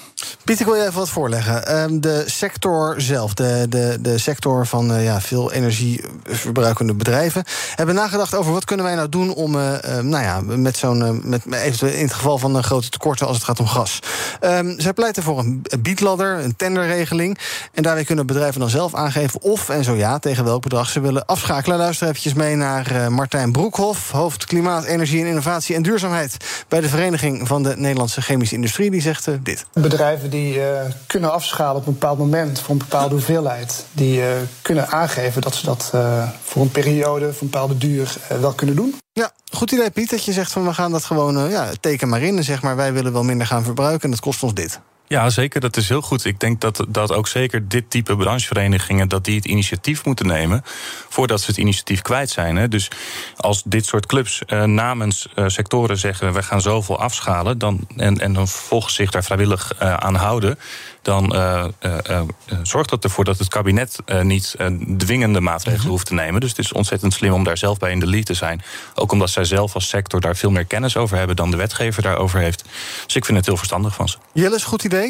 Piet, 0.45 0.61
ik 0.61 0.67
wil 0.67 0.75
je 0.75 0.83
even 0.83 0.95
wat 0.99 1.09
voorleggen. 1.09 1.67
Ehm, 1.67 2.01
de 2.01 2.25
sector 2.27 2.95
zelf, 3.01 3.35
de, 3.35 3.67
de, 3.69 3.99
de 4.01 4.19
sector 4.19 4.67
van 4.67 4.93
eh, 4.95 5.05
ja, 5.05 5.21
veel 5.21 5.53
energieverbruikende 5.53 6.95
bedrijven... 6.95 7.45
hebben 7.75 7.95
nagedacht 7.95 8.35
over 8.35 8.53
wat 8.53 8.65
kunnen 8.65 8.87
wij 8.87 8.95
nou 8.95 9.09
doen 9.09 9.35
om 9.35 9.55
eh, 9.57 9.99
eh, 9.99 10.05
nou 10.05 10.23
ja, 10.23 10.41
met 10.41 10.77
zo'n... 10.77 11.03
eh, 11.03 11.11
met, 11.23 11.43
eventueel 11.53 11.93
in 11.93 12.05
het 12.05 12.15
geval 12.15 12.39
van 12.39 12.57
eh, 12.57 12.63
grote 12.63 12.89
tekorten 12.89 13.27
als 13.27 13.37
het 13.37 13.45
gaat 13.45 13.61
om 13.61 13.67
gas. 13.67 13.99
Ehm, 14.41 14.75
zij 14.81 14.93
pleiten 14.93 15.23
voor 15.23 15.39
een 15.39 15.63
biedladder, 15.81 16.39
een 16.39 16.57
tenderregeling. 16.57 17.39
En 17.73 17.83
daarmee 17.83 18.05
kunnen 18.05 18.27
bedrijven 18.27 18.61
dan 18.61 18.71
zelf 18.71 18.95
aangeven 18.95 19.43
of, 19.43 19.69
en 19.69 19.85
zo 19.85 19.95
ja, 19.95 20.19
tegen 20.19 20.45
welk 20.45 20.63
bedrag 20.63 20.89
ze 20.91 21.01
willen 21.01 21.27
afschakelen. 21.27 21.79
Luister 21.79 22.09
eventjes 22.09 22.35
mee 22.35 22.57
naar 22.57 23.13
Martijn 23.13 23.53
Broekhoff... 23.53 24.11
hoofd 24.11 24.45
Klimaat, 24.45 24.85
Energie 24.85 25.21
en 25.21 25.27
Innovatie 25.27 25.75
en 25.75 25.83
Duurzaamheid... 25.83 26.37
bij 26.69 26.81
de 26.81 26.89
Vereniging 26.89 27.49
van 27.49 27.63
de 27.63 27.75
Nederlandse 27.77 28.21
Chemische 28.23 28.55
Industrie. 28.55 28.91
Die 28.91 29.01
zegt 29.03 29.29
dit. 29.43 29.65
Die 30.03 30.63
eh, 30.63 30.91
kunnen 31.07 31.33
afschalen 31.33 31.77
op 31.77 31.87
een 31.87 31.93
bepaald 31.93 32.19
moment 32.19 32.61
voor 32.61 32.71
een 32.71 32.79
bepaalde 32.79 33.15
hoeveelheid, 33.15 33.85
die 33.93 34.23
eh, 34.23 34.29
kunnen 34.63 34.89
aangeven 34.89 35.43
dat 35.43 35.55
ze 35.55 35.65
dat 35.65 35.91
eh, 35.95 36.29
voor 36.43 36.63
een 36.63 36.71
periode, 36.71 37.33
voor 37.33 37.43
een 37.43 37.51
bepaalde 37.51 37.79
duur 37.79 38.17
wel 38.41 38.53
kunnen 38.53 38.77
doen. 38.77 38.95
Ja, 39.13 39.31
goed 39.51 39.73
idee, 39.73 39.91
Piet, 39.91 40.11
dat 40.11 40.25
je 40.25 40.33
zegt 40.33 40.53
van 40.53 40.65
we 40.65 40.75
gaan 40.75 40.93
dat 40.93 41.05
gewoon, 41.05 41.51
ja, 41.51 41.71
teken 41.81 42.09
maar 42.09 42.23
in. 42.23 42.37
En 42.37 42.45
zeg 42.45 42.63
maar, 42.63 42.77
wij 42.77 42.93
willen 42.93 43.13
wel 43.13 43.23
minder 43.23 43.47
gaan 43.47 43.65
verbruiken 43.65 44.03
en 44.03 44.11
dat 44.11 44.21
kost 44.21 44.43
ons 44.43 44.55
dit. 44.55 44.81
Ja, 45.13 45.31
zeker. 45.31 45.61
Dat 45.61 45.77
is 45.77 45.89
heel 45.89 46.03
goed. 46.03 46.25
Ik 46.25 46.41
denk 46.41 46.61
dat, 46.61 46.85
dat 46.89 47.13
ook 47.13 47.29
zeker 47.29 47.69
dit 47.69 47.91
type 47.91 48.17
brancheverenigingen... 48.17 49.09
dat 49.09 49.25
die 49.25 49.37
het 49.37 49.45
initiatief 49.45 50.05
moeten 50.05 50.27
nemen 50.27 50.63
voordat 51.09 51.41
ze 51.41 51.47
het 51.47 51.57
initiatief 51.57 52.03
kwijt 52.03 52.31
zijn. 52.31 52.57
Hè. 52.57 52.69
Dus 52.69 52.89
als 53.37 53.63
dit 53.65 53.87
soort 53.87 54.07
clubs 54.07 54.45
eh, 54.45 54.65
namens 54.65 55.29
eh, 55.35 55.45
sectoren 55.49 55.99
zeggen... 55.99 56.33
we 56.33 56.43
gaan 56.43 56.61
zoveel 56.61 56.99
afschalen 56.99 57.59
dan, 57.59 57.87
en, 57.97 58.21
en 58.21 58.33
dan 58.33 58.49
vervolgens 58.49 58.95
zich 58.95 59.11
daar 59.11 59.25
vrijwillig 59.25 59.75
eh, 59.79 59.95
aan 59.95 60.15
houden... 60.15 60.59
dan 61.03 61.35
eh, 61.35 61.65
eh, 61.79 61.99
eh, 62.07 62.23
zorgt 62.63 62.91
dat 62.91 63.05
ervoor 63.05 63.25
dat 63.25 63.39
het 63.39 63.49
kabinet 63.49 63.99
niet 64.23 64.57
dwingende 64.97 65.41
maatregelen 65.41 65.91
hoeft 65.91 66.07
te 66.07 66.15
nemen. 66.15 66.41
Dus 66.41 66.51
het 66.51 66.59
is 66.59 66.73
ontzettend 66.73 67.13
slim 67.13 67.33
om 67.33 67.45
daar 67.45 67.59
zelf 67.59 67.79
bij 67.79 67.91
in 67.91 68.01
de 68.01 68.07
lead 68.07 68.27
te 68.27 68.35
zijn. 68.35 68.63
Ook 68.95 69.13
omdat 69.13 69.31
zij 69.31 69.45
zelf 69.45 69.75
als 69.75 69.89
sector 69.89 70.21
daar 70.21 70.37
veel 70.37 70.51
meer 70.51 70.65
kennis 70.65 70.97
over 70.97 71.17
hebben... 71.17 71.37
dan 71.37 71.51
de 71.51 71.57
wetgever 71.57 72.03
daarover 72.03 72.41
heeft. 72.41 72.65
Dus 73.07 73.17
ik 73.17 73.25
vind 73.25 73.37
het 73.37 73.47
heel 73.47 73.57
verstandig 73.57 73.95
van 73.95 74.09
ze. 74.09 74.17
Jillis, 74.33 74.65
goed 74.65 74.85
idee? 74.85 75.02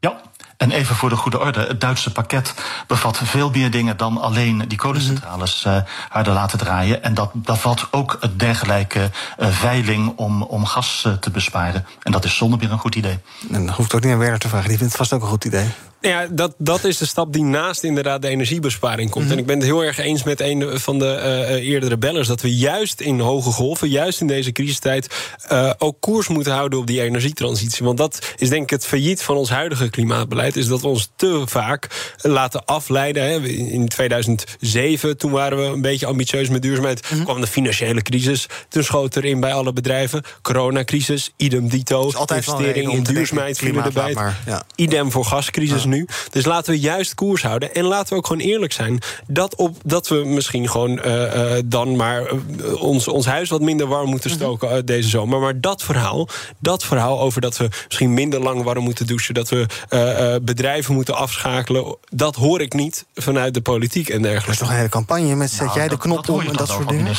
Ja, 0.00 0.20
en 0.56 0.70
even 0.70 0.96
voor 0.96 1.08
de 1.08 1.16
goede 1.16 1.40
orde. 1.40 1.60
Het 1.60 1.80
Duitse 1.80 2.12
pakket 2.12 2.54
bevat 2.86 3.20
veel 3.24 3.50
meer 3.50 3.70
dingen 3.70 3.96
dan 3.96 4.20
alleen 4.20 4.64
die 4.68 4.78
kolencentrales 4.78 5.64
eh, 5.64 5.76
harder 6.08 6.32
laten 6.32 6.58
draaien. 6.58 7.02
En 7.02 7.14
dat 7.14 7.30
bevat 7.32 7.88
ook 7.90 8.16
een 8.20 8.36
dergelijke 8.36 9.10
eh, 9.36 9.48
veiling 9.48 10.12
om, 10.16 10.42
om 10.42 10.66
gas 10.66 11.02
eh, 11.06 11.12
te 11.12 11.30
besparen. 11.30 11.86
En 12.02 12.12
dat 12.12 12.24
is 12.24 12.36
zonder 12.36 12.58
meer 12.58 12.70
een 12.70 12.78
goed 12.78 12.94
idee. 12.94 13.18
En 13.50 13.66
dan 13.66 13.74
hoeft 13.74 13.94
ook 13.94 14.02
niet 14.02 14.12
aan 14.12 14.18
Werner 14.18 14.38
te 14.38 14.48
vragen. 14.48 14.68
Die 14.68 14.78
vindt 14.78 14.92
het 14.92 15.02
vast 15.02 15.12
ook 15.12 15.22
een 15.22 15.28
goed 15.28 15.44
idee. 15.44 15.68
Ja, 16.04 16.26
dat, 16.30 16.54
dat 16.58 16.84
is 16.84 16.98
de 16.98 17.06
stap 17.06 17.32
die 17.32 17.42
naast 17.42 17.82
inderdaad 17.82 18.22
de 18.22 18.28
energiebesparing 18.28 19.10
komt. 19.10 19.30
En 19.30 19.38
ik 19.38 19.46
ben 19.46 19.56
het 19.56 19.64
heel 19.64 19.84
erg 19.84 19.98
eens 19.98 20.22
met 20.22 20.40
een 20.40 20.78
van 20.78 20.98
de 20.98 21.06
eh, 21.06 21.42
eh, 21.42 21.68
eerdere 21.68 21.98
bellers... 21.98 22.28
dat 22.28 22.40
we 22.40 22.56
juist 22.56 23.00
in 23.00 23.20
hoge 23.20 23.50
golven, 23.50 23.88
juist 23.88 24.20
in 24.20 24.26
deze 24.26 24.52
crisistijd... 24.52 25.34
eh, 25.48 25.70
ook 25.78 25.96
koers 26.00 26.28
moeten 26.28 26.52
houden 26.52 26.78
op 26.78 26.86
die 26.86 27.02
energietransitie. 27.02 27.84
Want 27.84 27.98
dat 27.98 28.34
is 28.36 28.48
denk 28.48 28.62
ik 28.62 28.70
het 28.70 28.86
failliet 28.86 29.22
van 29.22 29.36
ons 29.36 29.50
huidige 29.50 29.90
klimaatbeleid... 29.90 30.56
is 30.56 30.66
dat 30.66 30.80
we 30.80 30.88
ons 30.88 31.10
te 31.16 31.42
vaak 31.46 32.12
laten 32.22 32.64
afleiden. 32.64 33.22
Hè. 33.22 33.48
In 33.48 33.88
2007, 33.88 35.16
toen 35.16 35.30
waren 35.30 35.58
we 35.58 35.64
een 35.64 35.80
beetje 35.80 36.06
ambitieus 36.06 36.48
met 36.48 36.62
duurzaamheid... 36.62 37.06
kwam 37.24 37.40
de 37.40 37.46
financiële 37.46 38.02
crisis, 38.02 38.46
toen 38.68 38.84
schoot 38.84 39.16
erin 39.16 39.40
bij 39.40 39.52
alle 39.52 39.72
bedrijven. 39.72 40.22
Coronacrisis, 40.42 41.32
idem 41.36 41.68
dito, 41.68 42.12
investeringen 42.34 42.90
om 42.90 42.96
in 42.96 43.02
duurzaamheid 43.02 43.58
vielen 43.58 43.82
klimaat, 43.82 44.08
erbij. 44.08 44.32
ja. 44.46 44.62
Idem 44.74 45.10
voor 45.10 45.24
gascrisis 45.24 45.84
nu. 45.84 45.93
Dus 46.30 46.44
laten 46.44 46.72
we 46.72 46.80
juist 46.80 47.14
koers 47.14 47.42
houden. 47.42 47.74
En 47.74 47.84
laten 47.84 48.08
we 48.08 48.14
ook 48.18 48.26
gewoon 48.26 48.42
eerlijk 48.42 48.72
zijn. 48.72 48.98
Dat, 49.26 49.54
op, 49.54 49.76
dat 49.84 50.08
we 50.08 50.14
misschien 50.24 50.68
gewoon 50.68 51.00
eh, 51.02 51.56
eh, 51.56 51.62
dan 51.66 51.96
maar 51.96 52.22
eh, 52.26 52.82
ons, 52.82 53.08
ons 53.08 53.26
huis 53.26 53.48
wat 53.50 53.60
minder 53.60 53.86
warm 53.86 54.08
moeten 54.10 54.30
Mhm. 54.30 54.38
stoken 54.38 54.86
deze 54.86 55.08
zomer. 55.08 55.40
Maar 55.40 55.60
dat 55.60 55.82
verhaal, 55.82 56.28
dat 56.58 56.84
verhaal 56.84 57.20
over 57.20 57.40
dat 57.40 57.56
we 57.56 57.68
misschien 57.86 58.14
minder 58.14 58.40
lang 58.40 58.62
warm 58.62 58.82
moeten 58.84 59.06
douchen. 59.06 59.34
Dat 59.34 59.48
we 59.48 59.66
eh, 59.88 60.34
eh, 60.34 60.42
bedrijven 60.42 60.94
moeten 60.94 61.14
afschakelen. 61.16 61.96
Dat 62.10 62.34
hoor 62.34 62.60
ik 62.60 62.72
niet 62.72 63.04
vanuit 63.14 63.54
de 63.54 63.60
politiek 63.60 64.08
en 64.08 64.14
Er 64.14 64.24
is 64.24 64.30
dergelijke. 64.30 64.60
toch 64.60 64.70
een 64.70 64.76
hele 64.76 64.88
campagne 64.88 65.34
met 65.34 65.50
zet 65.50 65.74
jij 65.74 65.88
de 65.88 65.96
knop 65.96 66.26
je 66.26 66.48
en 66.48 66.52
dat 66.56 66.68
soort 66.68 66.88
dingen? 66.88 67.14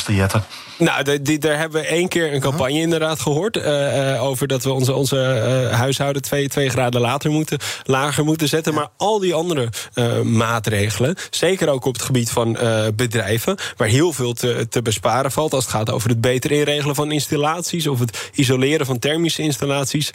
Nou, 0.78 1.02
de- 1.02 1.22
die, 1.22 1.38
daar 1.38 1.58
hebben 1.58 1.80
we 1.80 1.86
één 1.86 2.08
keer 2.08 2.34
een 2.34 2.40
campagne 2.40 2.78
inderdaad 2.80 3.20
gehoord. 3.20 3.56
eh, 3.56 4.12
eh, 4.14 4.22
over 4.24 4.46
dat 4.46 4.64
we 4.64 4.72
onze, 4.72 4.94
onze 4.94 5.20
eh, 5.22 5.78
huishouden 5.78 6.22
twee, 6.22 6.48
twee 6.48 6.68
graden 6.68 7.00
later 7.00 7.30
moeten, 7.30 7.58
lager 7.84 8.24
moeten 8.24 8.48
zetten. 8.48 8.65
Maar 8.74 8.88
al 8.96 9.18
die 9.18 9.34
andere 9.34 9.68
uh, 9.94 10.20
maatregelen, 10.20 11.16
zeker 11.30 11.68
ook 11.68 11.84
op 11.84 11.92
het 11.92 12.02
gebied 12.02 12.30
van 12.30 12.56
uh, 12.62 12.86
bedrijven, 12.94 13.56
waar 13.76 13.88
heel 13.88 14.12
veel 14.12 14.32
te, 14.32 14.66
te 14.68 14.82
besparen 14.82 15.32
valt 15.32 15.52
als 15.52 15.64
het 15.64 15.72
gaat 15.72 15.90
over 15.90 16.08
het 16.08 16.20
beter 16.20 16.50
inregelen 16.52 16.94
van 16.94 17.12
installaties 17.12 17.86
of 17.86 17.98
het 17.98 18.30
isoleren 18.34 18.86
van 18.86 18.98
thermische 18.98 19.42
installaties 19.42 20.12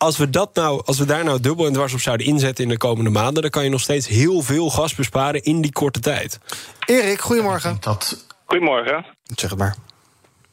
als 0.00 0.18
we, 0.18 0.30
dat 0.30 0.54
nou, 0.54 0.82
als 0.84 0.98
we 0.98 1.04
daar 1.04 1.24
nou 1.24 1.40
dubbel 1.40 1.66
en 1.66 1.72
dwars 1.72 1.92
op 1.92 2.00
zouden 2.00 2.26
inzetten 2.26 2.64
in 2.64 2.70
de 2.70 2.76
komende 2.76 3.10
maanden, 3.10 3.42
dan 3.42 3.50
kan 3.50 3.64
je 3.64 3.70
nog 3.70 3.80
steeds 3.80 4.08
heel 4.08 4.40
veel 4.40 4.70
gas 4.70 4.94
besparen 4.94 5.42
in 5.42 5.60
die 5.60 5.72
korte 5.72 6.00
tijd. 6.00 6.40
Erik, 6.86 7.20
goedemorgen. 7.20 7.76
Dat... 7.80 8.26
Goedemorgen. 8.44 9.06
Zeg 9.34 9.50
het 9.50 9.58
maar. 9.58 9.76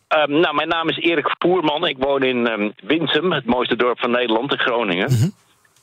Um, 0.08 0.40
nou, 0.40 0.56
mijn 0.56 0.68
naam 0.68 0.90
is 0.90 0.98
Erik 0.98 1.36
Voerman. 1.40 1.88
Ik 1.88 1.98
woon 1.98 2.24
in 2.24 2.52
um, 2.52 2.74
Winsum, 2.84 3.32
het 3.32 3.46
mooiste 3.46 3.76
dorp 3.76 4.00
van 4.00 4.12
Nederland, 4.12 4.52
in 4.52 4.58
Groningen. 4.58 5.12
Mm 5.12 5.18
-hmm. 5.18 5.34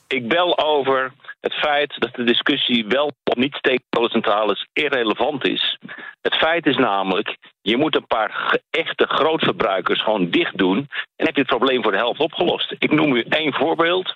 Ik 0.07 0.27
bel 0.27 0.57
over 0.57 1.11
het 1.41 1.53
feit 1.53 1.95
dat 1.99 2.13
de 2.13 2.23
discussie 2.23 2.85
wel 2.87 3.11
of 3.23 3.35
niet 3.35 3.55
steekkolencentrales 3.55 4.67
irrelevant 4.73 5.47
is. 5.47 5.77
Het 6.21 6.35
feit 6.35 6.65
is 6.65 6.77
namelijk, 6.77 7.37
je 7.61 7.77
moet 7.77 7.95
een 7.95 8.07
paar 8.07 8.59
echte 8.69 9.05
grootverbruikers 9.07 10.03
gewoon 10.03 10.29
dicht 10.29 10.57
doen... 10.57 10.77
en 11.15 11.25
heb 11.25 11.35
je 11.35 11.41
het 11.41 11.49
probleem 11.49 11.83
voor 11.83 11.91
de 11.91 11.97
helft 11.97 12.19
opgelost. 12.19 12.75
Ik 12.79 12.91
noem 12.91 13.15
u 13.15 13.25
één 13.29 13.53
voorbeeld. 13.53 14.15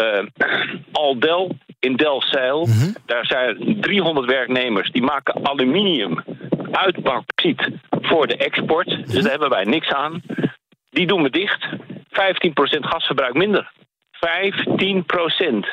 Uh, 0.00 0.26
Aldel 0.92 1.56
in 1.78 1.96
Delfzijl, 1.96 2.66
-hmm. 2.66 2.94
daar 3.06 3.26
zijn 3.26 3.80
300 3.80 4.26
werknemers... 4.26 4.90
die 4.90 5.02
maken 5.02 5.46
aluminium 5.46 6.24
uit 6.70 7.02
bauxiet 7.02 7.68
voor 7.90 8.26
de 8.26 8.36
export. 8.36 8.86
Dus 8.86 9.22
daar 9.22 9.30
hebben 9.30 9.50
wij 9.50 9.64
niks 9.64 9.88
aan. 9.88 10.22
Die 10.90 11.06
doen 11.06 11.22
we 11.22 11.30
dicht. 11.30 11.66
15% 11.66 11.72
gasverbruik 12.80 13.34
minder. 13.34 13.72
15 14.20 15.04
procent. 15.04 15.66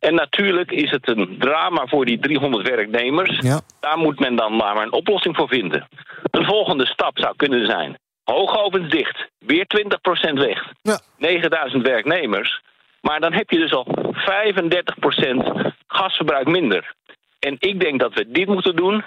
En 0.00 0.14
natuurlijk 0.14 0.70
is 0.70 0.90
het 0.90 1.08
een 1.08 1.36
drama 1.38 1.86
voor 1.86 2.04
die 2.04 2.18
300 2.18 2.68
werknemers. 2.68 3.38
Ja. 3.40 3.60
Daar 3.80 3.98
moet 3.98 4.18
men 4.18 4.36
dan 4.36 4.56
maar 4.56 4.76
een 4.76 4.92
oplossing 4.92 5.36
voor 5.36 5.48
vinden. 5.48 5.88
Een 6.30 6.44
volgende 6.44 6.86
stap 6.86 7.18
zou 7.18 7.36
kunnen 7.36 7.66
zijn... 7.66 7.98
hoogovens 8.24 8.90
dicht, 8.90 9.28
weer 9.38 9.66
20 9.66 10.00
procent 10.00 10.38
weg. 10.38 10.72
Ja. 10.82 11.00
9000 11.18 11.86
werknemers. 11.86 12.60
Maar 13.00 13.20
dan 13.20 13.32
heb 13.32 13.50
je 13.50 13.58
dus 13.58 13.72
al 13.72 13.86
35 14.12 14.98
procent 14.98 15.72
gasverbruik 15.86 16.46
minder. 16.46 16.94
En 17.38 17.56
ik 17.58 17.80
denk 17.80 18.00
dat 18.00 18.14
we 18.14 18.30
dit 18.30 18.46
moeten 18.46 18.76
doen... 18.76 19.04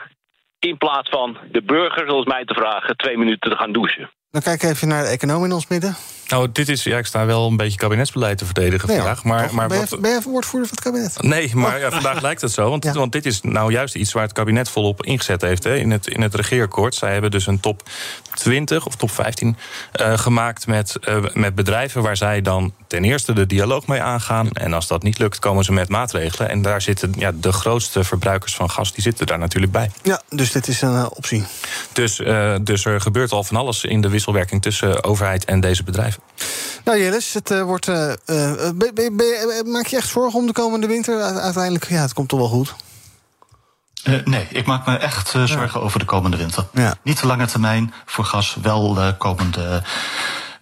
in 0.60 0.77
plaats 0.77 1.10
van 1.10 1.38
de 1.51 1.63
burger, 1.63 2.08
zoals 2.08 2.25
mij 2.25 2.45
te 2.45 2.53
vragen... 2.53 2.97
twee 2.97 3.17
minuten 3.17 3.49
te 3.49 3.58
gaan 3.58 3.71
douchen. 3.71 4.10
Dan 4.31 4.41
kijk 4.41 4.63
even 4.63 4.88
naar 4.88 5.03
de 5.03 5.10
econoom 5.10 5.45
in 5.45 5.51
ons 5.51 5.67
midden. 5.67 5.95
Nou, 6.27 6.51
dit 6.51 6.69
is, 6.69 6.83
ja, 6.83 6.97
ik 6.97 7.05
sta 7.05 7.25
wel 7.25 7.47
een 7.47 7.57
beetje 7.57 7.77
kabinetsbeleid 7.77 8.38
te 8.38 8.45
verdedigen 8.45 8.88
Nee, 8.88 8.97
vandaag. 8.97 9.23
Maar, 9.23 9.43
toch? 9.43 9.51
maar 9.51 9.67
ben, 9.67 9.79
wat, 9.79 9.89
je, 9.89 9.97
ben 9.97 10.21
woordvoerder 10.21 10.69
van 10.69 10.77
het 10.77 10.85
kabinet? 10.85 11.21
Nee, 11.21 11.55
maar 11.55 11.79
ja, 11.79 11.91
vandaag 11.91 12.21
lijkt 12.21 12.41
het 12.41 12.51
zo. 12.51 12.69
Want, 12.69 12.83
Ja. 12.83 12.93
want 12.93 13.11
dit 13.11 13.25
is 13.25 13.41
nou 13.41 13.71
juist 13.71 13.95
iets 13.95 14.13
waar 14.13 14.23
het 14.23 14.33
kabinet 14.33 14.69
volop 14.69 15.05
ingezet 15.05 15.41
heeft 15.41 15.63
hè, 15.63 15.75
in, 15.75 15.91
het, 15.91 16.07
in 16.07 16.21
het 16.21 16.35
regeerakkoord. 16.35 16.95
Zij 16.95 17.11
hebben 17.11 17.31
dus 17.31 17.47
een 17.47 17.59
top 17.59 17.89
20 18.33 18.85
of 18.85 18.95
top 18.95 19.11
15 19.11 19.57
eh, 19.91 20.17
gemaakt 20.17 20.67
met, 20.67 20.95
eh, 21.01 21.23
met 21.33 21.55
bedrijven 21.55 22.01
waar 22.01 22.17
zij 22.17 22.41
dan 22.41 22.73
ten 22.88 23.03
eerste 23.03 23.33
de 23.33 23.45
dialoog 23.45 23.88
mee 23.88 24.01
aangaan. 24.01 24.51
En 24.51 24.73
als 24.73 24.88
dat 24.88 25.03
niet 25.03 25.19
lukt, 25.19 25.39
komen 25.39 25.63
ze 25.63 25.73
met 25.73 25.89
maatregelen. 25.89 26.49
En 26.49 26.61
daar 26.61 26.81
zitten 26.81 27.13
ja, 27.17 27.31
de 27.35 27.51
grootste 27.51 28.03
verbruikers 28.03 28.55
van 28.55 28.69
gas, 28.69 28.93
die 28.93 29.03
zitten 29.03 29.25
daar 29.25 29.39
natuurlijk 29.39 29.71
bij. 29.71 29.91
Ja, 30.03 30.21
dus 30.29 30.51
dit 30.51 30.67
is 30.67 30.81
een 30.81 30.95
eh, 30.95 31.05
optie. 31.09 31.43
Dus, 31.93 32.21
dus 32.61 32.85
er 32.85 33.01
gebeurt 33.01 33.31
al 33.31 33.43
van 33.43 33.57
alles 33.57 33.83
in 33.83 34.01
de 34.01 34.09
wisselwerking 34.09 34.61
tussen 34.61 35.03
overheid 35.03 35.45
en 35.45 35.59
deze 35.59 35.83
bedrijven. 35.83 36.14
Nou, 36.84 36.99
Jellis, 36.99 37.34
het 37.34 37.51
eh, 37.51 37.62
wordt. 37.62 37.88
eh, 37.88 38.12
eh, 38.12 38.71
maak 39.65 39.86
je 39.88 39.97
echt 39.97 40.10
zorgen 40.10 40.39
om 40.39 40.45
de 40.47 40.54
komende 40.54 40.88
winter? 40.88 41.21
Uiteindelijk, 41.21 41.89
ja, 41.89 42.01
het 42.01 42.13
komt 42.13 42.30
toch 42.30 42.39
wel 42.39 42.47
goed. 42.47 42.75
Eh, 44.04 44.13
nee, 44.25 44.47
ik 44.49 44.65
maak 44.65 44.86
me 44.86 44.97
echt 44.97 45.30
zorgen 45.30 45.82
over 45.82 45.99
de 45.99 46.06
komende 46.06 46.38
winter. 46.38 46.65
Ja. 46.73 46.95
Niet 47.04 47.19
de 47.19 47.28
lange 47.28 47.45
termijn 47.45 47.93
voor 48.06 48.25
gas, 48.25 48.58
wel 48.62 48.97
eh, 48.99 49.08
komende, 49.17 49.84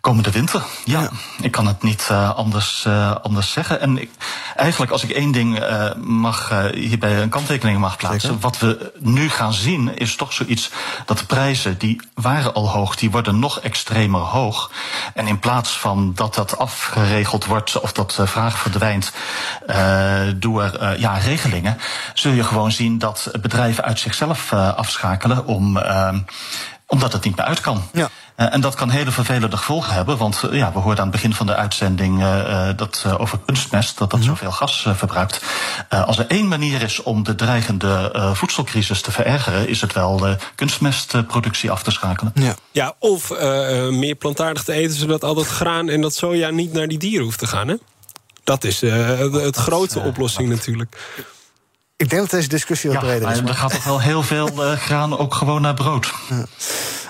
komende 0.03 0.31
winter. 0.31 0.63
Ja, 0.85 1.09
ik 1.41 1.51
kan 1.51 1.67
het 1.67 1.83
niet 1.83 2.07
eh, 2.09 2.35
anders, 2.35 2.85
eh, 2.85 3.15
anders 3.21 3.51
zeggen. 3.51 3.81
En 3.81 3.97
ik, 3.97 4.09
eigenlijk, 4.55 4.91
als 4.91 5.03
ik 5.03 5.09
één 5.09 5.31
ding 5.31 5.59
eh, 5.59 5.93
mag, 5.95 6.51
hierbij 6.73 7.21
een 7.21 7.29
kanttekening 7.29 7.79
mag 7.79 7.97
plaatsen. 7.97 8.21
Zeker. 8.21 8.39
Wat 8.39 8.59
we 8.59 8.91
nu 8.99 9.29
gaan 9.29 9.53
zien, 9.53 9.97
is 9.97 10.15
toch 10.15 10.33
zoiets 10.33 10.71
dat 11.05 11.17
de 11.17 11.25
prijzen, 11.25 11.77
die 11.77 12.01
waren 12.13 12.53
al 12.53 12.69
hoog, 12.69 12.95
die 12.95 13.11
worden 13.11 13.39
nog 13.39 13.59
extremer 13.59 14.21
hoog. 14.21 14.71
En 15.13 15.27
in 15.27 15.39
plaats 15.39 15.71
van 15.77 16.11
dat 16.15 16.35
dat 16.35 16.57
afgeregeld 16.57 17.45
wordt 17.45 17.79
of 17.79 17.91
dat 17.91 18.11
de 18.11 18.27
vraag 18.27 18.57
verdwijnt 18.57 19.11
door 20.35 20.95
ja, 20.97 21.17
regelingen, 21.17 21.77
zul 22.13 22.31
je 22.31 22.43
gewoon 22.43 22.71
zien 22.71 22.97
dat 22.97 23.31
bedrijven 23.41 23.83
uit 23.83 23.99
zichzelf 23.99 24.53
afschakelen 24.53 25.45
om, 25.45 25.81
omdat 26.87 27.13
het 27.13 27.23
niet 27.23 27.35
meer 27.35 27.45
uit 27.45 27.61
kan. 27.61 27.83
Ja. 27.91 28.09
Eh, 28.35 28.53
en 28.53 28.61
dat 28.61 28.75
kan 28.75 28.89
hele 28.89 29.11
vervelende 29.11 29.57
gevolgen 29.57 29.93
hebben. 29.93 30.17
Want 30.17 30.43
eh, 30.43 30.57
ja, 30.57 30.71
we 30.73 30.79
hoorden 30.79 31.03
aan 31.03 31.11
het 31.11 31.21
begin 31.21 31.33
van 31.33 31.45
de 31.45 31.55
uitzending 31.55 32.21
eh, 32.21 32.69
eh, 32.69 32.77
dat 32.77 33.03
eh, 33.05 33.19
over 33.19 33.39
kunstmest, 33.45 33.97
dat 33.97 34.11
dat 34.11 34.23
zoveel 34.23 34.51
gas 34.51 34.87
verbruikt. 34.95 35.41
Eh, 35.89 36.03
als 36.03 36.17
er 36.19 36.27
één 36.27 36.47
manier 36.47 36.81
is 36.81 37.01
om 37.03 37.23
de 37.23 37.35
dreigende 37.35 38.09
eh, 38.13 38.33
voedselcrisis 38.33 39.01
te 39.01 39.11
verergeren, 39.11 39.67
is 39.67 39.81
het 39.81 39.93
wel 39.93 40.17
de 40.17 40.37
kunstmestproductie 40.55 41.71
af 41.71 41.83
te 41.83 41.91
schakelen. 41.91 42.31
Ja. 42.35 42.55
Ja, 42.71 42.93
of 42.99 43.29
meer 43.89 44.15
plantaardig 44.15 44.63
te 44.63 44.73
eten, 44.73 44.95
zodat 44.95 45.23
al 45.23 45.33
dat 45.33 45.47
graan 45.47 45.89
en 45.89 46.01
dat 46.01 46.15
soja 46.15 46.49
niet 46.49 46.73
naar 46.73 46.87
die 46.87 46.97
dieren 46.97 47.23
hoeft 47.23 47.39
te 47.39 47.47
gaan. 47.47 47.67
Hè? 47.67 47.75
Dat 48.43 48.63
is 48.63 48.81
eh, 48.81 48.89
de 49.17 49.41
het 49.43 49.55
grote 49.55 49.99
oplossing 49.99 50.49
natuurlijk. 50.49 50.97
Ik 51.97 52.09
denk 52.09 52.21
dat 52.21 52.31
deze 52.31 52.47
discussie 52.47 52.89
wat 52.89 53.01
Ja, 53.01 53.05
breder 53.07 53.31
is. 53.31 53.41
maar 53.41 53.49
er 53.49 53.55
gaat 53.57 53.71
toch 53.73 53.83
wel 53.83 54.01
heel 54.01 54.23
veel 54.23 54.63
eh, 54.65 54.77
graan 54.79 55.17
ook 55.17 55.33
gewoon 55.35 55.61
naar 55.61 55.73
brood. 55.73 56.13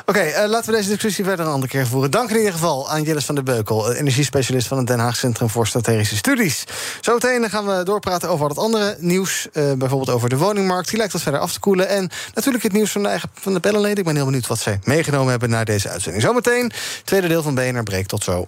Oké, 0.05 0.19
eh, 0.19 0.49
laten 0.49 0.71
we 0.71 0.77
deze 0.77 0.89
discussie 0.89 1.23
verder 1.23 1.45
een 1.45 1.51
andere 1.51 1.71
keer 1.71 1.87
voeren. 1.87 2.11
Dank 2.11 2.29
in 2.29 2.37
ieder 2.37 2.51
geval 2.51 2.89
aan 2.89 3.03
Jillis 3.03 3.25
van 3.25 3.35
der 3.35 3.43
Beukel, 3.43 3.91
eh, 3.91 3.99
energiespecialist 3.99 4.67
van 4.67 4.77
het 4.77 4.87
Den 4.87 4.99
Haag 4.99 5.15
Centrum 5.15 5.49
voor 5.49 5.67
Strategische 5.67 6.15
Studies. 6.15 6.63
Zometeen 7.01 7.49
gaan 7.49 7.65
we 7.65 7.83
doorpraten 7.83 8.29
over 8.29 8.47
wat 8.47 8.57
andere 8.57 8.95
nieuws, 8.99 9.47
eh, 9.53 9.71
bijvoorbeeld 9.71 10.09
over 10.09 10.29
de 10.29 10.37
woningmarkt. 10.37 10.89
Die 10.89 10.97
lijkt 10.97 11.13
wat 11.13 11.21
verder 11.21 11.41
af 11.41 11.53
te 11.53 11.59
koelen. 11.59 11.87
En 11.87 12.09
natuurlijk 12.33 12.63
het 12.63 12.73
nieuws 12.73 12.91
van 12.91 13.03
de, 13.03 13.09
eigen, 13.09 13.29
van 13.33 13.53
de. 13.53 13.59
Ik 13.93 14.03
ben 14.03 14.15
heel 14.15 14.25
benieuwd 14.25 14.47
wat 14.47 14.59
zij 14.59 14.79
meegenomen 14.83 15.29
hebben 15.29 15.49
naar 15.49 15.65
deze 15.65 15.89
uitzending. 15.89 16.23
Zometeen, 16.23 16.71
tweede 17.03 17.27
deel 17.27 17.43
van 17.43 17.55
BNR 17.55 17.83
Breek. 17.83 18.07
Tot 18.07 18.23
zo. 18.23 18.47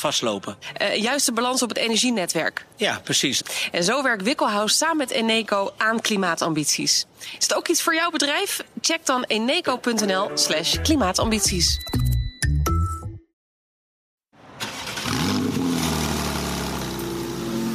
vastlopen. 0.01 0.57
Eh, 0.73 0.95
juist 0.95 1.25
de 1.25 1.31
balans 1.31 1.61
op 1.61 1.69
het 1.69 1.77
energienetwerk. 1.77 2.65
Ja, 2.75 2.99
precies. 3.03 3.41
En 3.71 3.83
zo 3.83 4.03
werkt 4.03 4.23
Wikkelhuis 4.23 4.77
samen 4.77 4.97
met 4.97 5.11
Eneco 5.11 5.73
aan 5.77 6.01
klimaatambities. 6.01 7.05
Is 7.37 7.43
het 7.43 7.53
ook 7.53 7.67
iets 7.67 7.81
voor 7.81 7.95
jouw 7.95 8.09
bedrijf? 8.09 8.63
Check 8.81 9.05
dan 9.05 9.23
eneco.nl 9.23 10.31
slash 10.33 10.81
klimaatambities. 10.81 11.77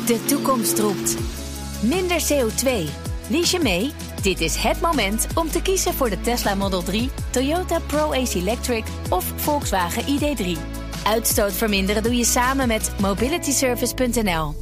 De 0.07 0.25
toekomst 0.27 0.79
roept. 0.79 1.17
Minder 1.81 2.21
CO2. 2.21 2.89
Lies 3.29 3.51
je 3.51 3.59
mee? 3.63 3.93
Dit 4.23 4.41
is 4.41 4.57
het 4.57 4.81
moment 4.81 5.27
om 5.35 5.51
te 5.51 5.63
kiezen 5.63 5.95
voor 5.95 6.11
de 6.11 6.21
Tesla 6.21 6.55
Model 6.55 6.83
3, 6.83 7.11
Toyota 7.31 7.79
Pro-Ace 7.79 8.39
Electric 8.39 8.85
of 9.09 9.33
Volkswagen 9.37 10.03
ID3. 10.03 10.76
Uitstoot 11.07 11.53
verminderen 11.53 12.03
doe 12.03 12.17
je 12.17 12.25
samen 12.25 12.69
met 12.69 12.91
mobilityservice.nl. 13.01 14.55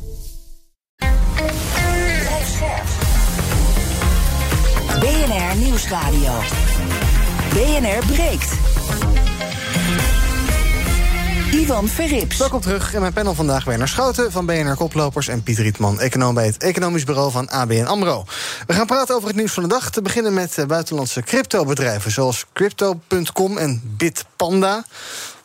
BNR 5.00 5.56
Nieuwsradio. 5.56 6.32
BNR 7.52 8.06
breekt. 8.06 8.52
Ivan 11.52 11.88
Verrips. 11.88 12.36
Welkom 12.36 12.60
terug 12.60 12.94
in 12.94 13.00
mijn 13.00 13.12
panel 13.12 13.34
vandaag 13.34 13.64
Werner 13.64 13.88
Schouten 13.88 14.32
van 14.32 14.46
BNR 14.46 14.76
Koplopers... 14.76 15.28
en 15.28 15.42
Piet 15.42 15.58
Rietman, 15.58 16.00
econoom 16.00 16.34
bij 16.34 16.46
het 16.46 16.56
Economisch 16.56 17.04
Bureau 17.04 17.30
van 17.30 17.48
ABN 17.48 17.84
AMRO. 17.84 18.24
We 18.66 18.72
gaan 18.72 18.86
praten 18.86 19.14
over 19.14 19.28
het 19.28 19.36
nieuws 19.36 19.52
van 19.52 19.62
de 19.62 19.68
dag. 19.68 19.90
Te 19.90 20.02
beginnen 20.02 20.34
met 20.34 20.58
eh, 20.58 20.66
buitenlandse 20.66 21.22
cryptobedrijven... 21.22 22.10
zoals 22.10 22.44
Crypto.com 22.52 23.58
en 23.58 23.82
Bitpanda 23.96 24.84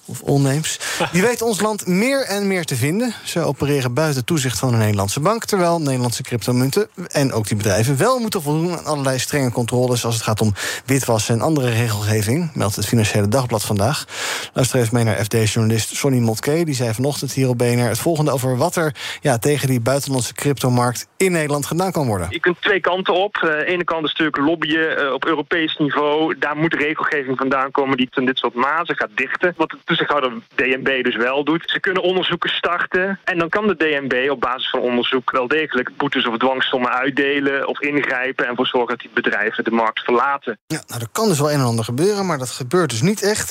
of 0.10 0.22
onnames. 0.22 0.80
Die 1.12 1.22
weten 1.22 1.46
ons 1.46 1.62
land 1.62 1.88
meer 1.88 2.26
en 2.26 2.48
meer 2.48 2.66
te 2.66 2.76
vinden. 2.76 3.14
Ze 3.24 3.40
opereren 3.40 3.94
buiten 3.94 4.26
toezicht 4.26 4.60
van 4.60 4.74
een 4.74 4.80
Nederlandse 4.80 5.20
bank... 5.20 5.46
terwijl 5.46 5.80
Nederlandse 5.80 6.24
cryptomunten 6.24 6.90
en 7.08 7.34
ook 7.34 7.48
die 7.48 7.58
bedrijven... 7.58 7.98
wel 7.98 8.20
moeten 8.20 8.42
voldoen 8.42 8.78
aan 8.78 8.86
allerlei 8.86 9.20
strenge 9.20 9.52
controles... 9.52 10.06
als 10.06 10.14
het 10.14 10.24
gaat 10.24 10.42
om 10.42 10.54
witwassen 10.86 11.36
en 11.36 11.42
andere 11.42 11.70
regelgeving... 11.70 12.52
meldt 12.54 12.76
het 12.76 12.86
Financiële 12.86 13.28
Dagblad 13.28 13.64
vandaag. 13.64 14.06
Luister 14.54 14.80
even 14.80 14.96
mee 14.96 15.04
naar 15.04 15.24
FD-journalist 15.24 15.96
Sonny 15.96 16.20
Motke. 16.20 16.64
Die 16.66 16.76
zei 16.76 16.94
vanochtend 16.94 17.34
hier 17.34 17.50
op 17.50 17.58
BNR 17.58 17.88
het 17.88 18.00
volgende 18.00 18.32
over... 18.32 18.58
wat 18.58 18.76
er 18.76 18.96
ja, 19.22 19.38
tegen 19.38 19.68
die 19.68 19.82
buitenlandse 19.82 20.34
cryptomarkt 20.34 21.08
in 21.18 21.32
Nederland 21.32 21.66
gedaan 21.66 21.92
kan 21.92 22.08
worden. 22.08 22.28
Je 22.30 22.40
kunt 22.40 22.62
twee 22.62 22.80
kanten 22.80 23.14
op. 23.14 23.36
Uh, 23.36 23.42
de 23.42 23.66
ene 23.66 23.84
kant 23.84 24.04
is 24.04 24.10
natuurlijk 24.10 24.38
lobbyen 24.38 25.04
uh, 25.04 25.14
op 25.14 25.26
Europees 25.26 25.78
niveau. 25.78 26.38
Daar 26.38 26.58
moet 26.58 26.74
regelgeving 26.74 27.38
vandaan 27.38 27.72
komen 27.72 27.98
die 27.98 28.08
van 28.12 28.26
dit 28.26 28.38
soort 28.38 28.54
mazen 28.54 28.96
gaat 28.96 29.10
dichten. 29.16 29.54
Wat 29.58 29.70
de 29.70 29.78
toezichthouder 30.00 30.42
DNB 30.56 31.04
dus 31.04 31.16
wel 31.16 31.44
doet. 31.44 31.64
Ze 31.66 31.80
kunnen 31.80 32.04
onderzoeken 32.04 32.50
starten. 32.50 33.20
En 33.24 33.38
dan 33.38 33.50
kan 33.50 33.68
de 33.68 33.76
DNB 33.76 34.30
op 34.32 34.40
basis 34.40 34.70
van 34.70 34.80
onderzoek 34.80 35.32
wel 35.32 35.48
degelijk 35.48 35.98
boetes 35.98 36.28
of 36.28 36.38
dwangsommen 36.38 36.92
uitdelen 36.92 37.68
of 37.68 37.80
ingrijpen 37.80 38.44
en 38.44 38.50
ervoor 38.50 38.68
zorgen 38.68 38.90
dat 38.90 39.00
die 39.00 39.10
bedrijven 39.14 39.64
de 39.64 39.72
markt 39.72 40.00
verlaten. 40.00 40.60
Ja, 40.68 40.84
nou, 40.88 41.02
er 41.02 41.08
kan 41.12 41.28
dus 41.28 41.40
wel 41.40 41.52
een 41.52 41.60
en 41.60 41.66
ander 41.66 41.86
gebeuren, 41.86 42.26
maar 42.26 42.38
dat 42.38 42.50
gebeurt 42.50 42.90
dus 42.90 43.02
niet 43.02 43.22
echt. 43.22 43.48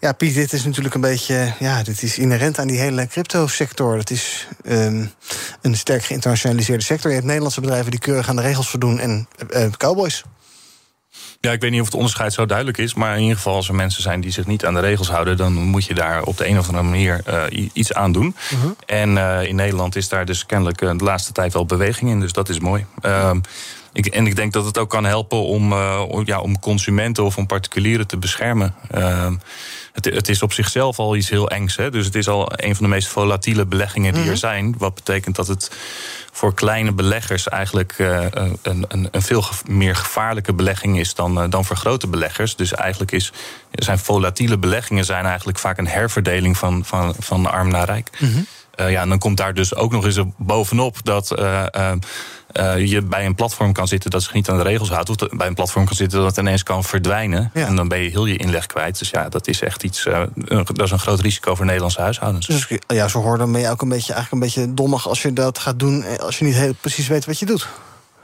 Ja, 0.00 0.12
Piet, 0.12 0.34
dit 0.34 0.52
is 0.52 0.64
natuurlijk 0.64 0.94
een 0.94 1.00
beetje. 1.00 1.52
Ja, 1.58 1.82
dit 1.82 2.02
is 2.02 2.18
inherent 2.18 2.58
aan 2.58 2.66
die 2.66 2.80
hele 2.80 3.06
crypto-sector. 3.06 3.96
Dat 3.96 4.10
is 4.10 4.48
um, 4.68 5.10
een 5.62 5.76
sterk 5.76 6.04
geïnternationaliseerde 6.04 6.84
sector. 6.84 7.08
Je 7.08 7.16
hebt 7.16 7.26
Nederlandse 7.26 7.60
bedrijven 7.60 7.90
die 7.90 8.00
keurig 8.00 8.28
aan 8.28 8.36
de 8.36 8.42
regels 8.42 8.70
voldoen 8.70 8.98
en 8.98 9.28
uh, 9.50 9.66
cowboys. 9.76 10.24
Ja, 11.40 11.52
ik 11.52 11.60
weet 11.60 11.70
niet 11.70 11.80
of 11.80 11.86
het 11.86 11.94
onderscheid 11.94 12.32
zo 12.32 12.46
duidelijk 12.46 12.78
is. 12.78 12.94
Maar 12.94 13.14
in 13.14 13.22
ieder 13.22 13.36
geval, 13.36 13.54
als 13.54 13.68
er 13.68 13.74
mensen 13.74 14.02
zijn 14.02 14.20
die 14.20 14.30
zich 14.30 14.46
niet 14.46 14.64
aan 14.64 14.74
de 14.74 14.80
regels 14.80 15.10
houden, 15.10 15.36
dan 15.36 15.52
moet 15.52 15.84
je 15.84 15.94
daar 15.94 16.22
op 16.22 16.36
de 16.36 16.46
een 16.46 16.58
of 16.58 16.66
andere 16.66 16.84
manier 16.84 17.22
uh, 17.28 17.68
iets 17.72 17.92
aan 17.92 18.12
doen. 18.12 18.36
Uh 18.52 18.60
-huh. 18.60 18.70
En 18.86 19.10
uh, 19.10 19.42
in 19.42 19.56
Nederland 19.56 19.96
is 19.96 20.08
daar 20.08 20.24
dus 20.24 20.46
kennelijk 20.46 20.78
de 20.78 21.04
laatste 21.04 21.32
tijd 21.32 21.52
wel 21.52 21.66
beweging 21.66 22.10
in. 22.10 22.20
Dus 22.20 22.32
dat 22.32 22.48
is 22.48 22.60
mooi. 22.60 22.86
Ehm, 23.00 23.40
ik, 23.92 24.06
en 24.06 24.26
ik 24.26 24.36
denk 24.36 24.52
dat 24.52 24.64
het 24.64 24.78
ook 24.78 24.90
kan 24.90 25.04
helpen 25.04 25.38
om, 25.38 25.74
ja, 26.24 26.40
om 26.40 26.58
consumenten 26.58 27.24
of 27.24 27.36
om 27.36 27.46
particulieren 27.46 28.06
te 28.06 28.16
beschermen. 28.16 28.74
Ehm, 28.90 29.34
het, 29.94 30.04
het, 30.04 30.28
is 30.28 30.42
op 30.42 30.52
zichzelf 30.52 30.98
al 30.98 31.16
iets 31.16 31.28
heel 31.28 31.50
engs. 31.50 31.76
Hè? 31.76 31.90
Dus 31.90 32.04
het 32.04 32.14
is 32.14 32.28
al 32.28 32.52
een 32.56 32.74
van 32.74 32.84
de 32.84 32.90
meest 32.90 33.08
volatiele 33.08 33.66
beleggingen 33.66 34.14
die 34.14 34.30
er 34.30 34.36
zijn. 34.36 34.74
Wat 34.78 34.94
betekent 34.94 35.36
dat 35.36 35.46
het 35.46 35.70
voor 36.32 36.54
kleine 36.54 36.92
beleggers 36.92 37.48
eigenlijk 37.48 37.94
uh, 37.98 38.26
een, 38.30 38.58
een, 38.62 39.08
een, 39.10 39.22
veel 39.22 39.44
meer 39.66 39.96
gevaarlijke 39.96 40.52
belegging 40.52 40.98
is 40.98 41.14
dan, 41.14 41.42
uh, 41.42 41.50
dan 41.50 41.64
voor 41.64 41.76
grote 41.76 42.06
beleggers. 42.06 42.56
Dus 42.56 42.72
eigenlijk 42.72 43.12
is, 43.12 43.32
zijn 43.70 43.98
volatiele 43.98 44.58
beleggingen 44.58 45.04
zijn 45.04 45.24
eigenlijk 45.24 45.58
vaak 45.58 45.78
een 45.78 45.88
herverdeling 45.88 46.56
van, 46.56 46.84
van, 46.84 47.14
van 47.18 47.46
arm 47.46 47.68
naar 47.68 47.86
rijk. 47.86 48.10
Mm 48.18 48.32
-hmm. 48.32 48.46
Uh, 48.80 48.90
ja, 48.90 49.00
en 49.00 49.08
dan 49.08 49.18
komt 49.18 49.36
daar 49.36 49.54
dus 49.54 49.74
ook 49.74 49.92
nog 49.92 50.04
eens 50.04 50.20
bovenop 50.36 50.96
dat 51.02 51.38
uh, 51.38 51.64
je 52.86 53.02
bij 53.02 53.26
een 53.26 53.34
platform 53.34 53.72
kan 53.72 53.88
zitten 53.88 54.10
dat 54.10 54.22
zich 54.22 54.32
niet 54.32 54.48
aan 54.48 54.56
de 54.56 54.62
regels 54.62 54.88
houdt. 54.88 55.10
Of 55.10 55.16
bij 55.16 55.46
een 55.46 55.54
platform 55.54 55.84
kan 55.84 55.96
zitten 55.96 56.18
dat 56.18 56.28
het 56.28 56.38
ineens 56.38 56.62
kan 56.62 56.84
verdwijnen. 56.84 57.50
Ja. 57.54 57.66
En 57.66 57.76
dan 57.76 57.88
ben 57.88 57.98
je 57.98 58.10
heel 58.10 58.26
je 58.26 58.36
inleg 58.36 58.66
kwijt. 58.66 58.98
Dus 58.98 59.10
ja, 59.10 59.28
dat 59.28 59.46
is 59.46 59.60
echt 59.60 59.82
iets. 59.82 60.08
Dat 60.48 60.82
is 60.82 60.90
een 60.90 60.98
groot 60.98 61.20
risico 61.20 61.54
voor 61.54 61.64
Nederlandse 61.64 62.00
huishoudens. 62.00 62.46
Dus 62.46 62.68
ja, 62.86 63.08
zo 63.08 63.20
hoor 63.22 63.38
dan 63.38 63.52
ben 63.52 63.60
je 63.60 63.70
ook 63.70 63.82
een 63.82 63.88
beetje, 63.88 64.12
eigenlijk 64.12 64.44
een 64.44 64.52
beetje 64.52 64.74
dommig 64.74 65.08
als 65.08 65.22
je 65.22 65.32
dat 65.32 65.58
gaat 65.58 65.78
doen. 65.78 66.18
Als 66.18 66.38
je 66.38 66.44
niet 66.44 66.54
heel 66.54 66.74
precies 66.80 67.08
weet 67.08 67.24
wat 67.24 67.38
je 67.38 67.46
doet. 67.46 67.68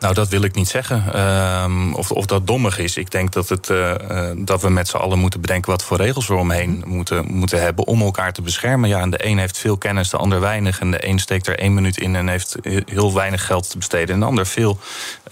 Nou, 0.01 0.15
dat 0.15 0.29
wil 0.29 0.43
ik 0.43 0.55
niet 0.55 0.69
zeggen. 0.69 1.21
Um, 1.63 1.95
of, 1.95 2.11
of 2.11 2.27
dat 2.27 2.47
dommig 2.47 2.79
is. 2.79 2.97
Ik 2.97 3.11
denk 3.11 3.33
dat, 3.33 3.49
het, 3.49 3.69
uh, 3.69 3.95
uh, 4.11 4.31
dat 4.37 4.63
we 4.63 4.69
met 4.69 4.89
z'n 4.89 4.97
allen 4.97 5.19
moeten 5.19 5.41
bedenken 5.41 5.71
wat 5.71 5.85
voor 5.85 5.97
regels 5.97 6.27
we 6.27 6.35
omheen 6.35 6.83
moeten, 6.87 7.25
moeten 7.29 7.63
hebben 7.63 7.87
om 7.87 8.03
elkaar 8.03 8.33
te 8.33 8.43
beschermen. 8.43 8.89
Ja, 8.89 9.01
en 9.01 9.11
de 9.11 9.27
een 9.27 9.39
heeft 9.39 9.59
veel 9.59 9.77
kennis, 9.77 10.11
de 10.11 10.17
ander 10.17 10.41
weinig. 10.41 10.81
En 10.81 10.91
de 10.91 11.07
een 11.07 11.19
steekt 11.19 11.47
er 11.47 11.59
één 11.59 11.75
minuut 11.75 11.99
in 11.99 12.17
en 12.17 12.29
heeft 12.29 12.57
heel 12.85 13.15
weinig 13.15 13.47
geld 13.47 13.71
te 13.71 13.79
besteden. 13.79 14.15
En 14.15 14.21
de 14.21 14.27
ander 14.27 14.47
veel. 14.47 14.79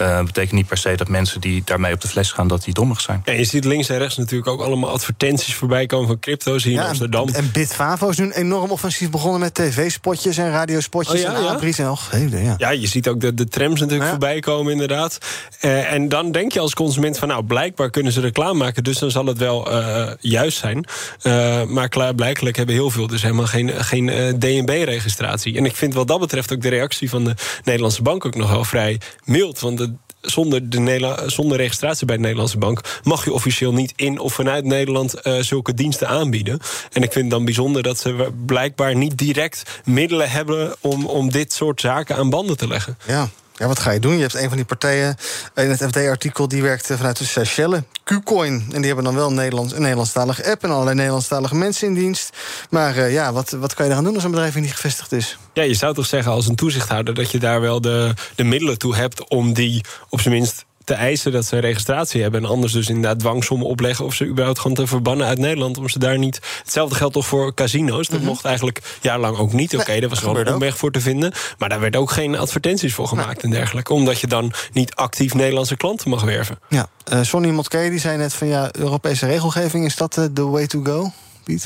Uh, 0.00 0.22
betekent 0.22 0.52
niet 0.52 0.66
per 0.66 0.76
se 0.76 0.94
dat 0.96 1.08
mensen 1.08 1.40
die 1.40 1.62
daarmee 1.64 1.92
op 1.92 2.00
de 2.00 2.08
fles 2.08 2.32
gaan, 2.32 2.48
dat 2.48 2.64
die 2.64 2.74
dommig 2.74 3.00
zijn. 3.00 3.22
Ja, 3.24 3.32
je 3.32 3.44
ziet 3.44 3.64
links 3.64 3.88
en 3.88 3.98
rechts 3.98 4.16
natuurlijk 4.16 4.50
ook 4.50 4.60
allemaal 4.60 4.90
advertenties 4.90 5.54
voorbij 5.54 5.86
komen 5.86 6.06
van 6.06 6.18
crypto's 6.18 6.64
hier 6.64 6.72
ja, 6.72 6.82
in 6.82 6.88
Amsterdam. 6.88 7.28
En 7.28 7.50
Bitfavo 7.52 8.08
is 8.08 8.18
nu 8.18 8.30
enorm 8.30 8.70
offensief 8.70 9.10
begonnen 9.10 9.40
met 9.40 9.54
tv-spotjes 9.54 10.36
en 10.36 10.50
radiospotjes 10.50 11.24
oh, 11.24 11.30
ja, 11.30 11.34
en 11.34 11.48
abris. 11.48 11.78
En 11.78 12.30
ja. 12.42 12.54
ja, 12.56 12.70
je 12.70 12.86
ziet 12.86 13.08
ook 13.08 13.20
de, 13.20 13.34
de 13.34 13.48
trams 13.48 13.80
natuurlijk 13.80 14.10
voorbij 14.10 14.40
komen 14.40 14.56
inderdaad. 14.66 15.18
Uh, 15.62 15.92
en 15.92 16.08
dan 16.08 16.32
denk 16.32 16.52
je 16.52 16.60
als 16.60 16.74
consument 16.74 17.18
van 17.18 17.28
nou, 17.28 17.44
blijkbaar 17.44 17.90
kunnen 17.90 18.12
ze 18.12 18.20
reclame 18.20 18.58
maken, 18.58 18.84
dus 18.84 18.98
dan 18.98 19.10
zal 19.10 19.26
het 19.26 19.38
wel 19.38 19.72
uh, 19.72 20.10
juist 20.20 20.58
zijn. 20.58 20.86
Uh, 21.22 21.62
maar 21.64 21.88
klaarblijkelijk 21.88 22.56
hebben 22.56 22.74
heel 22.74 22.90
veel 22.90 23.06
dus 23.06 23.22
helemaal 23.22 23.46
geen, 23.46 23.84
geen 23.84 24.06
DNB-registratie. 24.38 25.56
En 25.56 25.64
ik 25.64 25.76
vind 25.76 25.94
wat 25.94 26.08
dat 26.08 26.20
betreft 26.20 26.52
ook 26.52 26.62
de 26.62 26.68
reactie 26.68 27.10
van 27.10 27.24
de 27.24 27.34
Nederlandse 27.64 28.02
bank 28.02 28.24
ook 28.24 28.34
nog 28.34 28.50
wel 28.50 28.64
vrij 28.64 29.00
mild. 29.24 29.60
Want 29.60 29.78
de, 29.78 29.92
zonder, 30.20 30.70
de 30.70 31.22
zonder 31.26 31.56
registratie 31.56 32.06
bij 32.06 32.16
de 32.16 32.22
Nederlandse 32.22 32.58
bank 32.58 33.00
mag 33.02 33.24
je 33.24 33.32
officieel 33.32 33.72
niet 33.72 33.92
in 33.96 34.18
of 34.18 34.32
vanuit 34.32 34.64
Nederland 34.64 35.14
zulke 35.40 35.74
diensten 35.74 36.08
aanbieden. 36.08 36.58
En 36.92 37.02
ik 37.02 37.12
vind 37.12 37.24
het 37.24 37.30
dan 37.30 37.44
bijzonder 37.44 37.82
dat 37.82 37.98
ze 37.98 38.28
blijkbaar 38.46 38.96
niet 38.96 39.18
direct 39.18 39.62
middelen 39.84 40.30
hebben 40.30 40.74
om, 40.80 41.06
om 41.06 41.30
dit 41.30 41.52
soort 41.52 41.80
zaken 41.80 42.16
aan 42.16 42.30
banden 42.30 42.56
te 42.56 42.68
leggen. 42.68 42.98
Ja. 43.06 43.28
Ja, 43.58 43.66
wat 43.66 43.78
ga 43.78 43.90
je 43.90 44.00
doen? 44.00 44.14
Je 44.14 44.20
hebt 44.20 44.34
een 44.34 44.48
van 44.48 44.56
die 44.56 44.66
partijen 44.66 45.16
in 45.54 45.70
het 45.70 45.82
FD-artikel... 45.82 46.48
die 46.48 46.62
werkt 46.62 46.86
vanuit 46.86 47.18
de 47.18 47.24
Seychelles, 47.24 47.80
Qcoin. 48.04 48.66
En 48.72 48.76
die 48.76 48.86
hebben 48.86 49.04
dan 49.04 49.14
wel 49.14 49.28
een, 49.28 49.34
Nederlands, 49.34 49.72
een 49.72 49.80
Nederlandstalige 49.80 50.50
app... 50.50 50.64
en 50.64 50.70
allerlei 50.70 50.96
Nederlandstalige 50.96 51.54
mensen 51.54 51.88
in 51.88 51.94
dienst. 51.94 52.36
Maar 52.70 52.96
uh, 52.96 53.12
ja, 53.12 53.32
wat, 53.32 53.50
wat 53.50 53.74
kan 53.74 53.86
je 53.86 53.92
eraan 53.92 54.04
doen 54.04 54.14
als 54.14 54.24
een 54.24 54.30
bedrijf 54.30 54.52
die 54.52 54.62
niet 54.62 54.74
gevestigd 54.74 55.12
is? 55.12 55.38
Ja, 55.52 55.62
je 55.62 55.74
zou 55.74 55.94
toch 55.94 56.06
zeggen 56.06 56.32
als 56.32 56.46
een 56.48 56.56
toezichthouder... 56.56 57.14
dat 57.14 57.30
je 57.30 57.38
daar 57.38 57.60
wel 57.60 57.80
de, 57.80 58.14
de 58.34 58.44
middelen 58.44 58.78
toe 58.78 58.94
hebt 58.94 59.28
om 59.28 59.52
die 59.52 59.84
op 60.08 60.20
zijn 60.20 60.34
minst 60.34 60.66
te 60.88 60.94
eisen 60.94 61.32
dat 61.32 61.44
ze 61.44 61.54
een 61.54 61.60
registratie 61.60 62.22
hebben. 62.22 62.44
En 62.44 62.48
anders 62.48 62.72
dus 62.72 62.88
inderdaad 62.88 63.18
dwangsommen 63.18 63.66
opleggen... 63.66 64.04
of 64.04 64.14
ze 64.14 64.26
überhaupt 64.26 64.58
gewoon 64.58 64.76
te 64.76 64.86
verbannen 64.86 65.26
uit 65.26 65.38
Nederland... 65.38 65.78
om 65.78 65.88
ze 65.88 65.98
daar 65.98 66.18
niet... 66.18 66.40
Hetzelfde 66.62 66.94
geldt 66.94 67.14
toch 67.14 67.26
voor 67.26 67.54
casino's. 67.54 68.06
Dat 68.06 68.10
mm 68.10 68.24
-hmm. 68.24 68.26
mocht 68.26 68.44
eigenlijk 68.44 68.98
jarenlang 69.00 69.36
ook 69.36 69.52
niet. 69.52 69.72
Oké, 69.72 69.82
okay, 69.82 70.00
daar 70.00 70.08
was 70.08 70.18
gewoon 70.18 70.36
een 70.36 70.54
omweg 70.54 70.76
voor 70.76 70.90
te 70.90 71.00
vinden. 71.00 71.32
Maar 71.58 71.68
daar 71.68 71.80
werd 71.80 71.96
ook 71.96 72.10
geen 72.10 72.38
advertenties 72.38 72.94
voor 72.94 73.08
gemaakt 73.08 73.42
nee. 73.42 73.52
en 73.52 73.58
dergelijke. 73.58 73.92
Omdat 73.92 74.20
je 74.20 74.26
dan 74.26 74.52
niet 74.72 74.94
actief 74.94 75.34
Nederlandse 75.34 75.76
klanten 75.76 76.10
mag 76.10 76.22
werven. 76.22 76.58
Ja, 76.68 76.88
uh, 77.12 77.22
Sonny 77.22 77.50
Motke 77.50 77.88
die 77.90 77.98
zei 77.98 78.16
net 78.16 78.34
van... 78.34 78.46
ja, 78.46 78.68
Europese 78.72 79.26
regelgeving, 79.26 79.84
is 79.84 79.96
dat 79.96 80.14
de 80.14 80.30
uh, 80.38 80.50
way 80.50 80.66
to 80.66 80.82
go? 80.82 81.12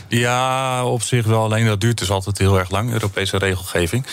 Ja, 0.09 0.85
op 0.85 1.03
zich 1.03 1.27
wel. 1.27 1.43
Alleen 1.43 1.67
dat 1.67 1.81
duurt 1.81 1.99
dus 1.99 2.11
altijd 2.11 2.39
heel 2.39 2.59
erg 2.59 2.71
lang, 2.71 2.93
Europese 2.93 3.37
regelgeving. 3.37 4.07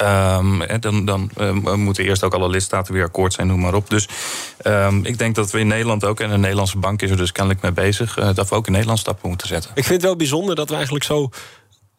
Um, 0.00 0.62
en 0.62 0.80
dan 0.80 1.04
dan 1.04 1.30
um, 1.40 1.80
moeten 1.80 2.04
eerst 2.04 2.22
ook 2.22 2.34
alle 2.34 2.48
lidstaten 2.48 2.94
weer 2.94 3.04
akkoord 3.04 3.32
zijn, 3.32 3.46
noem 3.46 3.60
maar 3.60 3.74
op. 3.74 3.90
Dus 3.90 4.08
um, 4.66 5.04
ik 5.04 5.18
denk 5.18 5.34
dat 5.34 5.50
we 5.50 5.58
in 5.58 5.66
Nederland 5.66 6.04
ook, 6.04 6.20
en 6.20 6.30
de 6.30 6.38
Nederlandse 6.38 6.78
bank 6.78 7.02
is 7.02 7.10
er 7.10 7.16
dus 7.16 7.32
kennelijk 7.32 7.62
mee 7.62 7.72
bezig, 7.72 8.18
uh, 8.18 8.28
dat 8.34 8.48
we 8.48 8.54
ook 8.54 8.66
in 8.66 8.72
Nederland 8.72 8.98
stappen 8.98 9.28
moeten 9.28 9.48
zetten. 9.48 9.70
Ik 9.74 9.84
vind 9.84 9.94
het 9.94 10.02
wel 10.02 10.16
bijzonder 10.16 10.54
dat 10.54 10.68
we 10.68 10.74
eigenlijk 10.74 11.04
zo 11.04 11.30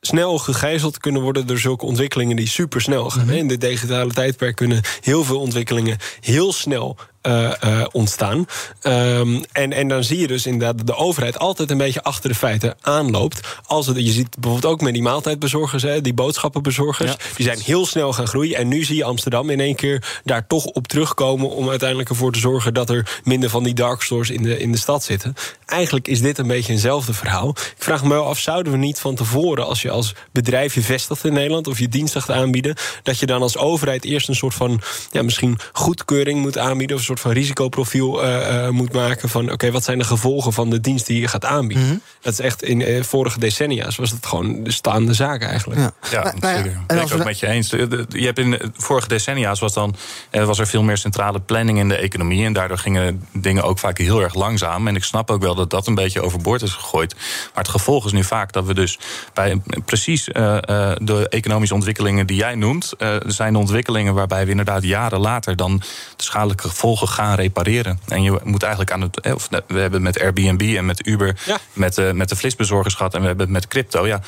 snel 0.02 0.38
gegijzeld 0.38 0.98
kunnen 0.98 1.22
worden 1.22 1.48
door 1.48 1.58
zulke 1.58 1.86
ontwikkelingen 1.86 2.36
die 2.36 2.48
super 2.48 2.82
snel 2.82 3.10
gaan. 3.10 3.24
Mm 3.24 3.30
-hmm. 3.30 3.38
In 3.38 3.48
dit 3.48 3.62
digitale 3.62 4.14
tijdperk 4.14 4.56
kunnen 4.56 4.82
heel 5.02 5.24
veel 5.24 5.40
ontwikkelingen 5.40 5.98
heel 6.20 6.54
snel 6.54 6.98
uh, 7.28 7.52
uh, 7.64 7.86
ontstaan. 7.92 8.46
Um, 8.84 9.44
en, 9.52 9.74
en 9.74 9.88
dan 9.88 10.04
zie 10.04 10.20
je 10.20 10.28
dus 10.28 10.46
inderdaad 10.46 10.78
dat 10.78 10.88
de 10.88 10.96
overheid 10.96 11.40
altijd 11.40 11.72
een 11.72 11.78
beetje 11.78 12.04
achter 12.04 12.30
de 12.30 12.36
feiten 12.36 12.76
aanloopt. 12.82 13.40
Als 13.66 13.88
het, 13.88 13.98
je 13.98 14.12
ziet 14.12 14.36
bijvoorbeeld 14.40 14.74
ook 14.74 14.82
met 14.82 14.94
die 14.94 15.02
maaltijdbezorgers, 15.02 15.84
hè, 15.84 16.02
die 16.02 16.14
boodschappenbezorgers, 16.14 17.12
ja. 17.12 17.18
die 17.36 17.46
zijn 17.46 17.60
heel 17.60 17.86
snel 17.86 18.14
gaan 18.14 18.28
groeien. 18.28 18.58
En 18.58 18.68
nu 18.68 18.84
zie 18.84 18.96
je 18.96 19.04
Amsterdam 19.04 19.50
in 19.50 19.60
één 19.60 19.76
keer 19.76 20.22
daar 20.24 20.48
toch 20.48 20.66
op 20.66 20.88
terugkomen 20.88 21.50
om 21.50 21.70
uiteindelijk 21.70 22.10
ervoor 22.10 22.32
te 22.32 22.40
zorgen 22.40 22.74
dat 22.74 22.90
er 22.90 23.20
minder 23.24 23.50
van 23.50 23.64
die 23.64 23.74
dark 23.74 24.02
stores 24.02 24.30
in 24.30 24.44
de, 24.44 24.60
in 24.60 24.72
de 24.72 24.78
stad 24.78 25.04
zitten. 25.04 25.34
Eigenlijk 25.66 26.08
is 26.08 26.22
dit 26.22 26.38
een 26.38 26.48
beetje 26.48 26.74
eenzelfde 26.74 27.14
verhaal. 27.14 27.50
Ik 27.50 27.76
vraag 27.78 28.04
me 28.04 28.10
wel 28.10 28.26
af, 28.26 28.40
zouden 28.40 28.72
we 28.72 28.78
niet 28.78 29.00
van 29.00 29.16
tevoren, 29.16 29.66
als 29.66 29.82
je 29.82 29.90
als 29.90 30.16
bedrijf 30.32 30.76
je 30.76 30.82
vestigt 30.82 31.26
in 31.26 31.34
Nederland 31.34 31.68
of 31.68 31.80
je 31.80 31.88
dienst 31.88 32.14
gaat 32.14 32.32
aanbieden, 32.32 32.76
dat 33.04 33.20
je 33.20 33.26
dan 33.26 33.42
als 33.42 33.58
overheid 33.58 34.06
eerst 34.06 34.28
een 34.28 34.36
soort 34.36 34.54
van 34.54 34.82
ja, 35.12 35.24
misschien 35.24 35.60
goedkeuring 35.74 36.42
moet 36.42 36.58
aanbieden 36.58 36.96
of 36.96 37.02
een 37.02 37.08
soort 37.08 37.15
van 37.20 37.32
risicoprofiel 37.32 38.24
uh, 38.24 38.30
uh, 38.30 38.70
moet 38.70 38.94
maken 38.94 39.30
van 39.30 39.52
oké, 39.52 39.72
wat 39.72 39.84
zijn 39.84 39.98
de 39.98 40.04
gevolgen 40.04 40.54
van 40.54 40.70
de 40.70 40.80
dienst 40.80 41.08
die 41.08 41.22
je 41.22 41.28
gaat 41.28 41.46
aanbieden. 41.46 41.86
Mm 41.86 41.92
-hmm. 41.92 42.02
Dat 42.22 42.34
is 42.34 42.40
echt 42.40 42.64
in 42.64 42.80
uh, 42.80 43.04
vorige 43.04 43.40
decennia's 43.40 43.96
was 43.96 44.12
het 44.12 44.26
gewoon 44.26 44.64
de 44.64 44.72
staande 44.72 45.14
zaak 45.14 45.42
eigenlijk. 45.42 45.80
Ja, 45.80 45.94
ja 46.12 46.24
nou, 46.24 46.36
nou. 46.40 46.68
En 46.68 46.84
ben 46.88 47.02
ik 47.02 47.14
ook 47.14 47.24
met 47.24 47.40
je 47.40 47.48
eens. 47.48 47.70
Je 47.70 48.06
hebt 48.26 48.40
in 48.40 48.52
de 48.52 48.72
vorige 48.74 49.08
decennia's 49.08 49.60
was 49.60 49.74
dan 49.74 49.96
was 50.32 50.60
er 50.60 50.68
veel 50.68 50.84
meer 50.84 50.98
centrale 50.98 51.40
planning 51.40 51.78
in 51.78 51.88
de 51.88 51.96
economie 51.96 52.46
en 52.46 52.54
daardoor 52.54 52.78
gingen 52.78 53.28
dingen 53.32 53.64
ook 53.64 53.80
vaak 53.80 53.98
heel 53.98 54.22
erg 54.22 54.34
langzaam. 54.34 54.88
En 54.88 54.96
ik 54.96 55.04
snap 55.04 55.32
ook 55.32 55.42
wel 55.42 55.56
dat 55.56 55.70
dat 55.70 55.88
een 55.88 55.96
beetje 55.96 56.22
overboord 56.22 56.62
is 56.62 56.72
gegooid. 56.72 57.16
Maar 57.16 57.64
het 57.64 57.72
gevolg 57.72 58.06
is 58.06 58.12
nu 58.12 58.24
vaak 58.24 58.52
dat 58.52 58.66
we 58.66 58.74
dus 58.74 59.00
bij 59.34 59.62
precies 59.86 60.24
de 60.24 61.26
economische 61.30 61.76
ontwikkelingen 61.76 62.28
die 62.28 62.38
jij 62.38 62.56
noemt, 62.56 62.94
zijn 63.26 63.54
de 63.54 63.60
ontwikkelingen 63.60 64.14
waarbij 64.14 64.44
we 64.46 64.52
inderdaad 64.52 64.84
jaren 64.84 65.20
later 65.20 65.56
dan 65.56 65.82
de 66.16 66.24
schadelijke 66.24 66.68
gevolgen 66.68 67.05
gaan 67.08 67.36
repareren. 67.36 68.00
En 68.08 68.24
je 68.24 68.40
moet 68.44 68.62
eigenlijk 68.64 68.92
aan 68.92 69.02
het. 69.02 69.34
Of, 69.34 69.50
we 69.68 69.80
hebben 69.80 70.02
met 70.02 70.20
Airbnb 70.20 70.76
en 70.78 70.86
met 70.86 71.08
Uber, 71.08 71.38
ja. 71.46 71.58
met, 71.74 71.96
de, 71.96 72.12
met 72.14 72.30
de 72.30 72.36
flitsbezorgers 72.36 72.94
gehad 72.94 73.14
en 73.14 73.22
we 73.22 73.28
hebben 73.28 73.46
het 73.46 73.54
met 73.54 73.68
crypto. 73.68 74.08
Ja, 74.08 74.22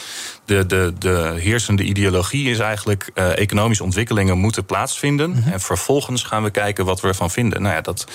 de, 0.45 0.65
de, 0.65 0.93
de 0.99 1.35
heersende 1.39 1.83
ideologie 1.83 2.49
is 2.49 2.59
eigenlijk 2.59 3.09
uh, 3.15 3.37
economische 3.37 3.83
ontwikkelingen 3.83 4.37
moeten 4.37 4.65
plaatsvinden. 4.65 5.29
Mm 5.29 5.41
-hmm. 5.43 5.51
En 5.51 5.59
vervolgens 5.59 6.23
gaan 6.23 6.43
we 6.43 6.49
kijken 6.49 6.85
wat 6.85 7.01
we 7.01 7.07
ervan 7.07 7.31
vinden. 7.31 7.61
Nou 7.61 7.75
ja, 7.75 7.81
dat 7.81 8.07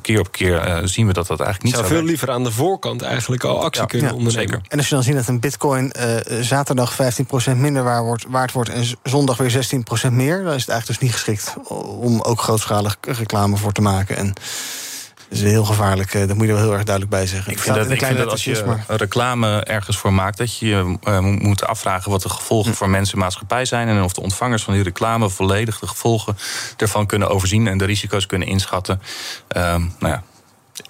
keer 0.00 0.20
op 0.20 0.32
keer 0.32 0.68
uh, 0.68 0.78
zien 0.84 1.06
we 1.06 1.12
dat 1.12 1.26
dat 1.26 1.40
eigenlijk 1.40 1.62
niet 1.62 1.74
zou 1.74 1.86
zo 1.86 1.94
veel 1.94 2.04
liever 2.04 2.30
aan 2.30 2.44
de 2.44 2.50
voorkant 2.50 3.02
eigenlijk 3.02 3.44
al 3.44 3.62
actie 3.62 3.80
ja, 3.80 3.86
kunnen 3.86 4.08
ja, 4.08 4.14
ondernemen. 4.14 4.48
Zeker. 4.48 4.68
En 4.68 4.78
als 4.78 4.88
je 4.88 4.94
dan 4.94 5.04
ziet 5.04 5.14
dat 5.14 5.28
een 5.28 5.40
bitcoin 5.40 5.92
uh, 5.98 6.40
zaterdag 6.40 6.96
15% 7.52 7.56
minder 7.56 7.84
waard 7.84 8.04
wordt, 8.04 8.24
waard 8.28 8.52
wordt 8.52 8.70
en 8.70 8.84
zondag 9.02 9.36
weer 9.36 9.52
16% 9.52 10.12
meer, 10.12 10.42
dan 10.42 10.54
is 10.54 10.60
het 10.60 10.68
eigenlijk 10.68 10.86
dus 10.86 10.98
niet 10.98 11.12
geschikt 11.12 11.54
om 12.00 12.20
ook 12.20 12.40
grootschalig 12.40 12.96
reclame 13.00 13.56
voor 13.56 13.72
te 13.72 13.80
maken. 13.82 14.16
En 14.16 14.34
dat 15.28 15.40
is 15.40 15.50
heel 15.50 15.64
gevaarlijk. 15.64 16.12
Dat 16.12 16.36
moet 16.36 16.46
je 16.46 16.48
er 16.48 16.54
wel 16.54 16.62
heel 16.62 16.72
erg 16.72 16.84
duidelijk 16.84 17.14
bij 17.14 17.26
zeggen. 17.26 17.52
Ik 17.52 17.58
vind, 17.58 17.76
dat, 17.76 17.90
ik 17.90 18.04
vind 18.04 18.18
dat 18.18 18.30
als 18.30 18.44
je 18.44 18.62
maar... 18.66 18.84
reclame 18.86 19.60
ergens 19.60 19.96
voor 19.96 20.12
maakt, 20.12 20.38
dat 20.38 20.58
je 20.58 20.66
je 20.66 20.96
uh, 21.08 21.18
moet 21.18 21.64
afvragen 21.64 22.10
wat 22.10 22.22
de 22.22 22.28
gevolgen 22.28 22.70
hm. 22.70 22.76
voor 22.76 22.90
mensen 22.90 23.14
en 23.14 23.20
maatschappij 23.20 23.64
zijn. 23.64 23.88
En 23.88 24.02
of 24.02 24.12
de 24.12 24.20
ontvangers 24.20 24.62
van 24.62 24.74
die 24.74 24.82
reclame 24.82 25.30
volledig 25.30 25.78
de 25.78 25.86
gevolgen 25.86 26.36
ervan 26.76 27.06
kunnen 27.06 27.28
overzien 27.28 27.66
en 27.66 27.78
de 27.78 27.84
risico's 27.84 28.26
kunnen 28.26 28.48
inschatten. 28.48 29.02
Uh, 29.56 29.62
nou 29.98 30.12
ja, 30.12 30.22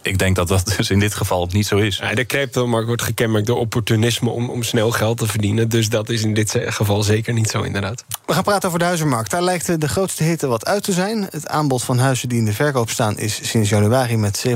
ik 0.03 0.19
denk 0.19 0.37
dat 0.37 0.49
dat 0.49 0.75
dus 0.77 0.91
in 0.91 0.99
dit 0.99 1.15
geval 1.15 1.49
niet 1.53 1.67
zo 1.67 1.77
is. 1.77 1.97
Ja, 1.97 2.15
de 2.15 2.27
cryptomarkt 2.27 2.87
wordt 2.87 3.03
gekenmerkt 3.03 3.47
door 3.47 3.59
opportunisme 3.59 4.31
om, 4.31 4.51
om 4.51 4.62
snel 4.62 4.91
geld 4.91 5.19
te 5.19 5.27
verdienen. 5.27 5.69
Dus 5.69 5.88
dat 5.88 6.09
is 6.09 6.23
in 6.23 6.35
dit 6.35 6.57
geval 6.67 7.03
zeker 7.03 7.33
niet 7.33 7.51
zo, 7.51 7.62
inderdaad. 7.62 8.05
We 8.27 8.33
gaan 8.33 8.43
praten 8.43 8.67
over 8.69 8.79
de 8.79 8.85
huizenmarkt. 8.85 9.31
Daar 9.31 9.43
lijkt 9.43 9.81
de 9.81 9.88
grootste 9.88 10.23
hitte 10.23 10.47
wat 10.47 10.67
uit 10.67 10.83
te 10.83 10.93
zijn. 10.93 11.29
Het 11.31 11.49
aanbod 11.49 11.83
van 11.83 11.99
huizen 11.99 12.29
die 12.29 12.38
in 12.38 12.45
de 12.45 12.53
verkoop 12.53 12.91
staan 12.91 13.19
is 13.19 13.49
sinds 13.49 13.69
januari 13.69 14.17
met 14.17 14.45
67% 14.49 14.51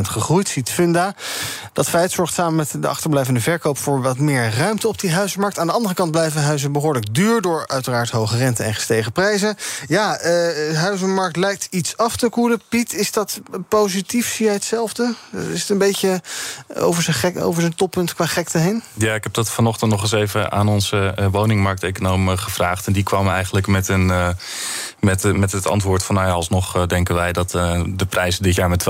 gegroeid, 0.00 0.48
ziet 0.48 0.70
Funda. 0.70 1.14
Dat 1.72 1.88
feit 1.88 2.10
zorgt 2.10 2.34
samen 2.34 2.54
met 2.54 2.82
de 2.82 2.88
achterblijvende 2.88 3.40
verkoop 3.40 3.78
voor 3.78 4.02
wat 4.02 4.18
meer 4.18 4.54
ruimte 4.56 4.88
op 4.88 5.00
die 5.00 5.12
huizenmarkt. 5.12 5.58
Aan 5.58 5.66
de 5.66 5.72
andere 5.72 5.94
kant 5.94 6.10
blijven 6.10 6.42
huizen 6.42 6.72
behoorlijk 6.72 7.14
duur 7.14 7.40
door 7.40 7.68
uiteraard 7.68 8.10
hoge 8.10 8.36
rente 8.36 8.62
en 8.62 8.74
gestegen 8.74 9.12
prijzen. 9.12 9.56
Ja, 9.88 10.16
uh, 10.16 10.24
de 10.24 10.72
huizenmarkt 10.74 11.36
lijkt 11.36 11.66
iets 11.70 11.96
af 11.96 12.16
te 12.16 12.28
koelen. 12.28 12.62
Piet, 12.68 12.94
is 12.94 13.12
dat 13.12 13.40
positief? 13.68 14.32
Zie 14.32 14.46
jij 14.46 14.60
hetzelfde? 14.62 15.14
Is 15.52 15.60
het 15.60 15.68
een 15.68 15.78
beetje 15.78 16.20
over 16.74 17.02
zijn, 17.02 17.16
gek, 17.16 17.40
over 17.40 17.60
zijn 17.60 17.74
toppunt 17.74 18.14
qua 18.14 18.26
gekte 18.26 18.58
heen? 18.58 18.82
Ja, 18.94 19.14
ik 19.14 19.22
heb 19.22 19.34
dat 19.34 19.50
vanochtend 19.50 19.90
nog 19.90 20.02
eens 20.02 20.12
even 20.12 20.52
aan 20.52 20.68
onze 20.68 21.14
uh, 21.18 21.26
woningmarkteconoom 21.30 22.28
uh, 22.28 22.38
gevraagd. 22.38 22.86
En 22.86 22.92
die 22.92 23.02
kwam 23.02 23.28
eigenlijk 23.28 23.66
met, 23.66 23.88
een, 23.88 24.08
uh, 24.08 24.28
met, 25.00 25.36
met 25.36 25.52
het 25.52 25.66
antwoord 25.66 26.02
van... 26.02 26.14
nou 26.14 26.26
ja, 26.26 26.32
alsnog 26.32 26.86
denken 26.86 27.14
wij 27.14 27.32
dat 27.32 27.50
de 27.50 28.06
prijzen 28.08 28.42
dit 28.42 28.54
jaar 28.54 28.68
met 28.68 28.84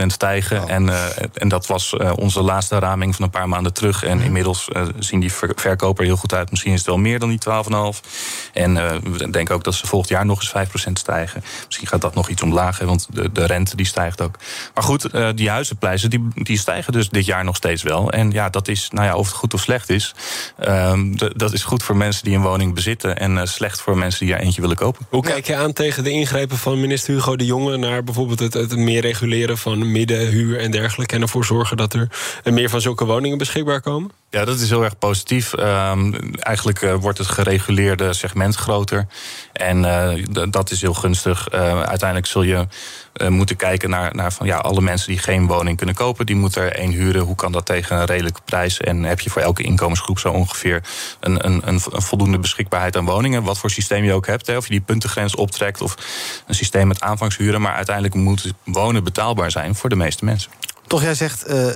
12,5% 0.00 0.06
stijgen. 0.06 0.62
Oh. 0.62 0.70
En, 0.70 0.90
en 1.34 1.48
dat 1.48 1.66
was 1.66 1.96
onze 2.14 2.42
laatste 2.42 2.78
raming 2.78 3.14
van 3.14 3.24
een 3.24 3.30
paar 3.30 3.48
maanden 3.48 3.72
terug. 3.72 4.04
En 4.04 4.16
mm. 4.16 4.24
inmiddels 4.24 4.68
zien 4.98 5.20
die 5.20 5.32
ver 5.32 5.52
verkoper 5.54 6.04
heel 6.04 6.16
goed 6.16 6.34
uit. 6.34 6.50
Misschien 6.50 6.72
is 6.72 6.78
het 6.78 6.88
wel 6.88 6.98
meer 6.98 7.18
dan 7.18 7.28
die 7.28 7.40
12,5. 7.94 8.00
En 8.52 8.74
we 9.12 9.30
denken 9.30 9.54
ook 9.54 9.64
dat 9.64 9.74
ze 9.74 9.86
volgend 9.86 10.10
jaar 10.10 10.26
nog 10.26 10.40
eens 10.40 10.68
5% 10.88 10.92
stijgen. 10.92 11.44
Misschien 11.66 11.88
gaat 11.88 12.00
dat 12.00 12.14
nog 12.14 12.28
iets 12.28 12.42
omlaag, 12.42 12.78
hè, 12.78 12.86
want 12.86 13.06
de, 13.10 13.32
de 13.32 13.46
rente 13.46 13.76
die 13.76 13.86
stijgt 13.86 14.20
ook. 14.20 14.38
Maar 14.74 14.84
goed, 14.84 15.01
uh, 15.12 15.28
die 15.34 15.50
huizenprijzen 15.50 16.10
die, 16.10 16.28
die 16.34 16.58
stijgen 16.58 16.92
dus 16.92 17.08
dit 17.08 17.24
jaar 17.24 17.44
nog 17.44 17.56
steeds 17.56 17.82
wel. 17.82 18.10
En 18.10 18.30
ja, 18.30 18.48
dat 18.48 18.68
is, 18.68 18.88
nou 18.90 19.06
ja, 19.06 19.16
of 19.16 19.26
het 19.26 19.36
goed 19.36 19.54
of 19.54 19.60
slecht 19.60 19.90
is. 19.90 20.14
Uh, 20.66 20.92
dat 21.34 21.52
is 21.52 21.64
goed 21.64 21.82
voor 21.82 21.96
mensen 21.96 22.24
die 22.24 22.34
een 22.34 22.42
woning 22.42 22.74
bezitten. 22.74 23.18
En 23.18 23.36
uh, 23.36 23.44
slecht 23.44 23.80
voor 23.80 23.98
mensen 23.98 24.26
die 24.26 24.34
er 24.34 24.40
eentje 24.40 24.60
willen 24.60 24.76
kopen. 24.76 25.06
Hoe 25.10 25.22
kijk 25.22 25.46
je 25.46 25.56
aan 25.56 25.72
tegen 25.72 26.04
de 26.04 26.10
ingrepen 26.10 26.58
van 26.58 26.80
minister 26.80 27.14
Hugo 27.14 27.36
de 27.36 27.46
Jonge 27.46 27.76
naar 27.76 28.04
bijvoorbeeld 28.04 28.38
het, 28.38 28.54
het 28.54 28.76
meer 28.76 29.00
reguleren 29.00 29.58
van 29.58 29.92
middenhuur 29.92 30.58
en 30.58 30.70
dergelijke. 30.70 31.14
En 31.14 31.22
ervoor 31.22 31.44
zorgen 31.44 31.76
dat 31.76 31.94
er 31.94 32.08
meer 32.44 32.70
van 32.70 32.80
zulke 32.80 33.04
woningen 33.04 33.38
beschikbaar 33.38 33.80
komen? 33.80 34.10
Ja, 34.30 34.44
dat 34.44 34.60
is 34.60 34.68
heel 34.68 34.84
erg 34.84 34.98
positief. 34.98 35.52
Um, 35.58 36.34
eigenlijk 36.34 36.82
uh, 36.82 36.94
wordt 36.94 37.18
het 37.18 37.26
gereguleerde 37.26 38.12
segment 38.12 38.54
groter. 38.54 39.06
En 39.52 39.78
uh, 39.78 40.50
dat 40.50 40.70
is 40.70 40.80
heel 40.80 40.94
gunstig. 40.94 41.48
Uh, 41.54 41.82
uiteindelijk 41.82 42.26
zul 42.26 42.42
je 42.42 42.66
moeten 43.28 43.56
kijken 43.56 43.90
naar, 43.90 44.14
naar 44.14 44.32
van 44.32 44.46
ja, 44.46 44.56
alle 44.56 44.80
mensen 44.80 45.08
die 45.08 45.18
geen 45.18 45.46
woning 45.46 45.76
kunnen 45.76 45.94
kopen, 45.94 46.26
die 46.26 46.36
moeten 46.36 46.62
er 46.62 46.72
één 46.72 46.90
huren. 46.90 47.22
Hoe 47.22 47.34
kan 47.34 47.52
dat 47.52 47.66
tegen 47.66 47.96
een 47.96 48.04
redelijke 48.04 48.40
prijs? 48.44 48.80
En 48.80 49.02
heb 49.02 49.20
je 49.20 49.30
voor 49.30 49.42
elke 49.42 49.62
inkomensgroep 49.62 50.18
zo 50.18 50.32
ongeveer 50.32 50.82
een, 51.20 51.46
een, 51.46 51.62
een, 51.64 51.80
voldoende 51.80 52.38
beschikbaarheid 52.38 52.96
aan 52.96 53.04
woningen? 53.04 53.42
Wat 53.42 53.58
voor 53.58 53.70
systeem 53.70 54.04
je 54.04 54.12
ook 54.12 54.26
hebt. 54.26 54.46
Hè? 54.46 54.56
Of 54.56 54.64
je 54.64 54.70
die 54.70 54.80
puntengrens 54.80 55.34
optrekt 55.34 55.80
of 55.80 55.96
een 56.46 56.54
systeem 56.54 56.86
met 56.86 57.00
aanvangshuren. 57.00 57.60
Maar 57.60 57.74
uiteindelijk 57.74 58.14
moet 58.14 58.52
wonen 58.64 59.04
betaalbaar 59.04 59.50
zijn 59.50 59.74
voor 59.74 59.88
de 59.88 59.96
meeste 59.96 60.24
mensen. 60.24 60.50
Toch, 60.92 61.02
jij 61.02 61.14
zegt, 61.14 61.50
uh, 61.50 61.66
uh, 61.66 61.72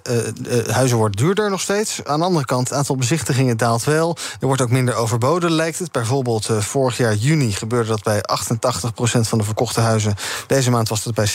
huizen 0.69 0.97
worden 0.97 1.17
duurder 1.17 1.51
nog 1.51 1.61
steeds. 1.61 2.05
Aan 2.05 2.19
de 2.19 2.25
andere 2.25 2.45
kant, 2.45 2.69
het 2.69 2.79
aantal 2.79 2.97
bezichtigingen 2.97 3.57
daalt 3.57 3.85
wel. 3.85 4.17
Er 4.41 4.47
wordt 4.47 4.63
ook 4.63 4.71
minder 4.71 4.95
overboden, 4.95 5.51
lijkt 5.51 5.79
het. 5.79 5.93
Bijvoorbeeld 5.93 6.49
vorig 6.59 6.97
jaar 6.97 7.15
juni 7.15 7.53
gebeurde 7.53 7.89
dat 7.89 8.03
bij 8.03 8.19
88% 8.19 8.23
van 9.21 9.39
de 9.39 9.45
verkochte 9.45 9.81
huizen. 9.81 10.15
Deze 10.47 10.71
maand 10.71 10.89
was 10.89 11.03
dat 11.03 11.15
bij 11.15 11.29
70% 11.29 11.33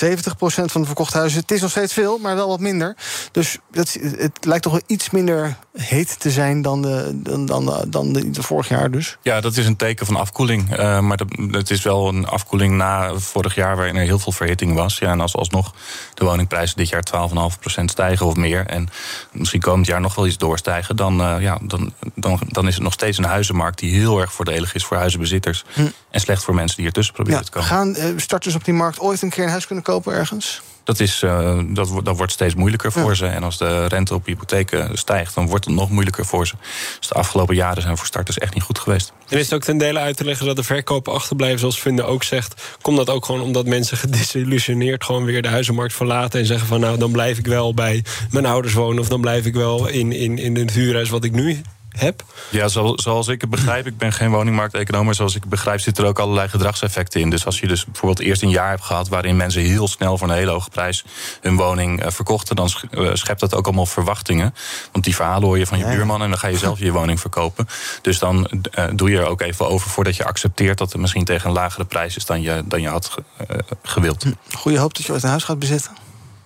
van 0.65 0.81
de 0.81 0.87
verkochte 0.87 1.17
huizen. 1.17 1.39
Het 1.39 1.51
is 1.51 1.61
nog 1.61 1.69
steeds 1.69 1.93
veel, 1.93 2.17
maar 2.17 2.35
wel 2.35 2.47
wat 2.47 2.59
minder. 2.59 2.95
Dus 3.31 3.57
het, 3.71 3.97
het 4.17 4.45
lijkt 4.45 4.63
toch 4.63 4.71
wel 4.71 4.81
iets 4.85 5.09
minder 5.09 5.57
heet 5.73 6.19
te 6.19 6.31
zijn 6.31 6.61
dan, 6.61 6.81
de, 6.81 7.19
dan, 7.23 7.45
dan, 7.45 7.89
dan 7.89 8.25
vorig 8.31 8.67
jaar 8.67 8.91
dus. 8.91 9.17
Ja, 9.21 9.41
dat 9.41 9.57
is 9.57 9.65
een 9.65 9.75
teken 9.75 10.05
van 10.05 10.15
afkoeling. 10.15 10.77
Maar 10.77 11.17
dat, 11.17 11.27
het 11.51 11.69
is 11.69 11.81
wel 11.81 12.07
een 12.07 12.27
afkoeling 12.27 12.75
na 12.75 13.13
vorig 13.15 13.55
jaar... 13.55 13.75
waarin 13.75 13.95
er 13.95 14.05
heel 14.05 14.19
veel 14.19 14.31
verhitting 14.31 14.73
was. 14.73 14.97
Ja, 14.97 15.11
en 15.11 15.21
als 15.21 15.35
alsnog 15.35 15.73
de 16.13 16.25
woningprijzen 16.25 16.77
dit 16.77 16.89
jaar 16.89 17.03
12,5% 17.29 17.70
stijgen 17.71 18.25
of 18.25 18.35
meer... 18.35 18.65
en 18.65 18.89
misschien 19.31 19.61
komend 19.61 19.87
jaar 19.87 20.01
nog 20.01 20.15
wel 20.15 20.27
iets 20.27 20.37
doorstijgen... 20.37 20.95
dan, 20.95 21.21
uh, 21.21 21.35
ja, 21.39 21.57
dan, 21.61 21.93
dan, 22.15 22.39
dan 22.47 22.67
is 22.67 22.73
het 22.73 22.83
nog 22.83 22.93
steeds 22.93 23.17
een 23.17 23.23
huizenmarkt... 23.23 23.79
die 23.79 23.93
heel 23.93 24.19
erg 24.19 24.33
voordelig 24.33 24.73
is 24.73 24.85
voor 24.85 24.97
huizenbezitters... 24.97 25.63
Hm. 25.73 25.87
en 26.11 26.19
slecht 26.19 26.43
voor 26.43 26.55
mensen 26.55 26.77
die 26.77 26.85
ertussen 26.85 27.13
proberen 27.13 27.39
ja, 27.39 27.45
te 27.45 27.51
komen. 27.51 27.69
Gaan 27.69 27.95
uh, 27.97 28.05
starters 28.15 28.55
op 28.55 28.65
die 28.65 28.73
markt 28.73 28.99
ooit 28.99 29.21
een 29.21 29.29
keer 29.29 29.43
een 29.43 29.49
huis 29.49 29.65
kunnen 29.65 29.83
kopen 29.83 30.13
ergens? 30.13 30.61
Dat, 30.83 30.99
is, 30.99 31.21
uh, 31.21 31.59
dat, 31.67 31.89
dat 32.03 32.17
wordt 32.17 32.31
steeds 32.31 32.55
moeilijker 32.55 32.91
voor 32.91 33.09
ja. 33.09 33.15
ze. 33.15 33.25
En 33.25 33.43
als 33.43 33.57
de 33.57 33.87
rente 33.87 34.13
op 34.13 34.25
hypotheken 34.25 34.97
stijgt, 34.97 35.35
dan 35.35 35.47
wordt 35.47 35.65
het 35.65 35.73
nog 35.73 35.89
moeilijker 35.89 36.25
voor 36.25 36.47
ze. 36.47 36.55
Dus 36.99 37.07
de 37.07 37.13
afgelopen 37.13 37.55
jaren 37.55 37.81
zijn 37.81 37.97
voor 37.97 38.05
starters 38.05 38.37
echt 38.37 38.53
niet 38.53 38.63
goed 38.63 38.79
geweest. 38.79 39.13
En 39.29 39.37
is 39.37 39.45
het 39.45 39.53
ook 39.53 39.63
ten 39.63 39.77
dele 39.77 39.99
uit 39.99 40.17
te 40.17 40.23
leggen 40.23 40.45
dat 40.45 40.55
de 40.55 40.63
verkopen 40.63 41.13
achterblijven, 41.13 41.59
zoals 41.59 41.79
Vinden 41.81 42.07
ook 42.07 42.23
zegt. 42.23 42.77
Komt 42.81 42.97
dat 42.97 43.09
ook 43.09 43.25
gewoon 43.25 43.41
omdat 43.41 43.65
mensen 43.65 43.97
gedisillusioneerd 43.97 45.03
gewoon 45.03 45.25
weer 45.25 45.41
de 45.41 45.47
huizenmarkt 45.47 45.93
verlaten 45.93 46.39
en 46.39 46.45
zeggen 46.45 46.67
van 46.67 46.79
nou 46.79 46.97
dan 46.97 47.11
blijf 47.11 47.37
ik 47.37 47.47
wel 47.47 47.73
bij 47.73 48.03
mijn 48.31 48.45
ouders 48.45 48.73
wonen 48.73 48.99
of 48.99 49.07
dan 49.07 49.21
blijf 49.21 49.45
ik 49.45 49.53
wel 49.53 49.87
in, 49.87 50.11
in, 50.11 50.37
in 50.37 50.55
het 50.55 50.71
huurhuis 50.71 51.09
wat 51.09 51.23
ik 51.23 51.31
nu 51.31 51.61
heb? 51.97 52.23
Ja, 52.49 52.67
zoals 52.95 53.27
ik 53.27 53.41
het 53.41 53.49
begrijp, 53.49 53.87
ik 53.87 53.97
ben 53.97 54.13
geen 54.13 54.31
woningmarkteconoom... 54.31 55.05
maar 55.05 55.15
zoals 55.15 55.35
ik 55.35 55.41
het 55.41 55.49
begrijp 55.49 55.79
zitten 55.79 56.03
er 56.03 56.09
ook 56.09 56.19
allerlei 56.19 56.47
gedragseffecten 56.47 57.21
in. 57.21 57.29
Dus 57.29 57.45
als 57.45 57.59
je 57.59 57.67
dus 57.67 57.85
bijvoorbeeld 57.85 58.19
eerst 58.19 58.41
een 58.41 58.49
jaar 58.49 58.69
hebt 58.69 58.83
gehad... 58.83 59.07
waarin 59.07 59.37
mensen 59.37 59.61
heel 59.61 59.87
snel 59.87 60.17
voor 60.17 60.29
een 60.29 60.35
hele 60.35 60.51
hoge 60.51 60.69
prijs 60.69 61.05
hun 61.41 61.55
woning 61.55 62.03
verkochten... 62.07 62.55
dan 62.55 62.69
schept 63.13 63.39
dat 63.39 63.55
ook 63.55 63.65
allemaal 63.65 63.85
verwachtingen. 63.85 64.55
Want 64.91 65.03
die 65.03 65.15
verhalen 65.15 65.47
hoor 65.47 65.57
je 65.57 65.67
van 65.67 65.77
je 65.77 65.85
buurman... 65.85 66.21
en 66.21 66.29
dan 66.29 66.39
ga 66.39 66.47
je 66.47 66.57
zelf 66.57 66.79
je 66.79 66.91
woning 66.91 67.19
verkopen. 67.19 67.67
Dus 68.01 68.19
dan 68.19 68.49
uh, 68.77 68.85
doe 68.93 69.09
je 69.09 69.17
er 69.17 69.27
ook 69.27 69.41
even 69.41 69.67
over 69.67 69.89
voordat 69.89 70.15
je 70.15 70.25
accepteert... 70.25 70.77
dat 70.77 70.91
het 70.91 71.01
misschien 71.01 71.25
tegen 71.25 71.47
een 71.47 71.55
lagere 71.55 71.85
prijs 71.85 72.15
is 72.15 72.25
dan 72.25 72.41
je, 72.41 72.63
dan 72.65 72.81
je 72.81 72.87
had 72.87 73.15
uh, 73.51 73.57
gewild. 73.83 74.25
Goeie 74.51 74.79
hoop 74.79 74.95
dat 74.95 75.05
je 75.05 75.11
ooit 75.11 75.23
een 75.23 75.29
huis 75.29 75.43
gaat 75.43 75.59
bezitten? 75.59 75.91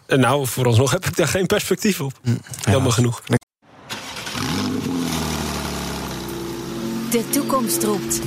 Nou, 0.08 0.48
vooralsnog 0.48 0.92
heb 0.92 1.06
ik 1.06 1.16
daar 1.16 1.28
geen 1.28 1.46
perspectief 1.46 2.02
op. 2.02 2.14
Hm. 2.24 2.36
Jammer 2.70 2.90
ja. 2.90 2.96
genoeg. 2.96 3.22
De 7.16 7.30
toekomst 7.30 7.84
roept. 7.84 8.22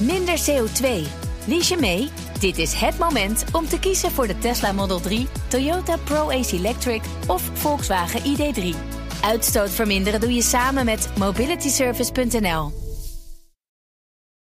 Minder 0.00 0.38
CO2. 0.38 1.06
Lies 1.46 1.68
je 1.68 1.76
mee? 1.80 2.08
Dit 2.40 2.58
is 2.58 2.72
het 2.72 2.98
moment 2.98 3.44
om 3.52 3.66
te 3.66 3.78
kiezen 3.78 4.10
voor 4.10 4.26
de 4.26 4.38
Tesla 4.38 4.72
Model 4.72 5.00
3, 5.00 5.26
Toyota 5.48 5.96
Pro-Ace 5.96 6.56
Electric 6.56 7.02
of 7.26 7.50
Volkswagen 7.52 8.20
ID3. 8.20 8.76
Uitstoot 9.22 9.70
verminderen 9.70 10.20
doe 10.20 10.32
je 10.32 10.42
samen 10.42 10.84
met 10.84 11.08
mobilityservice.nl. 11.18 12.72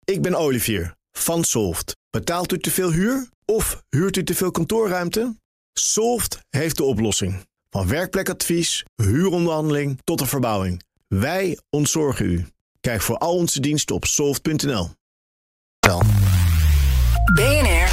Ik 0.05 0.22
ben 0.22 0.35
Olivier 0.35 0.95
van 1.12 1.45
Solft. 1.45 1.97
Betaalt 2.11 2.53
u 2.53 2.59
te 2.59 2.70
veel 2.70 2.93
huur 2.93 3.29
of 3.45 3.83
huurt 3.89 4.16
u 4.16 4.24
te 4.24 4.35
veel 4.35 4.51
kantoorruimte? 4.51 5.37
Solft 5.72 6.39
heeft 6.49 6.76
de 6.76 6.85
oplossing. 6.85 7.47
Van 7.70 7.89
werkplekadvies, 7.89 8.85
huuronderhandeling 8.95 9.99
tot 10.05 10.18
de 10.18 10.26
verbouwing. 10.26 10.83
Wij 11.09 11.59
ontzorgen 11.70 12.26
u. 12.26 12.47
Kijk 12.89 13.03
voor 13.03 13.18
al 13.18 13.34
onze 13.34 13.61
diensten 13.61 13.95
op 13.95 14.05
soft.nl. 14.05 14.91
BNR 17.34 17.89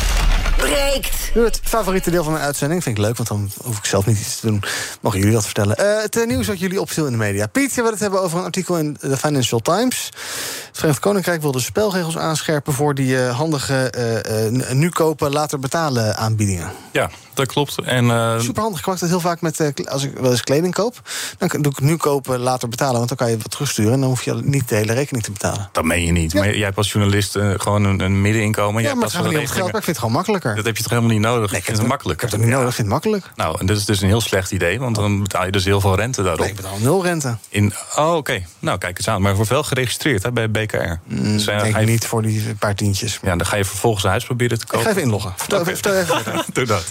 breekt. 0.58 1.32
Nu 1.34 1.43
het 1.43 1.60
favoriete 1.64 2.12
deel 2.12 2.24
van 2.24 2.34
mijn 2.34 2.46
uitzending. 2.46 2.84
Vind 2.84 2.98
ik 2.98 3.04
leuk, 3.04 3.18
want 3.18 3.30
dan 3.30 3.52
hoef 3.64 3.78
ik 3.78 3.86
zelf 3.86 4.06
niet 4.06 4.20
iets 4.20 4.39
te 4.39 4.48
doen. 4.48 4.64
Mogen 5.02 5.20
jullie 5.20 5.34
dat 5.34 5.46
vertellen? 5.46 5.78
Eh, 5.78 6.02
het 6.02 6.18
eh, 6.18 6.28
nieuws 6.28 6.48
wat 6.48 6.60
jullie 6.60 6.82
opviel 6.82 7.06
in 7.06 7.12
de 7.12 7.18
media. 7.18 7.48
Piet, 7.48 7.74
je 7.74 7.82
wil 7.82 7.91
het 7.91 8.00
hebben 8.00 8.22
over 8.22 8.38
een 8.38 8.43
artikel 8.43 8.78
in 8.78 8.98
de 9.00 9.18
Financial 9.18 9.60
Times. 9.60 10.06
Het 10.06 10.78
Verenigd 10.78 11.00
Koninkrijk 11.00 11.41
wil 11.41 11.52
de 11.52 11.60
spelregels 11.60 12.18
aanscherpen... 12.18 12.74
voor 12.74 12.96
die 12.96 13.24
eh, 13.24 13.38
handige 13.38 13.89
eh, 13.89 14.46
eh, 14.46 14.72
nu 14.72 14.89
kopen, 14.89 15.32
later 15.32 15.60
betalen 15.60 16.18
aanbiedingen. 16.18 16.72
Ja, 16.91 17.10
dat 17.36 17.48
klopt. 17.48 17.78
En, 17.82 18.10
eh, 18.12 18.40
Superhandig. 18.40 18.80
Ik 18.80 18.86
maak 18.86 19.00
dat 19.00 19.10
heel 19.10 19.20
vaak 19.20 19.42
met... 19.42 19.60
eh, 19.60 19.68
als 19.86 20.04
ik 20.04 20.18
wel 20.18 20.32
eens 20.32 20.42
kleding 20.44 20.74
koop, 20.74 21.02
dan 21.38 21.50
doe 21.62 21.72
ik 21.72 21.80
nu 21.80 21.96
kopen, 21.98 22.40
later 22.40 22.70
betalen. 22.70 22.96
Want 22.96 23.08
dan 23.08 23.18
kan 23.18 23.30
je 23.30 23.38
wat 23.38 23.52
terugsturen... 23.52 23.94
en 23.94 24.00
dan 24.00 24.10
hoef 24.10 24.24
je 24.24 24.34
niet 24.44 24.70
de 24.70 24.76
hele 24.76 24.94
rekening 24.94 25.24
te 25.26 25.32
betalen. 25.32 25.70
dat 25.72 25.84
meen 25.84 26.06
je 26.06 26.12
niet. 26.12 26.34
Maar 26.34 26.56
jij 26.56 26.66
hebt 26.66 26.78
als 26.78 26.92
journalist 26.92 27.36
eh, 27.36 27.50
gewoon 27.58 27.84
een, 27.84 28.00
een 28.00 28.22
middeninkomen. 28.22 28.82
Ja, 28.82 28.88
Jij 28.88 28.96
maar 28.98 29.04
het 29.06 29.14
gaat 29.16 29.24
niet 29.24 29.32
om 29.32 29.38
soort 29.38 29.48
het 29.50 29.58
geld, 29.58 29.72
maar 29.72 29.80
ik 29.80 29.86
vind 29.86 29.98
het 29.98 30.06
gewoon 30.06 30.14
makkelijker. 30.14 30.56
Dat 30.56 30.66
heb 30.66 30.76
je 30.78 30.82
toch 30.84 30.92
helemaal 30.92 31.12
niet 31.14 31.22
nodig? 31.22 31.54
ik 31.54 31.64
vind 31.64 31.78
het 31.78 31.88
makkelijk. 31.88 32.22
Ik 32.22 32.30
heb 32.30 32.40
het 32.40 32.48
niet 32.48 32.56
nodig, 32.56 32.70
ik 32.70 32.76
vind 32.76 32.88
het 32.88 32.96
makkelijk. 33.04 33.32
Nou, 33.36 33.60
en 33.60 33.66
dit 33.66 33.78
is 33.78 33.86
dus 33.86 34.02
een 34.02 34.08
heel 34.08 34.22
slecht 34.22 34.52
idee, 34.52 34.80
want 34.80 34.96
dan 34.96 35.22
betaal 35.22 35.46
je 35.46 35.52
dus 35.52 35.66
heel 35.66 35.82
veel 35.82 35.96
rente 35.96 36.22
daarop. 36.22 36.40
Nee, 36.40 36.50
ik 36.50 36.56
betaal 36.56 36.78
nul 36.80 37.04
rente. 37.04 37.38
In, 37.50 37.74
oh, 37.96 38.16
oké. 38.16 38.44
Nou, 38.60 38.78
kijk 38.78 38.98
eens 38.98 39.08
aan. 39.08 39.22
Maar 39.22 39.36
wordt 39.36 39.50
wel 39.50 39.64
geregistreerd 39.64 40.24
hè, 40.24 40.32
bij 40.32 40.52
BKR. 40.52 40.78
Mm, 41.06 41.24
Dus, 41.24 41.44
ga 41.46 41.80
je- 41.80 41.86
niet 41.86 42.06
voor 42.08 42.22
die 42.22 42.56
paar 42.60 42.76
tientjes. 42.76 43.20
Ja, 43.22 43.36
dan 43.36 43.46
ga 43.46 43.56
je 43.56 43.66
vervolgens 43.66 44.04
een 44.04 44.10
huis 44.10 44.26
proberen 44.26 44.58
te 44.58 44.64
Ik 44.64 44.70
kopen. 44.70 44.86
ga 44.86 44.92
even 44.92 45.02
inloggen. 45.02 45.34
Vertel, 45.36 45.66
vertel 45.66 45.94
even. 45.96 46.24
Doe 46.54 46.66
dat. 46.66 46.86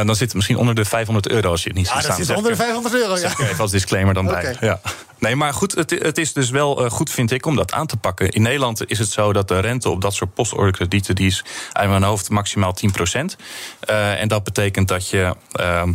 Eh, 0.00 0.06
dan 0.06 0.14
zit 0.16 0.26
het 0.26 0.34
misschien 0.34 0.56
onder 0.56 0.74
de 0.74 0.84
500 0.84 1.28
euro 1.28 1.50
als 1.50 1.62
je 1.62 1.68
het 1.68 1.76
niet 1.78 1.86
Ja, 1.86 1.92
ziet 1.92 2.02
dat 2.02 2.12
staan. 2.12 2.16
zit 2.24 2.26
Zeg 2.26 2.36
onder 2.36 2.52
de 2.52 2.58
ik- 2.58 2.64
500 2.64 2.94
euro, 3.02 3.16
ja. 3.18 3.48
even 3.50 3.60
als 3.60 3.70
disclaimer 3.70 4.14
dan 4.14 4.26
bij. 4.26 4.56
Ja. 4.60 4.80
Nee, 5.18 5.36
maar 5.36 5.54
goed, 5.54 5.74
het, 5.74 5.90
het 5.90 6.18
is 6.18 6.32
dus 6.32 6.50
wel 6.50 6.84
eh, 6.84 6.90
goed, 6.90 7.10
vind 7.10 7.30
ik, 7.30 7.46
om 7.46 7.56
dat 7.56 7.72
aan 7.72 7.86
te 7.86 7.96
pakken. 7.96 8.28
In 8.28 8.42
Nederland 8.42 8.90
is 8.90 8.98
het 8.98 9.08
zo 9.10 9.32
dat 9.32 9.48
de 9.48 9.58
rente 9.58 9.88
op 9.90 10.00
dat 10.00 10.14
soort 10.14 10.34
postorderkredieten... 10.34 11.14
die 11.14 11.26
is 11.26 11.44
uit 11.72 11.88
mijn 11.88 12.02
hoofd 12.02 12.28
maximaal 12.30 12.74
10% 12.74 13.36
Eh, 13.80 14.20
en 14.20 14.28
dat 14.28 14.44
betekent 14.44 14.88
dat 14.88 15.08
je... 15.10 15.34
ehm, 15.52 15.92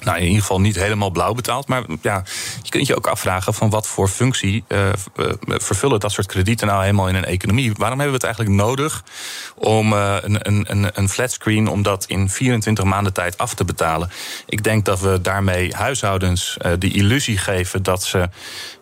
nou, 0.00 0.16
in 0.16 0.24
ieder 0.24 0.40
geval 0.40 0.60
niet 0.60 0.76
helemaal 0.76 1.10
blauw 1.10 1.32
betaald. 1.34 1.68
Maar 1.68 1.82
ja, 2.02 2.22
je 2.62 2.70
kunt 2.70 2.86
je 2.86 2.96
ook 2.96 3.06
afvragen 3.06 3.54
van 3.54 3.70
wat 3.70 3.86
voor 3.86 4.08
functie 4.08 4.64
eh, 4.66 4.88
vervullen 5.46 6.00
dat 6.00 6.12
soort 6.12 6.26
kredieten 6.26 6.66
nou 6.66 6.80
helemaal 6.80 7.08
in 7.08 7.14
een 7.14 7.24
economie. 7.24 7.72
Waarom 7.76 7.98
hebben 8.00 8.20
we 8.20 8.26
het 8.26 8.36
eigenlijk 8.36 8.68
nodig 8.68 9.04
om 9.54 9.92
eh, 9.92 10.16
een, 10.20 10.38
een, 10.42 10.64
een, 10.68 10.90
een 10.94 11.08
flatscreen 11.08 11.68
om 11.68 11.82
dat 11.82 12.04
in 12.04 12.30
24 12.30 12.84
maanden 12.84 13.12
tijd 13.12 13.38
af 13.38 13.54
te 13.54 13.64
betalen? 13.64 14.10
Ik 14.46 14.64
denk 14.64 14.84
dat 14.84 15.00
we 15.00 15.20
daarmee 15.22 15.74
huishoudens 15.74 16.56
de 16.78 16.90
illusie 16.90 17.38
geven 17.38 17.82
dat 17.82 18.02
ze. 18.02 18.28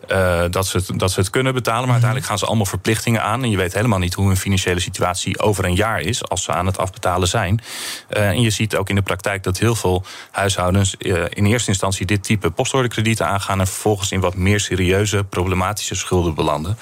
Eh, 0.07 0.43
dat, 0.49 0.67
ze 0.67 0.77
het, 0.77 0.99
dat 0.99 1.11
ze 1.11 1.19
het 1.19 1.29
kunnen 1.29 1.53
betalen, 1.53 1.81
maar 1.81 1.91
uiteindelijk 1.91 2.29
gaan 2.29 2.37
ze 2.37 2.45
allemaal 2.45 2.65
verplichtingen 2.65 3.23
aan. 3.23 3.43
En 3.43 3.49
je 3.49 3.57
weet 3.57 3.73
helemaal 3.73 3.99
niet 3.99 4.13
hoe 4.13 4.27
hun 4.27 4.37
financiële 4.37 4.79
situatie 4.79 5.39
over 5.39 5.65
een 5.65 5.75
jaar 5.75 6.01
is 6.01 6.27
als 6.27 6.43
ze 6.43 6.51
aan 6.51 6.65
het 6.65 6.77
afbetalen 6.77 7.27
zijn. 7.27 7.61
Eh, 8.09 8.27
en 8.27 8.41
je 8.41 8.49
ziet 8.49 8.75
ook 8.75 8.89
in 8.89 8.95
de 8.95 9.01
praktijk 9.01 9.43
dat 9.43 9.57
heel 9.57 9.75
veel 9.75 10.03
huishoudens 10.31 10.97
eh, 10.97 11.23
in 11.29 11.45
eerste 11.45 11.69
instantie 11.69 12.05
dit 12.05 12.23
type 12.23 12.51
postorderkredieten 12.51 13.27
aangaan 13.27 13.59
en 13.59 13.67
vervolgens 13.67 14.11
in 14.11 14.19
wat 14.19 14.35
meer 14.35 14.59
serieuze, 14.59 15.23
problematische 15.23 15.95
schulden 15.95 16.35
belanden. 16.35 16.77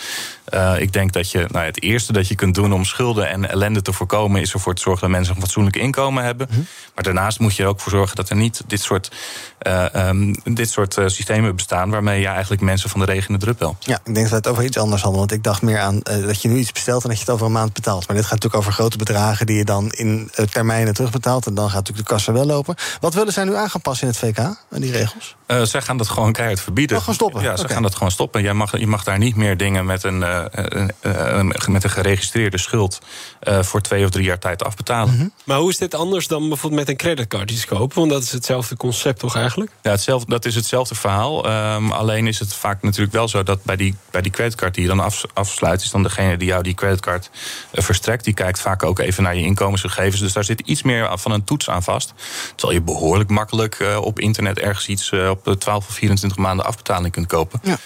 Ik 0.78 0.94
denk 0.94 1.14
dat 1.14 1.32
je 1.32 1.46
nou, 1.52 1.66
het 1.66 1.82
eerste 1.82 2.14
dat 2.14 2.28
je 2.28 2.36
kunt 2.36 2.56
doen 2.56 2.74
om 2.74 2.86
schulden 2.86 3.30
en 3.30 3.50
ellende 3.50 3.82
te 3.82 3.94
voorkomen, 3.94 4.42
is 4.42 4.54
ervoor 4.54 4.76
te 4.76 4.82
zorgen 4.82 5.02
dat 5.02 5.10
mensen 5.10 5.36
een 5.36 5.42
fatsoenlijk 5.42 5.76
inkomen 5.76 6.24
hebben. 6.24 6.48
Maar 6.96 7.04
daarnaast 7.04 7.40
moet 7.40 7.56
je 7.56 7.64
er 7.64 7.70
ook 7.70 7.80
voor 7.80 7.92
zorgen 7.92 8.16
dat 8.16 8.30
er 8.30 8.36
niet 8.36 8.64
dit 8.68 8.82
soort, 8.82 9.12
eh, 9.58 9.96
ehm, 9.96 10.34
dit 10.44 10.70
soort 10.70 10.94
systemen 11.06 11.56
bestaan 11.56 11.90
waarmee 11.90 12.20
je 12.20 12.28
eigenlijk 12.28 12.62
mensen 12.62 12.90
van 12.90 13.00
de 13.00 13.06
regen 13.16 13.34
in 13.34 13.40
de 13.40 13.46
drup 13.46 13.60
helpt. 13.60 13.86
Ja, 13.86 14.00
ik 14.04 14.16
denk 14.16 14.30
dat 14.30 14.38
het 14.38 14.48
over 14.48 14.64
iets 14.64 14.78
anders 14.78 15.02
hadden. 15.02 15.20
Want 15.20 15.32
ik 15.32 15.44
dacht 15.44 15.62
meer 15.62 15.80
aan 15.80 16.02
eh, 16.02 16.26
dat 16.26 16.42
je 16.42 16.48
nu 16.48 16.58
iets 16.58 16.72
bestelt 16.72 17.04
en 17.04 17.10
dat 17.10 17.18
je 17.18 17.24
het 17.24 17.34
over 17.34 17.46
een 17.46 17.52
maand 17.52 17.74
betaalt. 17.74 18.08
Maar 18.08 18.16
dit 18.16 18.26
gaat 18.26 18.34
natuurlijk 18.34 18.62
over 18.62 18.74
grote 18.74 18.98
bedragen 18.98 19.46
die 19.46 19.58
je 19.58 19.66
dan 19.66 19.92
in 19.92 20.32
eh, 20.34 20.46
termijnen 20.46 20.94
terugbetaalt. 20.94 21.46
En 21.46 21.54
dan 21.54 21.66
gaat 21.66 21.76
natuurlijk 21.76 22.08
de 22.08 22.14
kassa 22.14 22.32
wel 22.32 22.46
lopen. 22.46 22.76
Wat 23.00 23.14
willen 23.14 23.34
zij 23.34 23.44
nu 23.44 23.56
aan 23.56 23.70
gaan 23.70 23.82
passen 23.82 24.08
in 24.08 24.14
het 24.14 24.22
VK, 24.22 24.38
eh, 24.38 24.54
die 24.70 24.92
regels? 24.92 25.36
Eh, 25.46 25.62
zij 25.62 25.82
gaan 25.82 25.98
dat 25.98 26.10
gewoon 26.10 26.32
keihard 26.32 26.60
verbieden. 26.62 26.96
Oh, 26.98 27.02
gewoon 27.02 27.16
stoppen? 27.16 27.42
Ja, 27.42 27.58
ze 27.58 27.68
gaan 27.68 27.82
dat 27.82 27.94
gewoon 27.96 28.12
stoppen. 28.12 28.42
Jij 28.42 28.54
mag, 28.54 28.78
je 28.80 28.88
mag 28.88 29.04
daar 29.04 29.18
niet 29.18 29.36
meer 29.36 29.58
dingen 29.58 29.86
met 29.86 30.04
een, 30.04 30.24
eh, 30.24 30.46
een, 30.52 30.92
een- 31.02 31.54
met 31.68 31.84
een 31.84 31.90
geregistreerde 31.90 32.58
schuld 32.58 33.00
eh, 33.40 33.62
voor 33.64 33.82
twee 33.82 34.04
of 34.04 34.10
drie 34.10 34.26
jaar 34.26 34.40
tijd 34.40 34.64
afbetalen. 34.64 35.14
Mhm. 35.16 35.28
Maar 35.44 35.58
hoe 35.58 35.70
is 35.70 35.78
dit 35.78 35.94
anders 35.96 36.28
dan 36.28 36.48
bijvoorbeeld 36.48 36.82
met 36.82 36.90
een 36.90 36.98
creditcard 36.98 37.52
iets 37.52 37.66
kopen? 37.66 37.98
Want 38.00 38.12
dat 38.12 38.24
is 38.24 38.32
hetzelfde 38.32 38.78
concept 38.78 39.20
toch 39.20 39.36
eigenlijk? 39.36 39.72
Ja, 39.82 39.92
hetzelfde, 39.92 40.30
dat 40.30 40.46
is 40.46 40.56
hetzelfde 40.56 40.96
verhaal. 40.96 41.46
Ehm, 41.46 41.92
alleen 41.92 42.28
is 42.28 42.40
het 42.40 42.54
vaak 42.54 42.82
natuurlijk 42.82 43.14
wel 43.14 43.28
zo 43.28 43.44
dat 43.44 43.64
bij 43.64 43.76
die, 43.76 43.96
bij 44.12 44.22
die 44.22 44.32
creditcard 44.32 44.74
die 44.74 44.84
je 44.84 44.90
dan 44.90 45.00
af, 45.00 45.24
afsluit, 45.34 45.82
is 45.82 45.90
dan 45.92 46.04
degene 46.04 46.38
die 46.38 46.48
jou 46.48 46.64
die 46.64 46.74
creditcard 46.74 47.30
eh, 47.72 47.84
verstrekt. 47.84 48.24
Die 48.24 48.34
kijkt 48.34 48.60
vaak 48.60 48.84
ook 48.84 49.00
even 49.00 49.24
naar 49.24 49.36
je 49.36 49.44
inkomensgegevens. 49.44 50.22
Dus 50.22 50.34
daar 50.34 50.44
zit 50.44 50.60
iets 50.60 50.84
meer 50.84 51.18
van 51.18 51.32
een 51.32 51.44
toets 51.44 51.70
aan 51.70 51.84
vast. 51.84 52.14
Terwijl 52.56 52.80
je 52.80 52.86
behoorlijk 52.86 53.30
makkelijk 53.30 53.76
eh, 53.80 53.98
op 54.02 54.20
internet 54.20 54.60
ergens 54.60 54.88
iets 54.88 55.12
eh, 55.12 55.32
op 55.38 55.48
eh, 55.48 55.54
12 55.54 55.88
of 55.88 55.94
24 55.94 56.38
maanden 56.38 56.66
afbetaling 56.66 57.14
kunt 57.14 57.28
kopen. 57.28 57.60
Ja. 57.64 57.78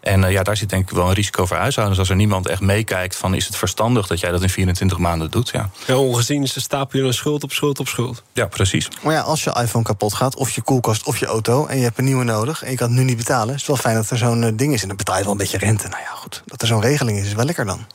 En 0.00 0.24
eh, 0.24 0.32
ja, 0.32 0.42
daar 0.42 0.56
zit 0.56 0.70
denk 0.70 0.90
ik 0.90 0.96
wel 0.96 1.08
een 1.08 1.14
risico 1.14 1.46
voor 1.46 1.56
huishoudens. 1.56 1.98
Als 1.98 2.08
er 2.08 2.16
niemand 2.16 2.46
echt 2.46 2.60
meekijkt 2.60 3.16
van 3.16 3.34
is 3.34 3.46
het 3.46 3.56
verstandig 3.56 4.06
dat 4.06 4.20
jij 4.20 4.30
dat 4.30 4.42
in 4.42 4.50
24 4.50 4.98
maanden 4.98 5.30
doet. 5.30 5.48
Ja, 5.48 5.70
Ja, 5.86 5.96
ongezien 5.96 6.46
ze 6.48 6.60
stapelen 6.60 7.06
een 7.06 7.14
schuld 7.14 7.42
op 7.44 7.52
schuld 7.52 7.78
op 7.80 7.88
schuld. 7.88 8.22
ja 8.32 8.46
precies. 8.46 8.88
Maar 9.02 9.14
ja, 9.14 9.20
als 9.20 9.44
je 9.44 9.56
iPhone 9.60 9.84
kapot 9.84 10.14
gaat, 10.14 10.36
of 10.36 10.50
je 10.50 10.60
koelkast 10.62 11.06
of 11.06 11.18
je 11.18 11.26
auto... 11.26 11.66
en 11.66 11.76
je 11.76 11.82
hebt 11.82 11.98
een 11.98 12.04
nieuwe 12.04 12.24
nodig 12.24 12.62
en 12.62 12.70
je 12.70 12.76
kan 12.76 12.88
het 12.88 12.96
nu 12.98 13.04
niet 13.04 13.16
betalen... 13.16 13.54
is 13.54 13.60
het 13.60 13.66
wel 13.68 13.76
fijn 13.76 13.94
dat 13.94 14.10
er 14.10 14.18
zo'n 14.18 14.42
eh, 14.44 14.50
ding 14.54 14.72
is. 14.72 14.82
En 14.82 14.88
dan 14.88 14.96
betaal 14.96 15.16
je 15.16 15.22
wel 15.22 15.32
een 15.32 15.38
beetje 15.38 15.58
rente. 15.58 15.88
Nou 15.88 16.02
ja, 16.02 16.10
goed. 16.14 16.42
Dat 16.46 16.60
er 16.62 16.66
zo'n 16.68 16.80
regeling 16.80 17.18
is, 17.18 17.26
is 17.26 17.32
wel 17.32 17.44
lekker 17.44 17.64
dan. 17.64 17.86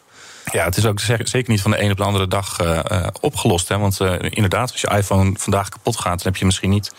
Ja, 0.51 0.64
het 0.66 0.78
is 0.78 0.86
ook 0.86 0.99
ze- 0.99 1.20
zeker 1.24 1.51
niet 1.51 1.61
van 1.61 1.72
de 1.72 1.82
een 1.84 1.91
op 1.91 1.97
de 1.97 2.03
andere 2.03 2.28
dag 2.28 2.59
eh, 2.59 2.80
eh, 2.91 3.07
opgelost. 3.22 3.68
Hè? 3.68 3.78
Want 3.78 3.99
eh, 3.99 4.14
inderdaad, 4.20 4.72
als 4.72 4.82
je 4.82 4.89
iPhone 4.89 5.32
vandaag 5.38 5.70
kapot 5.70 5.95
gaat, 5.97 6.18
dan 6.18 6.32
heb 6.32 6.36
je 6.36 6.45
misschien 6.45 6.70
niet 6.70 6.91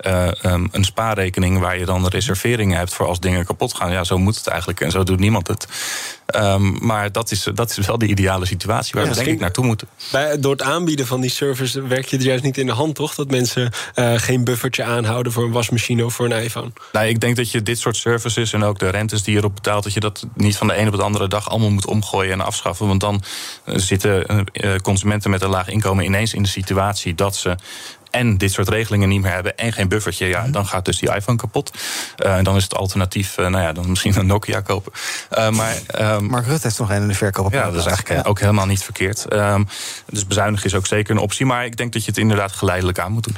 eh, 0.00 0.44
ehm, 0.44 0.66
een 0.70 0.84
spaarrekening 0.84 1.58
waar 1.58 1.78
je 1.78 1.84
dan 1.84 2.06
reserveringen 2.06 2.78
hebt 2.78 2.94
voor 2.94 3.06
als 3.06 3.20
dingen 3.20 3.44
kapot 3.44 3.74
gaan. 3.74 3.92
Ja, 3.92 4.04
zo 4.04 4.18
moet 4.18 4.36
het 4.36 4.46
eigenlijk 4.46 4.80
en 4.80 4.90
zo 4.90 5.02
doet 5.02 5.18
niemand 5.18 5.46
het. 5.46 5.68
Ehm, 6.30 6.86
maar 6.86 7.12
dat 7.12 7.30
is, 7.30 7.46
dat 7.54 7.78
is 7.78 7.86
wel 7.86 7.98
de 7.98 8.06
ideale 8.06 8.46
situatie 8.46 8.92
waar 8.94 9.04
Ja, 9.04 9.10
we 9.10 9.16
denk 9.16 9.26
ik 9.28 9.40
naartoe 9.40 9.64
moeten. 9.64 9.88
Bij, 10.12 10.40
door 10.40 10.52
het 10.52 10.62
aanbieden 10.62 11.06
van 11.06 11.20
die 11.20 11.30
service 11.30 11.86
werk 11.86 12.06
je 12.06 12.16
er 12.16 12.22
juist 12.22 12.42
niet 12.42 12.58
in 12.58 12.66
de 12.66 12.72
hand, 12.72 12.94
toch? 12.94 13.14
Dat 13.14 13.30
mensen 13.30 13.70
eh, 13.94 14.12
geen 14.16 14.44
buffertje 14.44 14.84
aanhouden 14.84 15.32
voor 15.32 15.44
een 15.44 15.52
wasmachine 15.52 16.04
of 16.04 16.14
voor 16.14 16.30
een 16.30 16.42
iPhone. 16.42 16.72
Nou, 16.92 17.06
ik 17.06 17.20
denk 17.20 17.36
dat 17.36 17.50
je 17.50 17.62
dit 17.62 17.78
soort 17.78 17.96
services 17.96 18.52
en 18.52 18.62
ook 18.62 18.78
de 18.78 18.88
rentes 18.88 19.22
die 19.22 19.32
je 19.32 19.38
erop 19.38 19.54
betaalt, 19.54 19.84
dat 19.84 19.92
je 19.92 20.00
dat 20.00 20.26
niet 20.34 20.56
van 20.56 20.66
de 20.66 20.78
een 20.78 20.88
op 20.88 20.96
de 20.96 21.02
andere 21.02 21.28
dag 21.28 21.50
allemaal 21.50 21.70
moet 21.70 21.86
omgooien 21.86 22.32
en 22.32 22.40
afschaffen. 22.40 22.86
Want 22.86 23.00
dan 23.00 23.22
eh, 23.64 23.74
zitten 23.76 24.44
eh, 24.52 24.74
consumenten 24.82 25.30
met 25.30 25.42
een 25.42 25.48
laag 25.48 25.68
inkomen 25.68 26.04
ineens 26.04 26.34
in 26.34 26.42
de 26.42 26.48
situatie 26.48 27.14
dat 27.14 27.36
ze 27.36 27.56
en 28.10 28.38
dit 28.38 28.52
soort 28.52 28.68
regelingen 28.68 29.08
niet 29.08 29.20
meer 29.22 29.32
hebben 29.32 29.56
en 29.56 29.72
geen 29.72 29.88
buffertje, 29.88 30.26
ja, 30.26 30.46
dan 30.48 30.66
gaat 30.66 30.84
dus 30.84 30.98
die 30.98 31.14
iPhone 31.14 31.38
kapot. 31.38 31.70
En 32.16 32.44
dan 32.44 32.56
is 32.56 32.62
het 32.62 32.74
alternatief, 32.74 33.36
nou 33.36 33.60
ja, 33.60 33.72
dan 33.72 33.88
misschien 33.88 34.18
een 34.18 34.26
Nokia 34.26 34.60
kopen. 34.60 34.92
Maar, 35.50 35.76
ehm, 36.22 36.30
Mark 36.30 36.46
Rutte 36.46 36.66
heeft 36.66 36.78
nog 36.78 36.90
een 36.90 37.02
in 37.02 37.08
de 37.08 37.14
verkoop. 37.14 37.52
ja, 37.52 37.70
dat 37.70 37.74
is 37.74 37.86
eigenlijk 37.86 38.28
ook 38.28 38.40
helemaal 38.40 38.66
niet 38.66 38.82
verkeerd. 38.82 39.24
Ehm, 39.28 39.64
dus 40.06 40.26
bezuinigen 40.26 40.66
is 40.66 40.74
ook 40.74 40.86
zeker 40.86 41.14
een 41.14 41.20
optie, 41.20 41.46
maar 41.46 41.64
ik 41.64 41.76
denk 41.76 41.92
dat 41.92 42.04
je 42.04 42.10
het 42.10 42.20
inderdaad 42.20 42.52
geleidelijk 42.52 42.98
aan 42.98 43.12
moet 43.12 43.24
doen. 43.24 43.36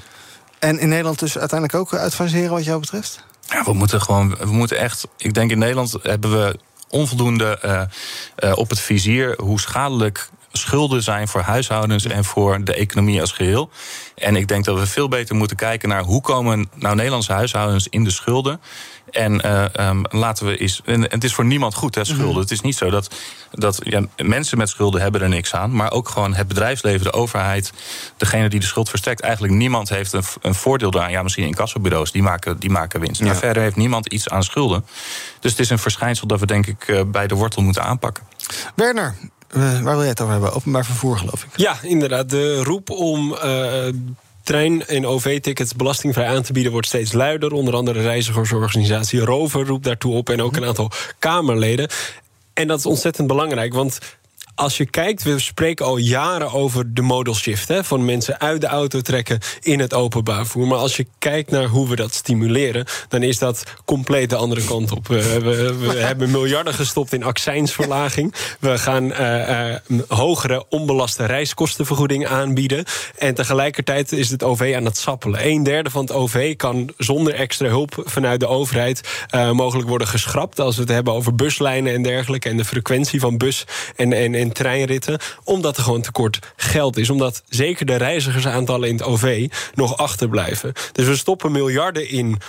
En 0.59 0.79
in 0.79 0.89
Nederland 0.89 1.19
dus 1.19 1.39
uiteindelijk 1.39 1.79
ook 1.81 1.95
uitfaseren 2.01 2.51
wat 2.51 2.65
jou 2.65 2.81
betreft? 2.81 3.25
Ja, 3.47 3.65
we 3.65 3.73
moeten 3.73 4.01
gewoon, 4.01 4.37
we 4.37 4.53
moeten 4.53 4.79
echt. 4.79 5.09
Ik 5.17 5.35
denk 5.35 5.51
in 5.51 5.59
Nederland 5.59 5.97
hebben 6.03 6.31
we 6.31 6.59
onvoldoende 6.89 7.59
eh, 7.59 7.83
eh, 8.37 8.57
op 8.57 8.71
het 8.71 8.81
vizier 8.81 9.39
hoe 9.41 9.61
schadelijk 9.61 10.29
schulden 10.53 11.03
zijn 11.03 11.29
voor 11.29 11.41
huishoudens 11.41 12.05
en 12.05 12.25
voor 12.25 12.65
de 12.65 12.75
economie 12.75 13.21
als 13.21 13.33
geheel. 13.33 13.71
En 14.15 14.37
ik 14.37 14.49
denk 14.49 14.65
dat 14.65 14.79
we 14.79 14.87
veel 14.87 15.09
beter 15.09 15.35
moeten 15.35 15.57
kijken 15.57 15.89
naar 15.89 16.03
hoe 16.03 16.21
komen 16.21 16.71
nou 16.75 16.95
Nederlandse 16.95 17.33
huishoudens 17.33 17.87
in 17.89 18.05
de 18.05 18.11
schulden. 18.11 18.61
En 19.13 19.41
eh, 19.41 19.75
ehm, 19.75 20.03
laten 20.11 20.47
we 20.47 20.57
eens. 20.57 20.81
En 20.85 21.03
het 21.03 21.25
is 21.25 21.35
voor 21.35 21.45
niemand 21.45 21.75
goed, 21.75 21.95
hè, 21.95 22.05
schulden. 22.05 22.43
Het 22.43 22.51
is 22.51 22.61
niet 22.61 22.77
zo 22.77 22.91
dat, 22.91 23.15
dat 23.51 23.81
ja, 23.83 24.03
mensen 24.17 24.59
met 24.59 24.69
schulden 24.69 25.01
hebben 25.01 25.21
er 25.21 25.29
niks 25.29 25.55
aan. 25.55 25.75
Maar 25.75 25.93
ook 25.93 26.09
gewoon 26.09 26.35
het 26.35 26.49
bedrijfsleven, 26.49 27.05
de 27.05 27.13
overheid, 27.13 27.73
degene 28.17 28.49
die 28.49 28.61
de 28.61 28.67
schuld 28.67 28.89
verstrekt. 28.89 29.21
Eigenlijk 29.21 29.55
niemand 29.55 29.89
heeft 29.89 30.13
een, 30.13 30.25
een 30.41 30.55
voordeel 30.55 30.91
daaraan. 30.91 31.11
Ja, 31.11 31.23
misschien 31.23 31.47
incassobureaus, 31.47 32.13
die 32.13 32.23
maken, 32.23 32.59
die 32.59 32.71
maken 32.71 33.01
winst. 33.01 33.21
Ja. 33.21 33.27
Maar 33.27 33.37
verder 33.37 33.63
heeft 33.63 33.77
niemand 33.77 34.07
iets 34.07 34.29
aan 34.29 34.43
schulden. 34.43 34.85
Dus 35.41 35.51
het 35.51 35.61
is 35.61 35.71
een 35.71 35.79
verschijnsel 35.79 36.27
dat 36.27 36.41
we 36.41 36.47
denk 36.47 36.67
ik 36.67 36.89
eh, 36.89 37.01
bij 37.07 37.27
de 37.27 37.35
wortel 37.35 37.63
moeten 37.63 37.83
aanpakken. 37.83 38.25
Werner, 38.75 39.15
eh, 39.49 39.61
waar 39.61 39.83
wil 39.83 39.99
jij 39.99 40.09
het 40.09 40.21
over 40.21 40.33
hebben? 40.33 40.53
Openbaar 40.53 40.85
vervoer, 40.85 41.19
geloof 41.19 41.45
ik. 41.45 41.51
Ja, 41.57 41.77
inderdaad. 41.83 42.31
De 42.31 42.63
roep 42.63 42.91
om 42.91 43.35
eh, 43.35 43.93
trein- 44.43 44.87
en 44.87 45.07
OV-tickets 45.07 45.75
belastingvrij 45.75 46.27
aan 46.27 46.43
te 46.43 46.53
bieden 46.53 46.73
wordt 46.73 46.87
steeds 46.87 47.13
luider. 47.13 47.53
Onder 47.53 47.75
andere 47.75 48.03
reizigersorganisatie 48.03 49.21
Rover 49.21 49.67
roept 49.67 49.85
daartoe 49.85 50.15
op 50.15 50.31
en 50.31 50.43
ook 50.43 50.57
een 50.57 50.65
aantal 50.65 50.91
Kamerleden. 51.19 51.89
En 52.55 52.69
dat 52.69 52.79
is 52.79 52.87
ontzettend 52.87 53.27
belangrijk, 53.27 53.75
want 53.75 53.99
als 54.55 54.77
je 54.77 54.87
kijkt, 54.87 55.23
we 55.23 55.39
spreken 55.39 55.87
al 55.87 55.97
jaren 55.97 56.53
over 56.53 56.95
de 56.95 57.03
modal 57.03 57.35
shift. 57.35 57.69
Hè, 57.69 57.85
van 57.85 58.05
mensen 58.05 58.41
uit 58.41 58.61
de 58.61 58.67
auto 58.67 59.01
trekken 59.01 59.39
in 59.61 59.81
het 59.81 59.95
openbaar 59.95 60.37
vervoer. 60.37 60.67
Maar 60.67 60.79
als 60.79 60.97
je 60.97 61.07
kijkt 61.19 61.51
naar 61.51 61.67
hoe 61.67 61.89
we 61.89 61.97
dat 61.97 62.15
stimuleren, 62.15 62.87
dan 63.09 63.23
is 63.23 63.39
dat 63.39 63.65
compleet 63.85 64.31
de 64.31 64.37
andere 64.37 64.65
kant 64.65 64.93
op. 64.93 65.09
We, 65.09 65.41
we, 65.41 65.75
we 65.75 65.99
hebben 66.09 66.31
miljarden 66.31 66.75
gestopt 66.75 67.13
in 67.13 67.23
accijnsverlaging. 67.23 68.35
We 68.61 68.79
gaan 68.79 69.05
uh, 69.05 69.49
uh, 69.49 70.01
hogere 70.09 70.65
onbelaste 70.69 71.25
reiskostenvergoeding 71.25 72.27
aanbieden. 72.27 72.85
En 73.19 73.35
tegelijkertijd 73.35 74.13
is 74.13 74.31
het 74.31 74.43
OV 74.43 74.73
aan 74.77 74.85
het 74.85 74.97
sappelen. 74.97 75.47
Een 75.47 75.63
derde 75.63 75.91
van 75.91 76.03
het 76.03 76.13
OV 76.13 76.57
kan 76.57 76.91
zonder 76.97 77.35
extra 77.35 77.69
hulp 77.69 78.03
vanuit 78.05 78.41
de 78.41 78.47
overheid 78.47 79.27
uh, 79.35 79.51
mogelijk 79.51 79.89
worden 79.89 80.09
geschrapt. 80.09 80.61
Als 80.61 80.75
we 80.75 80.83
het 80.83 80.91
hebben 80.91 81.13
over 81.13 81.35
buslijnen 81.35 81.93
en 81.93 82.03
dergelijke. 82.03 82.49
En 82.49 82.57
de 82.57 82.65
frequentie 82.65 83.21
van 83.21 83.37
bus- 83.39 83.65
en, 83.97 84.13
en, 84.13 84.35
en 84.43 84.53
treinritten. 84.53 85.19
Omdat 85.45 85.77
er 85.77 85.83
gewoon 85.83 86.03
tekort 86.03 86.39
geld 86.57 86.97
is. 86.97 87.11
Omdat 87.11 87.43
zeker 87.49 87.87
de 87.87 87.97
reizigersaantallen 87.97 88.89
in 88.89 88.97
het 88.97 89.05
OV 89.05 89.49
nog 89.75 89.97
achterblijven. 89.97 90.73
Dus 90.93 91.07
we 91.07 91.17
stoppen 91.17 91.53
miljarden 91.53 92.09
in 92.09 92.41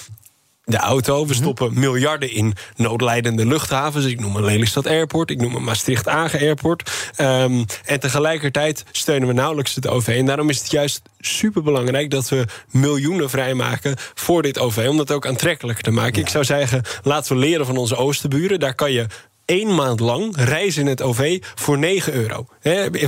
de 0.66 0.78
auto. 0.78 1.26
We 1.26 1.34
stoppen 1.34 1.80
miljarden 1.80 2.32
in 2.32 2.54
noodlijdende 2.76 3.46
luchthavens. 3.46 4.06
Ik 4.06 4.20
noem 4.20 4.36
een 4.36 4.44
Lelystad 4.44 4.88
Airport, 4.88 5.30
ik 5.30 5.42
noem 5.42 5.56
een 5.56 5.64
Maastricht-Agen 5.64 6.40
Airport. 6.40 6.92
Um, 7.18 7.66
en 7.86 8.00
tegelijkertijd 8.00 8.84
steunen 8.92 9.28
we 9.28 9.34
nauwelijks 9.34 9.76
het 9.76 9.88
OV. 9.88 10.08
En 10.08 10.26
daarom 10.26 10.50
is 10.50 10.60
het 10.60 10.72
juist 10.72 11.02
superbelangrijk 11.20 12.10
dat 12.10 12.30
we 12.30 12.46
miljoenen 12.72 13.30
vrijmaken 13.30 13.96
voor 14.14 14.42
dit 14.42 14.60
OV. 14.60 14.86
Om 14.90 14.98
dat 14.98 15.12
ook 15.12 15.28
aantrekkelijker 15.28 15.84
te 15.84 15.92
maken. 15.92 16.22
Ik 16.22 16.30
zou 16.30 16.44
zeggen, 16.44 16.84
laten 17.04 17.34
we 17.34 17.40
leren 17.40 17.66
van 17.66 17.78
onze 17.78 17.96
oosterburen. 17.96 18.60
Daar 18.60 18.76
kan 18.76 18.92
je 18.92 19.06
één 19.46 19.76
maand 19.76 20.00
lang 20.00 20.36
reizen 20.36 20.82
in 20.82 20.88
het 20.88 21.02
OV 21.02 21.44
voor 21.56 21.78
9 21.78 22.14
euro. 22.14 22.46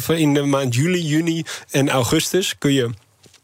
In 0.08 0.34
de 0.34 0.44
maand 0.44 0.76
juli, 0.76 1.02
juni 1.02 1.44
en 1.72 1.90
augustus 1.90 2.58
kun 2.58 2.74
je 2.74 2.90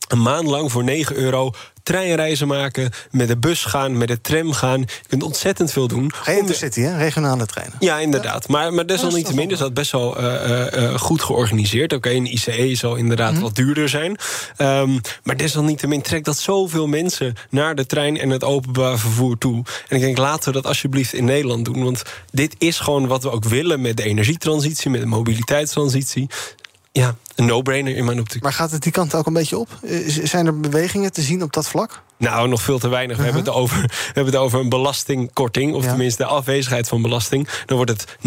een 0.07 0.21
maand 0.21 0.47
lang 0.47 0.71
voor 0.71 0.83
9 0.83 1.15
euro 1.15 1.51
treinreizen 1.83 2.47
maken, 2.47 2.91
met 3.11 3.27
de 3.27 3.37
bus 3.37 3.63
gaan, 3.63 3.97
met 3.97 4.07
de 4.07 4.21
tram 4.21 4.51
gaan. 4.51 4.79
Je 4.79 5.07
kunt 5.07 5.23
ontzettend 5.23 5.71
veel 5.71 5.87
doen. 5.87 6.11
Geen 6.15 6.37
intercity, 6.37 6.81
hè? 6.81 6.97
regionale 6.97 7.45
treinen. 7.45 7.75
Ja, 7.79 7.99
inderdaad. 7.99 8.47
Maar, 8.47 8.73
maar 8.73 8.85
desalniettemin 8.85 9.51
is 9.51 9.57
dat 9.57 9.73
best 9.73 9.91
wel 9.91 10.21
uh, 10.21 10.65
uh, 10.73 10.99
goed 10.99 11.21
georganiseerd. 11.21 11.93
Oké, 11.93 12.07
okay, 12.07 12.17
een 12.17 12.33
ICE 12.33 12.75
zal 12.75 12.95
inderdaad 12.95 13.33
mm. 13.33 13.41
wat 13.41 13.55
duurder 13.55 13.89
zijn. 13.89 14.17
Um, 14.57 15.01
maar 15.23 15.37
desalniettemin 15.37 16.01
trekt 16.01 16.25
dat 16.25 16.37
zoveel 16.37 16.87
mensen 16.87 17.33
naar 17.49 17.75
de 17.75 17.85
trein 17.85 18.17
en 18.17 18.29
het 18.29 18.43
openbaar 18.43 18.99
vervoer 18.99 19.37
toe. 19.37 19.63
En 19.87 19.95
ik 19.95 20.01
denk, 20.01 20.17
laten 20.17 20.45
we 20.45 20.61
dat 20.61 20.65
alsjeblieft 20.65 21.13
in 21.13 21.25
Nederland 21.25 21.65
doen. 21.65 21.83
Want 21.83 22.03
dit 22.31 22.55
is 22.57 22.79
gewoon 22.79 23.07
wat 23.07 23.23
we 23.23 23.31
ook 23.31 23.45
willen 23.45 23.81
met 23.81 23.97
de 23.97 24.03
energietransitie, 24.03 24.89
met 24.89 25.01
de 25.01 25.07
mobiliteitstransitie 25.07 26.29
ja, 26.91 27.15
een 27.35 27.45
no-brainer 27.45 27.95
in 27.95 28.05
mijn 28.05 28.19
optiek. 28.19 28.41
Maar 28.41 28.53
gaat 28.53 28.71
het 28.71 28.83
die 28.83 28.91
kant 28.91 29.15
ook 29.15 29.25
een 29.25 29.33
beetje 29.33 29.57
op? 29.57 29.69
Zijn 30.23 30.45
er 30.45 30.59
bewegingen 30.59 31.11
te 31.11 31.21
zien 31.21 31.43
op 31.43 31.53
dat 31.53 31.67
vlak? 31.67 32.03
Nou, 32.17 32.47
nog 32.47 32.61
veel 32.61 32.79
te 32.79 32.87
weinig. 32.87 33.17
We, 33.17 33.23
hebben, 33.23 33.41
het 33.41 33.53
over, 33.53 33.81
we 33.81 34.11
hebben 34.13 34.33
het 34.33 34.35
over 34.35 34.59
een 34.59 34.69
belastingkorting, 34.69 35.73
of 35.73 35.83
ja. 35.83 35.89
tenminste 35.89 36.23
de 36.23 36.29
afwezigheid 36.29 36.87
van 36.87 37.01
belasting. 37.01 37.47
Dan 37.65 37.77
wordt 37.77 37.91
het 37.91 38.17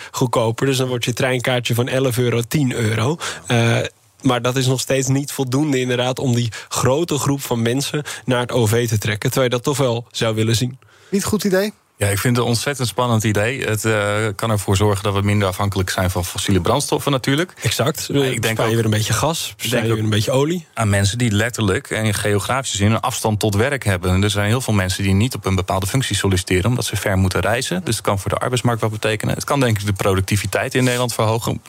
9% 0.00 0.02
goedkoper. 0.10 0.66
Dus 0.66 0.76
dan 0.76 0.88
wordt 0.88 1.04
je 1.04 1.12
treinkaartje 1.12 1.74
van 1.74 1.88
11 1.88 2.18
euro 2.18 2.40
10 2.48 2.72
euro. 2.72 3.16
Uh, 3.48 3.78
maar 4.22 4.42
dat 4.42 4.56
is 4.56 4.66
nog 4.66 4.80
steeds 4.80 5.08
niet 5.08 5.32
voldoende 5.32 5.80
inderdaad 5.80 6.18
om 6.18 6.34
die 6.34 6.52
grote 6.68 7.18
groep 7.18 7.42
van 7.42 7.62
mensen 7.62 8.02
naar 8.24 8.40
het 8.40 8.52
OV 8.52 8.88
te 8.88 8.98
trekken. 8.98 9.30
Terwijl 9.30 9.50
je 9.50 9.56
dat 9.56 9.64
toch 9.64 9.76
wel 9.76 10.06
zou 10.10 10.34
willen 10.34 10.56
zien. 10.56 10.78
Niet 11.10 11.24
goed 11.24 11.44
idee? 11.44 11.72
Ja, 11.96 12.08
ik 12.08 12.18
vind 12.18 12.36
het 12.36 12.44
een 12.44 12.50
ontzettend 12.50 12.88
spannend 12.88 13.24
idee. 13.24 13.64
Het 13.64 13.84
uh, 13.84 14.16
kan 14.36 14.50
ervoor 14.50 14.76
zorgen 14.76 15.02
dat 15.04 15.14
we 15.14 15.20
minder 15.22 15.48
afhankelijk 15.48 15.90
zijn 15.90 16.10
van 16.10 16.24
fossiele 16.24 16.60
brandstoffen 16.60 17.12
natuurlijk. 17.12 17.52
Exact. 17.62 18.08
Maar 18.12 18.24
ik 18.24 18.42
denk 18.42 18.60
ook, 18.60 18.68
je 18.68 18.74
weer 18.74 18.84
een 18.84 18.90
beetje 18.90 19.12
gas, 19.12 19.54
je 19.56 19.80
weer 19.80 19.98
een 19.98 20.10
beetje 20.10 20.30
olie. 20.30 20.66
Aan 20.74 20.90
mensen 20.90 21.18
die 21.18 21.30
letterlijk 21.30 21.90
en 21.90 22.14
geografisch 22.14 22.74
zin 22.74 22.90
een 22.92 23.00
afstand 23.00 23.40
tot 23.40 23.54
werk 23.54 23.84
hebben. 23.84 24.22
Er 24.22 24.30
zijn 24.30 24.46
heel 24.46 24.60
veel 24.60 24.74
mensen 24.74 25.02
die 25.02 25.14
niet 25.14 25.34
op 25.34 25.44
een 25.44 25.54
bepaalde 25.54 25.86
functie 25.86 26.16
solliciteren 26.16 26.70
omdat 26.70 26.84
ze 26.84 26.96
ver 26.96 27.16
moeten 27.16 27.40
reizen. 27.40 27.84
Dus 27.84 27.96
het 27.96 28.04
kan 28.04 28.18
voor 28.18 28.30
de 28.30 28.38
arbeidsmarkt 28.38 28.80
wat 28.80 28.90
betekenen. 28.90 29.34
Het 29.34 29.44
kan 29.44 29.60
denk 29.60 29.78
ik 29.78 29.86
de 29.86 29.92
productiviteit 29.92 30.74
in 30.74 30.84
Nederland 30.84 31.14
verhogen. 31.14 31.62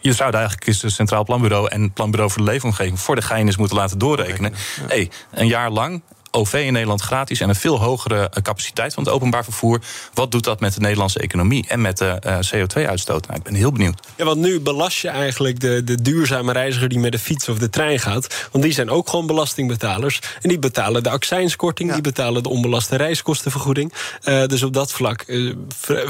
Je 0.00 0.12
zou 0.12 0.32
eigenlijk 0.32 0.66
eens 0.66 0.82
het 0.82 0.92
Centraal 0.92 1.24
Planbureau 1.24 1.68
en 1.68 1.82
het 1.82 1.94
Planbureau 1.94 2.30
voor 2.30 2.44
de 2.44 2.50
Leefomgeving 2.50 3.00
voor 3.00 3.14
de 3.14 3.22
gein 3.22 3.46
eens 3.46 3.56
moeten 3.56 3.76
laten 3.76 3.98
doorrekenen. 3.98 4.54
Hey, 4.86 5.10
een 5.30 5.46
jaar 5.46 5.70
lang 5.70 6.02
OV 6.36 6.52
in 6.52 6.72
Nederland 6.72 7.00
gratis 7.00 7.40
en 7.40 7.48
een 7.48 7.54
veel 7.54 7.80
hogere 7.80 8.30
capaciteit 8.42 8.94
van 8.94 9.04
het 9.04 9.12
openbaar 9.12 9.44
vervoer. 9.44 9.80
Wat 10.14 10.30
doet 10.30 10.44
dat 10.44 10.60
met 10.60 10.74
de 10.74 10.80
Nederlandse 10.80 11.18
economie 11.18 11.64
en 11.68 11.80
met 11.80 11.98
de 11.98 12.22
uh, 12.26 12.38
CO2-uitstoot? 12.54 13.26
Nou, 13.26 13.38
ik 13.38 13.44
ben 13.44 13.54
heel 13.54 13.72
benieuwd. 13.72 14.00
Ja, 14.16 14.24
want 14.24 14.38
nu 14.38 14.60
belast 14.60 14.98
je 14.98 15.08
eigenlijk 15.08 15.60
de, 15.60 15.84
de 15.84 16.02
duurzame 16.02 16.52
reiziger 16.52 16.88
die 16.88 16.98
met 16.98 17.12
de 17.12 17.18
fiets 17.18 17.48
of 17.48 17.58
de 17.58 17.70
trein 17.70 17.98
gaat. 17.98 18.48
Want 18.52 18.64
die 18.64 18.72
zijn 18.72 18.90
ook 18.90 19.08
gewoon 19.08 19.26
belastingbetalers. 19.26 20.20
En 20.42 20.48
die 20.48 20.58
betalen 20.58 21.02
de 21.02 21.10
accijnskorting, 21.10 21.88
ja. 21.88 21.94
die 21.94 22.04
betalen 22.04 22.42
de 22.42 22.48
onbelaste 22.48 22.96
reiskostenvergoeding. 22.96 23.92
Uh, 24.24 24.46
dus 24.46 24.62
op 24.62 24.72
dat 24.72 24.92
vlak 24.92 25.24
uh, 25.26 25.54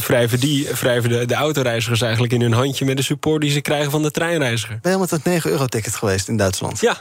wrijven, 0.06 0.40
die, 0.40 0.68
wrijven 0.80 1.10
de, 1.10 1.26
de 1.26 1.34
autoreizigers 1.34 2.00
eigenlijk 2.00 2.32
in 2.32 2.40
hun 2.40 2.52
handje 2.52 2.84
met 2.84 2.96
de 2.96 3.02
support 3.02 3.40
die 3.40 3.50
ze 3.50 3.60
krijgen 3.60 3.90
van 3.90 4.02
de 4.02 4.10
treinreiziger. 4.10 4.78
Ben 4.82 4.92
je 4.92 4.98
met 4.98 5.10
het 5.10 5.20
9-euro-ticket 5.20 5.94
geweest 5.94 6.28
in 6.28 6.36
Duitsland? 6.36 6.80
Ja. 6.80 6.96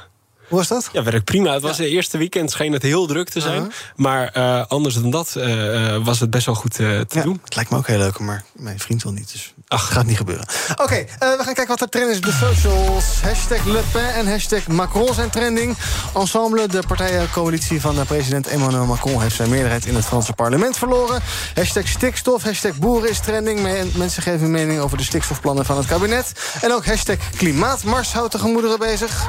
Hoe 0.48 0.58
was 0.58 0.68
dat? 0.68 0.90
Ja, 0.92 1.04
werkt 1.04 1.26
prima. 1.26 1.54
Het 1.54 1.62
was 1.62 1.78
ja. 1.78 1.84
de 1.84 1.90
eerste 1.90 2.18
weekend, 2.18 2.52
scheen 2.52 2.74
het 2.74 2.82
heel 2.82 3.08
druk 3.08 3.30
te 3.30 3.42
zijn. 3.42 3.62
Uh 3.62 3.62
-huh. 3.62 3.74
Maar 3.96 4.38
uh, 4.38 4.66
anders 4.68 4.96
dan 4.96 5.10
dat 5.10 5.34
uh, 5.38 6.06
was 6.06 6.20
het 6.20 6.30
best 6.30 6.46
wel 6.46 6.56
goed 6.56 6.74
te 6.74 7.06
ja, 7.10 7.22
doen. 7.22 7.40
Het 7.44 7.56
lijkt 7.56 7.70
me 7.70 7.78
ook 7.78 7.88
heel 7.88 7.98
leuk, 7.98 8.20
maar 8.20 8.44
mijn 8.54 8.80
vriend 8.80 9.04
wil 9.04 9.12
niet. 9.12 9.32
Dus 9.32 9.54
Ach, 9.68 9.94
gaat 9.94 10.06
niet 10.06 10.18
gebeuren. 10.18 10.48
Oké, 10.72 10.82
okay, 10.84 11.08
we 11.20 11.44
gaan 11.44 11.54
kijken 11.54 11.68
wat 11.68 11.82
er 11.82 11.90
trend 11.90 12.10
is 12.10 12.18
op 12.18 12.24
de 12.24 12.32
socials. 12.32 13.22
Hashtag 13.22 13.66
Le 13.66 13.82
Pen 13.92 14.14
en 14.14 14.28
hashtag 14.28 14.68
Macron 14.68 15.14
zijn 15.14 15.30
trending. 15.30 15.78
Ensemble, 16.16 16.68
de 16.68 16.84
partijencoalitie 16.88 17.82
van 17.82 18.06
president 18.06 18.48
Emmanuel 18.48 18.86
Macron... 18.86 19.22
heeft 19.22 19.36
zijn 19.36 19.50
meerderheid 19.50 19.86
in 19.86 19.96
het 19.96 20.06
Franse 20.06 20.34
parlement 20.34 20.78
verloren. 20.78 21.22
Hashtag 21.56 21.88
stikstof, 21.88 22.44
hashtag 22.44 22.78
boeren 22.78 23.10
is 23.10 23.20
trending. 23.20 23.60
Mensen 23.98 24.24
geven 24.24 24.40
hun 24.40 24.52
mening 24.52 24.80
over 24.80 24.98
de 24.98 25.04
stikstofplannen 25.04 25.66
van 25.66 25.78
het 25.78 25.86
kabinet. 25.86 26.32
En 26.62 26.74
ook 26.74 26.86
hashtag 26.86 27.18
klimaatmars 27.38 28.14
houdt 28.14 28.32
de 28.32 28.40
gemoederen 28.40 28.80
bezig. 28.80 29.28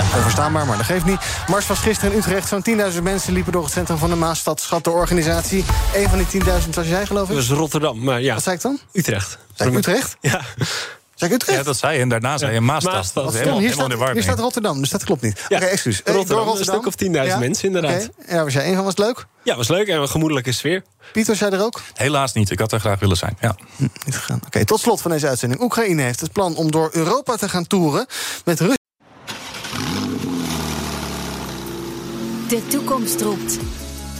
Ja, 0.00 0.16
onverstaanbaar, 0.16 0.66
maar 0.66 0.76
dat 0.76 0.86
geeft 0.86 1.04
niet. 1.04 1.18
Mars 1.46 1.66
was 1.66 1.78
gisteren 1.78 2.12
in 2.12 2.18
Utrecht. 2.18 2.48
Zo'n 2.48 2.64
10.000 2.92 3.02
mensen 3.02 3.32
liepen 3.32 3.52
door 3.52 3.62
het 3.62 3.72
centrum 3.72 3.98
van 3.98 4.10
de 4.10 4.16
Maasstad. 4.16 4.60
Schat 4.60 4.84
de 4.84 4.90
organisatie. 4.90 5.64
Een 5.94 6.08
van 6.08 6.18
die 6.18 6.42
10.000 6.42 6.48
was 6.74 6.86
jij, 6.86 7.06
geloof 7.06 7.28
ik? 7.28 7.36
Dat 7.36 7.46
was 7.46 7.58
Rotterdam, 7.58 8.02
maar 8.02 8.20
ja. 8.20 8.34
Wat 8.34 8.42
zei 8.42 8.56
ik 8.56 8.62
dan? 8.62 8.78
Utrecht. 8.92 9.38
Zei 9.54 9.70
ik 9.70 9.76
Utrecht? 9.76 10.16
Ja. 10.20 10.40
Zeg 11.14 11.28
ik 11.28 11.34
Utrecht? 11.34 11.58
Ja, 11.58 11.64
dat 11.64 11.76
zei 11.76 11.94
je. 11.94 12.00
En 12.00 12.08
daarna 12.08 12.38
zei 12.38 12.52
je 12.52 12.60
Maastad. 12.60 12.92
Maastad. 12.92 13.24
Dat 13.24 13.32
is 13.32 13.38
helemaal, 13.38 13.60
hier, 13.60 13.68
helemaal 13.70 13.88
staat, 13.88 13.98
in 13.98 13.98
de 13.98 14.04
war 14.04 14.14
hier 14.14 14.22
staat 14.22 14.38
Rotterdam, 14.38 14.80
dus 14.80 14.90
dat 14.90 15.04
klopt 15.04 15.22
niet. 15.22 15.38
Ja. 15.38 15.44
Oké, 15.44 15.54
okay, 15.54 15.68
excuus. 15.68 15.96
Rotterdam, 16.04 16.44
Rotterdam, 16.44 16.74
een 16.74 16.92
stuk 16.92 17.10
of 17.10 17.24
10.000 17.24 17.28
ja? 17.28 17.38
mensen, 17.38 17.66
inderdaad. 17.66 17.92
Okay. 17.92 18.26
En 18.26 18.34
daar 18.34 18.44
was 18.44 18.52
jij 18.52 18.68
een 18.68 18.74
van, 18.74 18.84
was 18.84 18.94
het 18.96 19.04
leuk? 19.04 19.26
Ja, 19.42 19.56
was 19.56 19.68
leuk 19.68 19.88
en 19.88 20.00
een 20.00 20.08
gemoedelijke 20.08 20.52
sfeer. 20.52 20.82
Piet, 21.12 21.26
was 21.26 21.38
jij 21.38 21.50
er 21.50 21.64
ook? 21.64 21.80
Helaas 21.94 22.32
niet. 22.32 22.50
Ik 22.50 22.58
had 22.58 22.72
er 22.72 22.80
graag 22.80 22.98
willen 22.98 23.16
zijn, 23.16 23.36
ja. 23.40 23.56
Hm, 23.76 23.82
niet 24.04 24.16
gegaan. 24.16 24.36
Oké, 24.36 24.46
okay, 24.46 24.64
tot 24.64 24.80
slot 24.80 25.00
van 25.00 25.10
deze 25.10 25.28
uitzending. 25.28 25.60
Oekraïne 25.60 26.02
heeft 26.02 26.20
het 26.20 26.32
plan 26.32 26.56
om 26.56 26.70
door 26.70 26.88
Europa 26.92 27.36
te 27.36 27.48
gaan 27.48 27.66
toeren 27.66 28.06
met 28.44 28.58
Rusland. 28.58 28.78
De 32.50 32.66
toekomst 32.66 33.20
roept. 33.20 33.58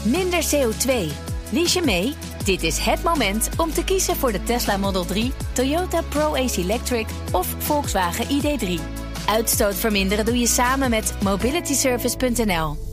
Minder 0.04 0.44
CO2. 0.44 1.12
Lies 1.52 1.72
je 1.72 1.82
mee? 1.84 2.14
Dit 2.44 2.62
is 2.62 2.78
het 2.78 3.02
moment 3.02 3.48
om 3.56 3.72
te 3.72 3.84
kiezen 3.84 4.16
voor 4.16 4.32
de 4.32 4.42
Tesla 4.42 4.76
Model 4.76 5.04
3, 5.04 5.32
Toyota 5.52 6.02
Pro-Ace 6.02 6.60
Electric 6.60 7.06
of 7.32 7.54
Volkswagen 7.58 8.26
ID3. 8.26 8.80
Uitstoot 9.26 9.74
verminderen 9.74 10.24
doe 10.24 10.38
je 10.38 10.46
samen 10.46 10.90
met 10.90 11.14
mobilityservice.nl. 11.22 12.89